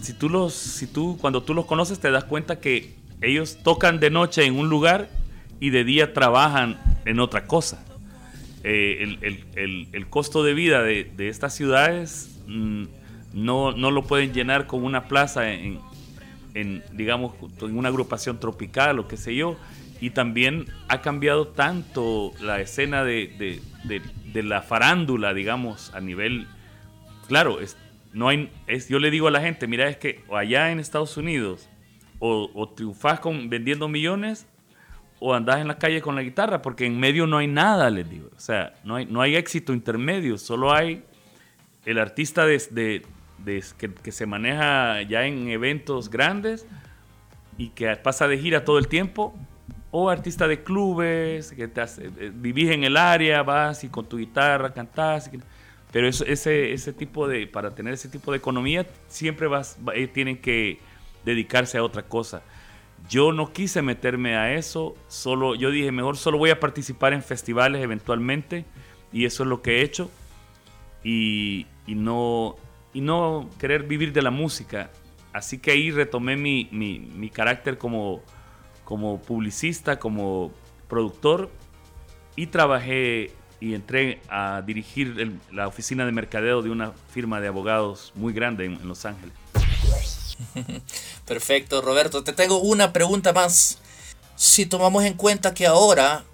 si 0.00 0.14
tú 0.14 0.30
los, 0.30 0.54
si 0.54 0.86
tú, 0.86 1.18
cuando 1.20 1.42
tú 1.42 1.52
los 1.52 1.66
conoces 1.66 1.98
te 1.98 2.10
das 2.10 2.24
cuenta 2.24 2.60
que 2.60 2.94
ellos 3.20 3.58
tocan 3.62 4.00
de 4.00 4.08
noche 4.08 4.46
en 4.46 4.58
un 4.58 4.70
lugar 4.70 5.10
y 5.60 5.68
de 5.68 5.84
día 5.84 6.14
trabajan 6.14 6.80
en 7.04 7.20
otra 7.20 7.46
cosa. 7.46 7.84
Eh, 8.64 9.18
el, 9.92 10.06
costo 10.08 10.42
de 10.42 10.54
vida 10.54 10.82
de, 10.82 11.28
estas 11.28 11.54
ciudades 11.54 12.38
mm, 12.46 12.84
no, 13.34 13.72
no, 13.72 13.90
lo 13.90 14.04
pueden 14.04 14.32
llenar 14.32 14.66
con 14.66 14.82
una 14.82 15.08
plaza 15.08 15.52
en, 15.52 15.78
digamos, 16.94 17.34
en 17.60 17.76
una 17.76 17.90
agrupación 17.90 18.40
tropical 18.40 18.98
o 18.98 19.06
qué 19.06 19.18
sé 19.18 19.34
yo. 19.34 19.58
Y 20.00 20.10
también 20.10 20.66
ha 20.88 21.02
cambiado 21.02 21.48
tanto 21.48 22.32
la 22.40 22.60
escena 22.60 23.04
de, 23.04 23.60
la 24.34 24.62
farándula, 24.62 25.34
digamos, 25.34 25.92
a 25.94 26.00
nivel... 26.00 26.46
Claro, 27.28 27.60
es, 27.60 27.76
no 28.12 28.28
hay, 28.28 28.50
es, 28.66 28.88
yo 28.88 28.98
le 28.98 29.10
digo 29.10 29.28
a 29.28 29.30
la 29.30 29.40
gente, 29.40 29.66
mira, 29.66 29.88
es 29.88 29.96
que 29.96 30.24
allá 30.32 30.72
en 30.72 30.80
Estados 30.80 31.16
Unidos 31.16 31.68
o, 32.18 32.50
o 32.54 32.68
triunfas 32.70 33.20
con, 33.20 33.48
vendiendo 33.48 33.88
millones 33.88 34.46
o 35.20 35.34
andás 35.34 35.60
en 35.60 35.68
la 35.68 35.78
calle 35.78 36.00
con 36.00 36.16
la 36.16 36.22
guitarra, 36.22 36.62
porque 36.62 36.86
en 36.86 36.98
medio 36.98 37.26
no 37.26 37.36
hay 37.36 37.46
nada, 37.46 37.90
les 37.90 38.08
digo. 38.08 38.30
O 38.34 38.40
sea, 38.40 38.74
no 38.82 38.96
hay, 38.96 39.06
no 39.06 39.20
hay 39.20 39.36
éxito 39.36 39.72
intermedio, 39.72 40.38
solo 40.38 40.72
hay 40.72 41.04
el 41.84 41.98
artista 41.98 42.46
de, 42.46 43.02
que, 44.02 44.12
se 44.12 44.26
maneja 44.26 45.02
ya 45.02 45.26
en 45.26 45.48
eventos 45.50 46.10
grandes 46.10 46.66
y 47.58 47.68
que 47.68 47.94
pasa 47.96 48.26
de 48.28 48.38
gira 48.38 48.64
todo 48.64 48.78
el 48.78 48.88
tiempo, 48.88 49.34
o 49.90 50.08
artista 50.08 50.46
de 50.46 50.62
clubes, 50.62 51.52
que 51.52 51.68
te 51.68 51.82
eh, 51.82 52.32
vivís 52.32 52.70
en 52.70 52.84
el 52.84 52.96
área, 52.96 53.42
vas 53.42 53.84
y 53.84 53.88
con 53.88 54.06
tu 54.06 54.18
guitarra 54.18 54.72
cantás. 54.72 55.30
Pero 55.92 56.06
ese, 56.08 56.72
ese 56.72 56.92
tipo 56.92 57.26
de, 57.26 57.46
para 57.46 57.74
tener 57.74 57.94
ese 57.94 58.08
tipo 58.08 58.30
de 58.30 58.38
economía, 58.38 58.86
siempre 59.08 59.48
vas, 59.48 59.78
eh, 59.94 60.06
tienen 60.06 60.38
que 60.38 60.78
dedicarse 61.24 61.78
a 61.78 61.82
otra 61.82 62.02
cosa. 62.02 62.42
Yo 63.08 63.32
no 63.32 63.52
quise 63.52 63.82
meterme 63.82 64.36
a 64.36 64.54
eso, 64.54 64.94
solo 65.08 65.54
yo 65.54 65.70
dije, 65.70 65.90
mejor 65.90 66.16
solo 66.16 66.38
voy 66.38 66.50
a 66.50 66.60
participar 66.60 67.12
en 67.12 67.22
festivales 67.22 67.82
eventualmente 67.82 68.64
y 69.12 69.24
eso 69.24 69.42
es 69.42 69.48
lo 69.48 69.62
que 69.62 69.78
he 69.78 69.82
hecho 69.82 70.10
y, 71.02 71.66
no, 71.86 72.56
y 72.92 73.00
no 73.00 73.48
querer 73.58 73.84
vivir 73.84 74.12
de 74.12 74.22
la 74.22 74.30
música. 74.30 74.90
Así 75.32 75.58
que 75.58 75.72
ahí 75.72 75.90
retomé 75.90 76.36
mi, 76.36 76.68
mi, 76.72 77.30
carácter 77.30 77.78
como, 77.78 78.22
como 78.90 79.22
publicista, 79.22 80.00
como 80.00 80.50
productor 80.88 81.48
y 82.34 82.48
trabajé 82.48 83.30
y 83.60 83.74
entré 83.74 84.20
a 84.28 84.62
dirigir 84.66 85.38
la 85.52 85.68
oficina 85.68 86.04
de 86.04 86.10
mercadeo 86.10 86.60
de 86.60 86.70
una 86.70 86.92
firma 87.14 87.40
de 87.40 87.46
abogados 87.46 88.10
muy 88.16 88.32
grande 88.32 88.64
en 88.64 88.88
Los 88.88 89.04
Ángeles. 89.04 89.32
Perfecto, 91.24 91.80
Roberto. 91.82 92.24
Te 92.24 92.32
tengo 92.32 92.58
una 92.58 92.92
pregunta 92.92 93.32
más. 93.32 93.78
Si 94.34 94.66
tomamos 94.66 95.04
en 95.04 95.14
cuenta 95.14 95.54
que 95.54 95.68
ahora, 95.68 96.24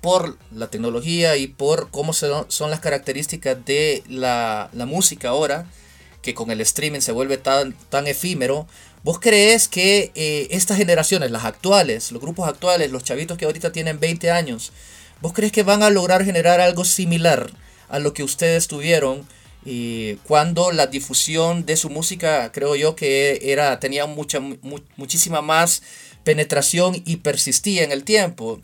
por 0.00 0.38
la 0.52 0.68
tecnología 0.68 1.36
y 1.36 1.48
por 1.48 1.90
cómo 1.90 2.12
son 2.12 2.70
las 2.70 2.78
características 2.78 3.64
de 3.64 4.04
la, 4.06 4.70
música 4.72 5.30
ahora, 5.30 5.66
que 6.22 6.32
con 6.32 6.52
el 6.52 6.60
streaming 6.60 7.00
se 7.00 7.10
vuelve 7.10 7.38
tan, 7.38 7.72
tan 7.72 8.06
efímero, 8.06 8.68
¿vos 9.08 9.20
crees 9.20 9.68
que 9.68 10.12
eh, 10.14 10.48
estas 10.50 10.76
generaciones, 10.76 11.30
las 11.30 11.46
actuales, 11.46 12.12
los 12.12 12.20
grupos 12.20 12.46
actuales, 12.46 12.90
los 12.90 13.04
chavitos 13.04 13.38
que 13.38 13.46
ahorita 13.46 13.72
tienen 13.72 13.98
20 13.98 14.30
años, 14.30 14.70
¿vos 15.22 15.32
crees 15.32 15.50
que 15.50 15.62
van 15.62 15.82
a 15.82 15.88
lograr 15.88 16.26
generar 16.26 16.60
algo 16.60 16.84
similar 16.84 17.50
a 17.88 18.00
lo 18.00 18.12
que 18.12 18.22
ustedes 18.22 18.68
tuvieron? 18.68 19.26
y 19.64 20.16
cuando 20.24 20.72
la 20.72 20.88
difusión 20.88 21.64
de 21.64 21.76
su 21.76 21.88
música 21.88 22.52
creo 22.52 22.76
yo 22.76 22.94
que 22.94 23.40
era 23.42 23.80
tenía 23.80 24.06
mucha 24.06 24.40
muchísima 24.40 25.40
más 25.40 25.82
penetración 26.22 27.02
y 27.06 27.16
persistía 27.16 27.84
en 27.84 27.92
el 27.92 28.04
tiempo. 28.04 28.60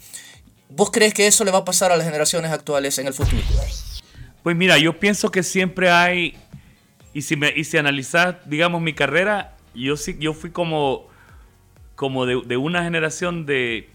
¿Vos 0.69 0.91
crees 0.91 1.15
que 1.15 1.27
eso 1.27 1.45
le 1.45 1.53
va 1.53 1.59
a 1.59 1.65
pasar 1.65 1.91
a 1.91 1.97
las 1.97 2.05
generaciones 2.05 2.53
actuales 2.53 2.99
en 2.99 3.07
el 3.07 3.15
futuro? 3.15 3.43
Pues 4.43 4.57
mira, 4.57 4.77
yo 4.77 5.01
pienso 5.01 5.31
que 5.31 5.43
siempre 5.43 5.91
hay 5.91 6.37
y 7.15 7.23
si 7.23 7.35
me 7.35 7.51
y 7.57 7.65
si 7.65 7.79
analizas, 7.79 8.37
digamos 8.45 8.83
mi 8.83 8.93
carrera, 8.93 9.54
yo 9.75 9.97
sí 9.97 10.17
yo 10.19 10.33
fui 10.33 10.51
como 10.51 11.09
como 11.95 12.27
de, 12.27 12.57
una 12.57 12.83
generación 12.83 13.47
de 13.47 13.89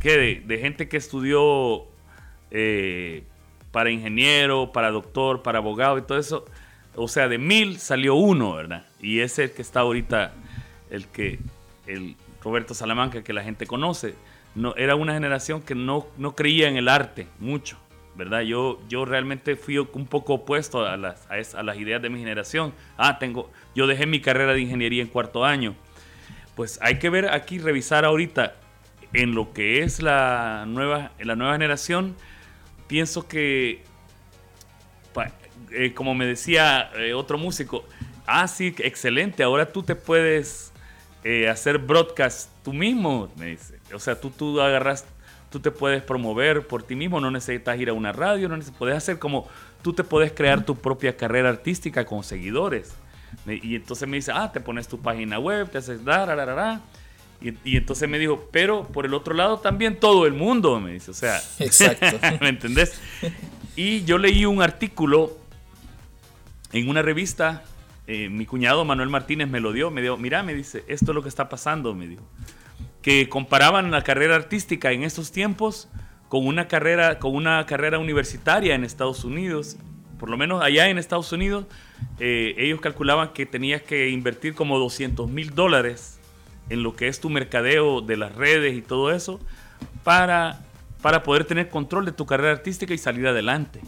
¿qué? 0.00 0.42
De, 0.46 0.58
gente 0.58 0.88
que 0.88 0.96
estudió 0.96 1.84
eh, 2.50 3.24
para 3.70 3.90
ingeniero, 3.90 4.72
para 4.72 4.90
doctor, 4.90 5.42
para 5.42 5.58
abogado 5.58 5.98
y 5.98 6.02
todo 6.02 6.18
eso. 6.18 6.44
O 6.94 7.08
sea, 7.08 7.28
de 7.28 7.38
mil 7.38 7.78
salió 7.78 8.14
uno, 8.14 8.54
¿verdad? 8.54 8.86
Y 9.00 9.20
es 9.20 9.38
el 9.38 9.52
que 9.52 9.62
está 9.62 9.80
ahorita, 9.80 10.32
el 10.90 11.06
que, 11.08 11.38
el 11.86 12.16
Roberto 12.42 12.74
Salamanca, 12.74 13.22
que 13.22 13.32
la 13.32 13.42
gente 13.42 13.66
conoce. 13.66 14.14
No, 14.54 14.74
era 14.76 14.96
una 14.96 15.14
generación 15.14 15.62
que 15.62 15.74
no, 15.74 16.06
no 16.18 16.34
creía 16.34 16.68
en 16.68 16.76
el 16.76 16.88
arte 16.88 17.26
mucho, 17.38 17.78
¿verdad? 18.14 18.40
Yo, 18.40 18.80
yo 18.88 19.04
realmente 19.04 19.56
fui 19.56 19.78
un 19.78 20.06
poco 20.06 20.34
opuesto 20.34 20.86
a 20.86 20.96
las, 20.96 21.26
a, 21.30 21.62
las 21.62 21.76
ideas 21.78 22.02
de 22.02 22.10
mi 22.10 22.18
generación. 22.18 22.74
Ah, 22.96 23.18
tengo, 23.18 23.50
yo 23.74 23.86
dejé 23.86 24.06
mi 24.06 24.20
carrera 24.20 24.52
de 24.52 24.60
ingeniería 24.60 25.02
en 25.02 25.08
cuarto 25.08 25.44
año. 25.44 25.74
Pues 26.54 26.78
hay 26.82 26.98
que 26.98 27.08
ver 27.08 27.30
aquí, 27.30 27.58
revisar 27.58 28.04
ahorita 28.04 28.54
en 29.12 29.34
lo 29.34 29.52
que 29.52 29.82
es 29.82 30.02
la 30.02 30.64
nueva, 30.66 31.12
la 31.18 31.36
nueva 31.36 31.52
generación 31.54 32.16
pienso 32.86 33.26
que, 33.26 33.82
eh, 35.70 35.94
como 35.94 36.14
me 36.14 36.26
decía 36.26 36.90
eh, 36.96 37.14
otro 37.14 37.38
músico, 37.38 37.86
ah, 38.26 38.46
sí, 38.46 38.74
excelente, 38.78 39.42
ahora 39.42 39.72
tú 39.72 39.82
te 39.82 39.94
puedes 39.94 40.72
eh, 41.24 41.48
hacer 41.48 41.78
broadcast 41.78 42.50
tú 42.62 42.74
mismo, 42.74 43.32
me 43.36 43.46
dice. 43.46 43.78
O 43.94 43.98
sea, 43.98 44.20
tú, 44.20 44.28
tú 44.28 44.60
agarras, 44.60 45.06
tú 45.52 45.60
te 45.60 45.70
puedes 45.70 46.02
promover 46.02 46.66
por 46.66 46.82
ti 46.82 46.96
mismo, 46.96 47.20
no 47.20 47.30
necesitas 47.30 47.78
ir 47.78 47.90
a 47.90 47.92
una 47.92 48.10
radio, 48.10 48.48
no 48.48 48.56
necesitas, 48.56 48.78
puedes 48.78 48.96
hacer 48.96 49.18
como, 49.18 49.46
tú 49.82 49.92
te 49.92 50.02
puedes 50.02 50.32
crear 50.32 50.64
tu 50.64 50.74
propia 50.74 51.16
carrera 51.16 51.50
artística 51.50 52.04
con 52.04 52.24
seguidores. 52.24 52.94
Y 53.46 53.76
entonces 53.76 54.08
me 54.08 54.16
dice, 54.16 54.32
ah, 54.34 54.50
te 54.50 54.60
pones 54.60 54.88
tu 54.88 55.00
página 55.00 55.38
web, 55.38 55.70
te 55.70 55.78
haces 55.78 56.04
da, 56.04 56.80
Y, 57.40 57.50
y 57.64 57.76
entonces 57.76 58.08
me 58.08 58.18
dijo, 58.18 58.48
pero 58.50 58.88
por 58.88 59.04
el 59.04 59.14
otro 59.14 59.34
lado 59.34 59.58
también 59.58 60.00
todo 60.00 60.26
el 60.26 60.32
mundo, 60.32 60.80
me 60.80 60.92
dice, 60.92 61.10
o 61.10 61.14
sea, 61.14 61.40
Exacto. 61.58 62.18
¿me 62.40 62.48
entendés? 62.48 63.00
Y 63.76 64.04
yo 64.04 64.18
leí 64.18 64.44
un 64.46 64.62
artículo 64.62 65.36
en 66.72 66.88
una 66.88 67.02
revista, 67.02 67.62
eh, 68.06 68.30
mi 68.30 68.46
cuñado 68.46 68.84
Manuel 68.86 69.10
Martínez 69.10 69.48
me 69.48 69.60
lo 69.60 69.72
dio, 69.72 69.90
me 69.90 70.00
dijo, 70.00 70.16
mira, 70.16 70.42
me 70.42 70.54
dice, 70.54 70.84
esto 70.88 71.12
es 71.12 71.14
lo 71.14 71.22
que 71.22 71.28
está 71.28 71.50
pasando, 71.50 71.94
me 71.94 72.08
dijo. 72.08 72.22
Que 73.02 73.28
comparaban 73.28 73.90
la 73.90 74.02
carrera 74.02 74.36
artística 74.36 74.92
en 74.92 75.02
estos 75.02 75.32
tiempos 75.32 75.88
con 76.32 76.46
una 76.46 76.66
carrera, 76.66 77.18
con 77.18 77.34
una 77.34 77.66
carrera 77.66 77.98
universitaria 77.98 78.74
en 78.74 78.84
Estados 78.84 79.22
Unidos. 79.22 79.76
Por 80.18 80.30
lo 80.30 80.38
menos 80.38 80.62
allá 80.62 80.88
en 80.88 80.96
Estados 80.96 81.30
Unidos, 81.30 81.66
eh, 82.20 82.54
ellos 82.56 82.80
calculaban 82.80 83.34
que 83.34 83.44
tenías 83.44 83.82
que 83.82 84.08
invertir 84.08 84.54
como 84.54 84.78
200 84.78 85.28
mil 85.28 85.54
dólares 85.54 86.20
en 86.70 86.82
lo 86.82 86.96
que 86.96 87.08
es 87.08 87.20
tu 87.20 87.28
mercadeo 87.28 88.00
de 88.00 88.16
las 88.16 88.34
redes 88.34 88.74
y 88.74 88.80
todo 88.80 89.12
eso 89.12 89.40
para, 90.04 90.64
para 91.02 91.22
poder 91.22 91.44
tener 91.44 91.68
control 91.68 92.06
de 92.06 92.12
tu 92.12 92.24
carrera 92.24 92.52
artística 92.52 92.94
y 92.94 92.98
salir 92.98 93.26
adelante. 93.26 93.80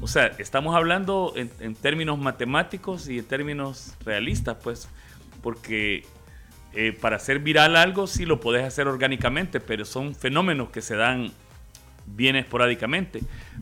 O 0.00 0.08
sea, 0.08 0.28
estamos 0.38 0.74
hablando 0.74 1.34
en, 1.36 1.50
en 1.60 1.74
términos 1.74 2.18
matemáticos 2.18 3.08
y 3.08 3.18
en 3.18 3.26
términos 3.26 3.94
realistas, 4.04 4.56
pues, 4.62 4.88
porque 5.42 6.04
eh, 6.74 6.96
para 7.00 7.16
hacer 7.16 7.38
viral 7.38 7.76
algo 7.76 8.06
sí 8.06 8.26
lo 8.26 8.40
puedes 8.40 8.64
hacer 8.64 8.88
orgánicamente, 8.88 9.60
pero 9.60 9.84
son 9.84 10.14
fenómenos 10.14 10.70
que 10.70 10.82
se 10.82 10.96
dan 10.96 11.32
bien 12.06 12.36
esporádicamente. 12.36 13.20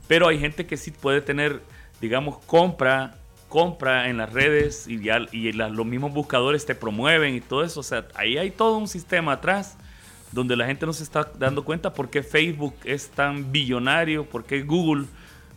Pero 0.09 0.29
hay 0.29 0.39
gente 0.39 0.67
que 0.67 0.77
sí 0.77 0.91
puede 0.91 1.21
tener, 1.21 1.61
digamos, 2.01 2.39
compra, 2.47 3.17
compra 3.49 4.09
en 4.09 4.17
las 4.17 4.33
redes 4.33 4.87
y, 4.89 5.01
ya, 5.03 5.21
y 5.33 5.53
la- 5.53 5.69
los 5.69 5.87
mismos 5.87 6.13
buscadores 6.13 6.65
te 6.67 6.75
promueven 6.75 7.35
y 7.35 7.41
todo 7.41 7.65
eso. 7.65 7.81
O 7.81 7.85
sea, 7.85 8.09
ahí 8.15 8.39
hay 8.39 8.51
todo 8.51 8.79
un 8.79 8.89
sistema 8.89 9.33
atrás 9.33 9.77
donde 10.33 10.57
la 10.57 10.67
gente 10.67 10.87
no 10.87 10.93
se 10.95 11.03
está 11.05 11.31
dando 11.39 11.63
cuenta 11.65 11.93
por 11.93 12.09
qué 12.09 12.23
Facebook 12.23 12.75
es 12.85 13.11
tan 13.11 13.53
billonario, 13.53 14.25
por 14.25 14.45
qué 14.45 14.63
Google 14.63 15.05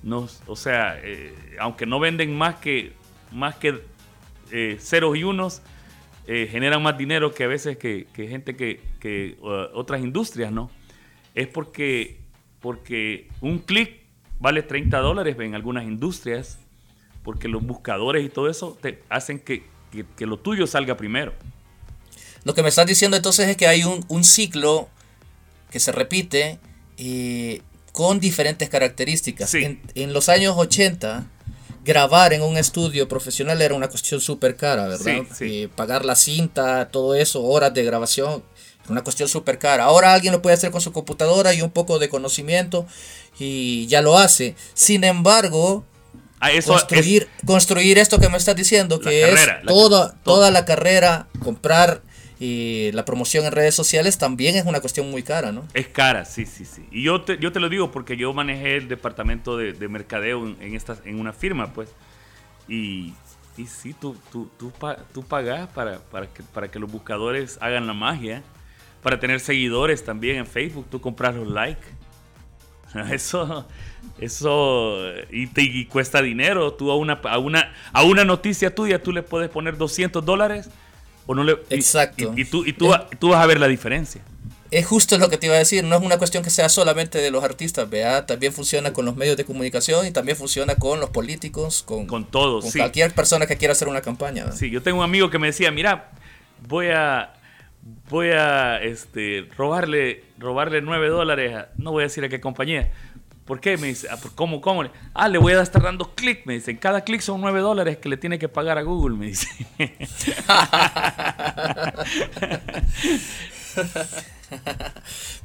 nos, 0.03 0.41
o 0.45 0.55
sea, 0.57 0.99
eh, 1.01 1.33
aunque 1.59 1.85
no 1.85 1.99
venden 1.99 2.37
más 2.37 2.55
que 2.55 2.93
más 3.31 3.55
que 3.55 3.81
eh, 4.51 4.77
ceros 4.79 5.17
y 5.17 5.23
unos, 5.23 5.61
eh, 6.27 6.47
generan 6.51 6.81
más 6.81 6.97
dinero 6.97 7.33
que 7.33 7.43
a 7.43 7.47
veces 7.47 7.77
que, 7.77 8.07
que 8.13 8.27
gente 8.27 8.55
que, 8.55 8.81
que, 8.99 9.37
uh, 9.41 9.77
otras 9.77 10.01
industrias, 10.01 10.51
¿no? 10.51 10.71
Es 11.35 11.47
porque, 11.47 12.17
porque 12.61 13.27
un 13.41 13.59
clic 13.59 13.99
vale 14.39 14.63
30 14.63 14.97
dólares 14.99 15.35
en 15.39 15.55
algunas 15.55 15.83
industrias, 15.85 16.57
porque 17.23 17.47
los 17.47 17.63
buscadores 17.63 18.23
y 18.25 18.29
todo 18.29 18.49
eso 18.49 18.77
te 18.81 19.01
hacen 19.09 19.39
que, 19.39 19.63
que- 19.91 20.05
que 20.17 20.25
lo 20.25 20.37
tuyo 20.37 20.67
salga 20.67 20.95
primero. 20.97 21.33
Lo 22.43 22.53
que 22.53 22.61
me 22.61 22.69
estás 22.69 22.85
diciendo 22.85 23.17
entonces 23.17 23.47
es 23.47 23.57
que 23.57 23.67
hay 23.67 23.83
un, 23.83 24.05
un 24.07 24.23
ciclo 24.23 24.87
que 25.71 25.79
se 25.79 25.91
repite 25.91 26.59
eh, 26.97 27.61
con 27.91 28.19
diferentes 28.19 28.69
características. 28.69 29.49
Sí. 29.49 29.63
En, 29.63 29.81
en 29.95 30.13
los 30.13 30.29
años 30.29 30.53
80, 30.57 31.25
grabar 31.85 32.33
en 32.33 32.41
un 32.41 32.57
estudio 32.57 33.07
profesional 33.07 33.61
era 33.61 33.75
una 33.75 33.87
cuestión 33.87 34.19
súper 34.19 34.55
cara, 34.55 34.87
¿verdad? 34.87 35.05
Sí, 35.05 35.27
sí. 35.37 35.63
Eh, 35.63 35.69
pagar 35.73 36.03
la 36.03 36.15
cinta, 36.15 36.89
todo 36.89 37.15
eso, 37.15 37.43
horas 37.43 37.73
de 37.73 37.83
grabación, 37.83 38.43
era 38.83 38.91
una 38.91 39.03
cuestión 39.03 39.29
súper 39.29 39.59
cara. 39.59 39.85
Ahora 39.85 40.13
alguien 40.13 40.33
lo 40.33 40.41
puede 40.41 40.55
hacer 40.55 40.71
con 40.71 40.81
su 40.81 40.91
computadora 40.91 41.53
y 41.53 41.61
un 41.61 41.69
poco 41.71 41.99
de 41.99 42.09
conocimiento 42.09 42.87
y 43.39 43.85
ya 43.87 44.01
lo 44.01 44.17
hace. 44.17 44.55
Sin 44.73 45.03
embargo, 45.03 45.85
Ah, 46.39 46.51
eso 46.51 46.73
construir, 46.73 47.29
construir 47.45 47.97
esto 47.97 48.19
que 48.19 48.27
me 48.29 48.37
estás 48.37 48.55
diciendo, 48.55 48.99
que 48.99 49.31
es 49.31 49.39
toda 50.23 50.51
la 50.51 50.65
carrera, 50.65 51.27
comprar 51.41 52.01
y 52.45 52.91
la 52.91 53.05
promoción 53.05 53.45
en 53.45 53.51
redes 53.51 53.73
sociales 53.73 54.17
también 54.17 54.55
es 54.55 54.65
una 54.65 54.79
cuestión 54.79 55.09
muy 55.09 55.23
cara, 55.23 55.51
¿no? 55.51 55.65
Es 55.73 55.87
cara, 55.87 56.25
sí, 56.25 56.45
sí, 56.45 56.63
sí. 56.63 56.85
Y 56.91 57.03
yo 57.03 57.21
te, 57.21 57.39
yo 57.39 57.51
te 57.51 57.59
lo 57.59 57.69
digo 57.69 57.91
porque 57.91 58.17
yo 58.17 58.33
manejé 58.33 58.77
el 58.77 58.87
departamento 58.87 59.57
de, 59.57 59.73
de 59.73 59.87
mercadeo 59.87 60.45
en, 60.45 60.57
en 60.61 60.79
en 61.05 61.19
una 61.19 61.33
firma, 61.33 61.73
pues. 61.73 61.89
Y, 62.67 63.13
y 63.57 63.65
sí, 63.65 63.95
tú, 63.99 64.15
tú, 64.31 64.49
tú, 64.59 64.71
tú 65.13 65.23
para, 65.23 65.67
para, 65.67 66.27
que, 66.27 66.43
para 66.43 66.69
que 66.69 66.77
los 66.77 66.91
buscadores 66.91 67.57
hagan 67.61 67.87
la 67.87 67.93
magia. 67.93 68.43
Para 69.01 69.19
tener 69.19 69.39
seguidores 69.39 70.03
también 70.03 70.37
en 70.37 70.47
Facebook, 70.47 70.87
tú 70.89 71.01
compras 71.01 71.35
los 71.35 71.47
likes. 71.47 71.87
Eso, 73.11 73.67
eso, 74.19 74.97
y, 75.29 75.47
te, 75.47 75.63
y 75.63 75.85
cuesta 75.85 76.21
dinero. 76.21 76.73
Tú 76.73 76.91
a 76.91 76.95
una, 76.95 77.19
a, 77.23 77.37
una, 77.37 77.73
a 77.91 78.03
una 78.03 78.23
noticia 78.23 78.73
tuya 78.73 79.03
tú 79.03 79.11
le 79.11 79.21
puedes 79.21 79.49
poner 79.49 79.77
200 79.77 80.23
dólares 80.23 80.69
o 81.25 81.35
no 81.35 81.43
le... 81.43 81.53
Exacto. 81.69 82.33
Y, 82.35 82.41
y 82.41 82.45
tú, 82.45 82.65
y 82.65 82.73
tú, 82.73 82.87
va- 82.89 83.09
tú 83.19 83.29
vas 83.29 83.41
a 83.43 83.45
ver 83.45 83.59
la 83.59 83.67
diferencia. 83.67 84.21
Es 84.71 84.85
justo 84.87 85.17
lo 85.17 85.29
que 85.29 85.37
te 85.37 85.45
iba 85.45 85.55
a 85.55 85.59
decir, 85.59 85.83
no 85.83 85.95
es 85.95 86.01
una 86.01 86.17
cuestión 86.17 86.43
que 86.43 86.49
sea 86.49 86.69
solamente 86.69 87.19
de 87.19 87.31
los 87.31 87.43
artistas, 87.43 87.89
vea, 87.89 88.25
también 88.25 88.51
funciona 88.51 88.91
con 88.93 89.05
los 89.05 89.15
medios 89.15 89.37
de 89.37 89.45
comunicación 89.45 90.05
y 90.07 90.11
también 90.11 90.37
funciona 90.37 90.75
con 90.75 90.99
los 90.99 91.11
políticos, 91.11 91.83
con, 91.83 92.07
Con 92.07 92.25
todos, 92.25 92.63
con 92.63 92.71
sí. 92.71 92.79
cualquier 92.79 93.13
persona 93.13 93.45
que 93.45 93.57
quiera 93.57 93.71
hacer 93.73 93.87
una 93.87 94.01
campaña. 94.01 94.43
¿verdad? 94.45 94.57
Sí, 94.59 94.69
yo 94.71 94.81
tengo 94.81 94.97
un 94.99 95.03
amigo 95.03 95.29
que 95.29 95.39
me 95.39 95.47
decía, 95.47 95.71
mira, 95.71 96.11
voy 96.67 96.87
a 96.87 97.31
voy 98.09 98.29
a 98.29 98.77
este 98.81 99.47
robarle 99.55 100.23
robarle 100.39 100.81
9 100.81 101.07
dólares, 101.09 101.55
a- 101.55 101.69
no 101.77 101.91
voy 101.91 102.01
a 102.01 102.07
decir 102.07 102.23
a 102.25 102.29
qué 102.29 102.41
compañía. 102.41 102.91
¿Por 103.45 103.59
qué? 103.59 103.77
Me 103.77 103.87
dice, 103.87 104.07
"Ah, 104.09 104.17
¿cómo, 104.33 104.59
cómo? 104.59 104.83
Ah, 105.13 105.27
le 105.27 105.37
voy 105.37 105.53
a 105.53 105.61
estar 105.61 105.81
dando 105.83 106.15
clic, 106.15 106.45
me 106.45 106.55
dice. 106.55 106.77
Cada 106.79 107.01
clic 107.01 107.21
son 107.21 107.41
9 107.41 107.59
dólares 107.59 107.97
que 107.97 108.09
le 108.09 108.17
tiene 108.17 108.39
que 108.39 108.49
pagar 108.49 108.77
a 108.79 108.81
Google, 108.81 109.15
me 109.17 109.27
dice. 109.27 109.47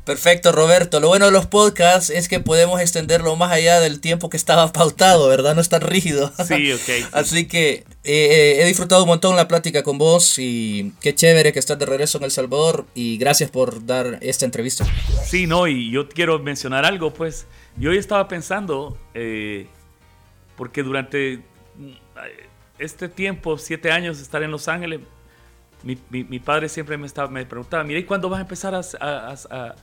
Perfecto, 0.05 0.53
Roberto. 0.53 0.99
Lo 1.01 1.09
bueno 1.09 1.27
de 1.27 1.33
los 1.33 1.47
podcasts 1.47 2.11
es 2.11 2.29
que 2.29 2.41
podemos 2.41 2.81
extenderlo 2.81 3.37
más 3.37 3.53
allá 3.53 3.81
del 3.81 4.01
tiempo 4.01 4.29
que 4.31 4.37
estaba 4.37 4.73
pautado, 4.73 5.29
¿verdad? 5.29 5.55
No 5.55 5.61
es 5.61 5.69
tan 5.69 5.83
rígido. 5.83 6.33
Sí, 6.47 6.73
ok, 6.73 6.81
sí. 6.87 7.05
Así 7.13 7.47
que 7.49 7.85
eh, 8.05 8.59
he 8.61 8.67
disfrutado 8.67 9.03
un 9.03 9.09
montón 9.09 9.37
la 9.37 9.47
plática 9.49 9.83
con 9.83 9.99
vos 9.99 10.39
y 10.39 10.93
qué 11.01 11.15
chévere 11.15 11.53
que 11.53 11.59
estás 11.59 11.79
de 11.79 11.87
regreso 11.87 12.19
en 12.19 12.25
El 12.25 12.31
Salvador 12.31 12.87
y 12.95 13.19
gracias 13.19 13.51
por 13.51 13.85
dar 13.87 14.19
esta 14.23 14.45
entrevista. 14.45 14.87
Sí, 15.25 15.47
no, 15.47 15.67
y 15.67 15.91
yo 15.91 16.09
quiero 16.09 16.39
mencionar 16.39 16.85
algo, 16.85 17.13
pues. 17.13 17.47
Yo 17.77 17.91
hoy 17.91 17.99
estaba 17.99 18.29
pensando, 18.29 18.99
eh, 19.15 19.67
porque 20.57 20.83
durante 20.83 21.43
mm, 21.77 21.91
este 22.79 23.09
tiempo, 23.09 23.57
siete 23.59 23.91
años 23.91 24.19
de 24.19 24.23
estar 24.25 24.43
en 24.43 24.51
Los 24.51 24.69
Ángeles, 24.69 25.01
mi, 25.83 25.99
mi- 26.11 26.25
mi 26.25 26.39
padre 26.39 26.69
siempre 26.69 26.97
me, 26.99 27.07
estaba, 27.07 27.29
me 27.29 27.47
preguntaba, 27.47 27.85
mira, 27.85 27.99
¿y 28.01 28.05
cuándo 28.05 28.29
vas 28.29 28.39
a 28.39 28.43
empezar 28.43 28.75
a, 28.75 28.81
a- 29.01 29.35
a- 29.51 29.75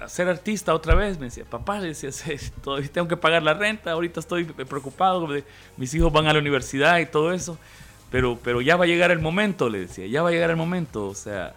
a- 0.00 0.08
ser 0.08 0.28
artista 0.28 0.74
otra 0.74 0.94
vez? 0.94 1.18
Me 1.18 1.26
decía, 1.26 1.44
papá, 1.44 1.78
le 1.78 1.88
decía, 1.88 2.10
"Sí, 2.12 2.32
todavía 2.62 2.88
tengo 2.90 3.06
que 3.08 3.16
pagar 3.16 3.42
la 3.42 3.54
renta, 3.54 3.92
ahorita 3.92 4.20
estoy 4.20 4.44
preocupado, 4.44 5.28
mis 5.76 5.94
hijos 5.94 6.12
van 6.12 6.26
a 6.26 6.32
la 6.32 6.38
universidad 6.40 6.98
y 6.98 7.06
todo 7.06 7.32
eso, 7.32 7.58
pero, 8.10 8.38
pero 8.42 8.60
ya 8.60 8.76
va 8.76 8.84
a 8.84 8.88
llegar 8.88 9.10
el 9.10 9.20
momento, 9.20 9.68
le 9.68 9.80
decía, 9.80 10.06
ya 10.06 10.22
va 10.22 10.30
a 10.30 10.32
llegar 10.32 10.50
el 10.50 10.56
momento, 10.56 11.06
o 11.06 11.14
sea, 11.14 11.54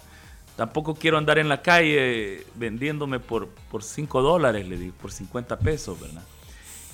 tampoco 0.61 0.93
quiero 0.93 1.17
andar 1.17 1.39
en 1.39 1.49
la 1.49 1.63
calle 1.63 2.45
vendiéndome 2.53 3.19
por, 3.19 3.47
por 3.71 3.81
5 3.81 4.21
dólares, 4.21 4.67
le 4.67 4.77
digo, 4.77 4.93
por 5.01 5.11
50 5.11 5.57
pesos, 5.57 5.99
¿verdad? 5.99 6.21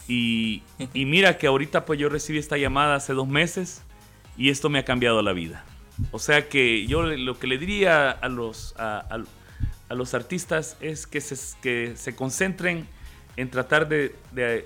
Y, 0.08 0.64
y 0.94 1.04
mira 1.04 1.38
que 1.38 1.48
ahorita 1.48 1.84
pues 1.84 2.00
yo 2.00 2.08
recibí 2.08 2.38
esta 2.38 2.56
llamada 2.58 2.96
hace 2.96 3.12
dos 3.12 3.28
meses 3.28 3.82
y 4.38 4.52
esto 4.52 4.70
me 4.70 4.80
ha 4.80 4.86
cambiado 4.86 5.22
la 5.22 5.34
vida. 5.34 5.66
O 6.12 6.20
sea 6.20 6.48
que 6.48 6.88
yo 6.88 7.02
lo 7.02 7.38
que 7.40 7.48
le 7.48 7.58
diría 7.58 8.10
a 8.10 8.30
los, 8.30 8.74
a, 8.78 9.00
a- 9.00 9.26
a 9.90 9.94
los 9.96 10.14
artistas 10.14 10.78
es 10.80 11.06
que 11.06 11.20
se, 11.20 11.36
que 11.62 11.98
se 11.98 12.16
concentren 12.16 12.88
en 13.36 13.50
tratar 13.50 13.90
de, 13.90 14.16
de- 14.32 14.66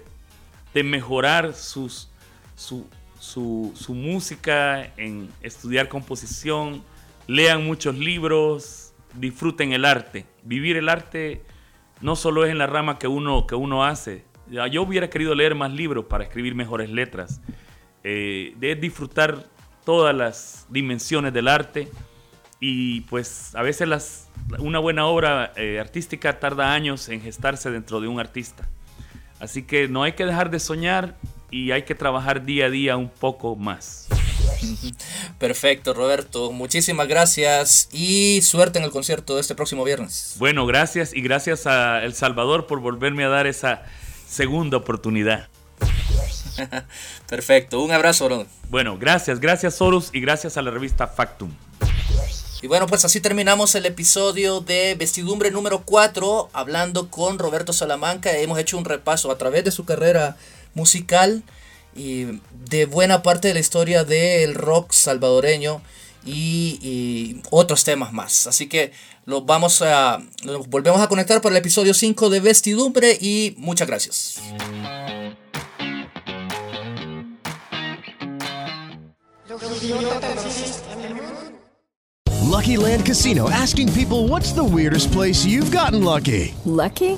de 0.75 0.83
mejorar 0.83 1.55
sus, 1.55 2.07
su, 2.55 2.85
su, 3.19 3.71
su 3.75 3.95
música, 3.95 4.93
en 4.95 5.27
estudiar 5.41 5.89
composición, 5.89 6.83
lean 7.27 7.65
muchos 7.65 7.95
libros, 7.97 8.90
disfruten 9.14 9.74
el 9.74 9.86
arte. 9.86 10.26
Vivir 10.43 10.78
el 10.78 10.89
arte 10.89 11.41
no 12.01 12.16
solo 12.16 12.45
es 12.45 12.51
en 12.51 12.57
la 12.57 12.68
rama 12.68 12.97
que 12.99 13.07
uno, 13.07 13.45
que 13.47 13.55
uno 13.55 13.86
hace. 13.86 14.26
Yo 14.72 14.84
hubiera 14.84 15.09
querido 15.09 15.34
leer 15.36 15.55
más 15.55 15.72
libros 15.72 16.05
para 16.05 16.24
escribir 16.24 16.55
mejores 16.55 16.89
letras. 16.89 17.41
Eh, 18.03 18.55
de 18.57 18.76
disfrutar 18.76 19.45
todas 19.86 20.16
las 20.16 20.66
dimensiones 20.70 21.34
del 21.34 21.47
arte 21.47 21.88
y 22.59 23.01
pues 23.01 23.55
a 23.55 23.62
veces 23.62 24.28
una 24.59 24.80
buena 24.80 25.05
obra 25.05 25.53
eh, 25.55 25.80
artística 25.80 26.39
tarda 26.39 26.74
años 26.74 27.09
en 27.09 27.22
gestarse 27.22 27.70
dentro 27.70 28.01
de 28.01 28.07
un 28.07 28.20
artista. 28.20 28.68
Así 29.39 29.64
que 29.64 29.88
no 29.88 30.03
hay 30.03 30.14
que 30.14 30.26
dejar 30.26 30.51
de 30.51 30.59
soñar 30.59 31.18
y 31.49 31.72
hay 31.72 31.84
que 31.84 31.95
trabajar 31.95 32.43
día 32.43 32.68
a 32.68 32.70
día 32.70 32.97
un 32.97 33.09
poco 33.09 33.55
más. 33.55 34.07
Perfecto, 35.39 35.93
Roberto. 35.93 36.51
Muchísimas 36.51 37.07
gracias 37.07 37.89
y 37.91 38.41
suerte 38.41 38.80
en 38.80 38.86
el 38.86 38.91
concierto 38.91 39.36
de 39.36 39.41
este 39.41 39.55
próximo 39.55 39.84
viernes. 39.84 40.36
Bueno, 40.38 40.66
gracias 40.66 41.14
y 41.14 41.22
gracias 41.22 41.68
a 41.68 42.03
El 42.03 42.14
Salvador 42.14 42.68
por 42.68 42.80
volverme 42.80 43.24
a 43.24 43.30
dar 43.30 43.47
esa 43.47 43.84
segunda 44.28 44.78
oportunidad. 44.78 45.47
Perfecto. 47.28 47.82
Un 47.82 47.91
abrazo, 47.91 48.26
bro. 48.26 48.45
Bueno, 48.70 48.97
gracias, 48.97 49.39
gracias 49.39 49.82
Horus 49.82 50.09
y 50.14 50.22
gracias 50.22 50.57
a 50.57 50.62
la 50.62 50.72
revista 50.72 51.07
Factum. 51.07 51.51
Y 52.64 52.68
bueno, 52.68 52.86
pues 52.86 53.03
así 53.05 53.20
terminamos 53.20 53.74
el 53.74 53.88
episodio 53.88 54.62
de 54.62 54.93
Vestidumbre 54.93 55.49
número 55.49 55.82
4, 55.84 56.51
hablando 56.53 57.09
con 57.09 57.39
Roberto 57.39 57.74
Salamanca. 57.74 58.32
Hemos 58.38 58.59
hecho 58.59 58.78
un 58.78 58.86
repaso 58.86 59.32
a 59.32 59.38
través 59.39 59.64
de 59.64 59.72
su 59.72 59.84
carrera 59.84 60.38
musical 60.76 61.43
y 61.95 62.39
de 62.65 62.85
buena 62.85 63.21
parte 63.23 63.49
de 63.49 63.53
la 63.53 63.59
historia 63.59 64.03
del 64.03 64.55
rock 64.55 64.91
salvadoreño 64.91 65.81
y, 66.25 66.79
y 66.81 67.41
otros 67.49 67.83
temas 67.83 68.13
más. 68.13 68.47
Así 68.47 68.67
que 68.67 68.91
los 69.25 69.45
vamos 69.45 69.81
a 69.81 70.21
los 70.43 70.67
volvemos 70.67 71.01
a 71.01 71.07
conectar 71.07 71.41
para 71.41 71.53
el 71.53 71.59
episodio 71.59 71.93
5 71.93 72.29
de 72.29 72.39
Vestidumbre 72.39 73.17
y 73.19 73.55
muchas 73.57 73.87
gracias. 73.87 74.41
Lucky 82.51 82.75
Land 82.77 83.05
Casino 83.05 83.49
asking 83.49 83.91
people 83.93 84.27
what's 84.27 84.51
the 84.53 84.63
weirdest 84.63 85.11
place 85.11 85.45
you've 85.45 85.71
gotten 85.71 86.03
lucky? 86.03 86.53
Lucky? 86.65 87.17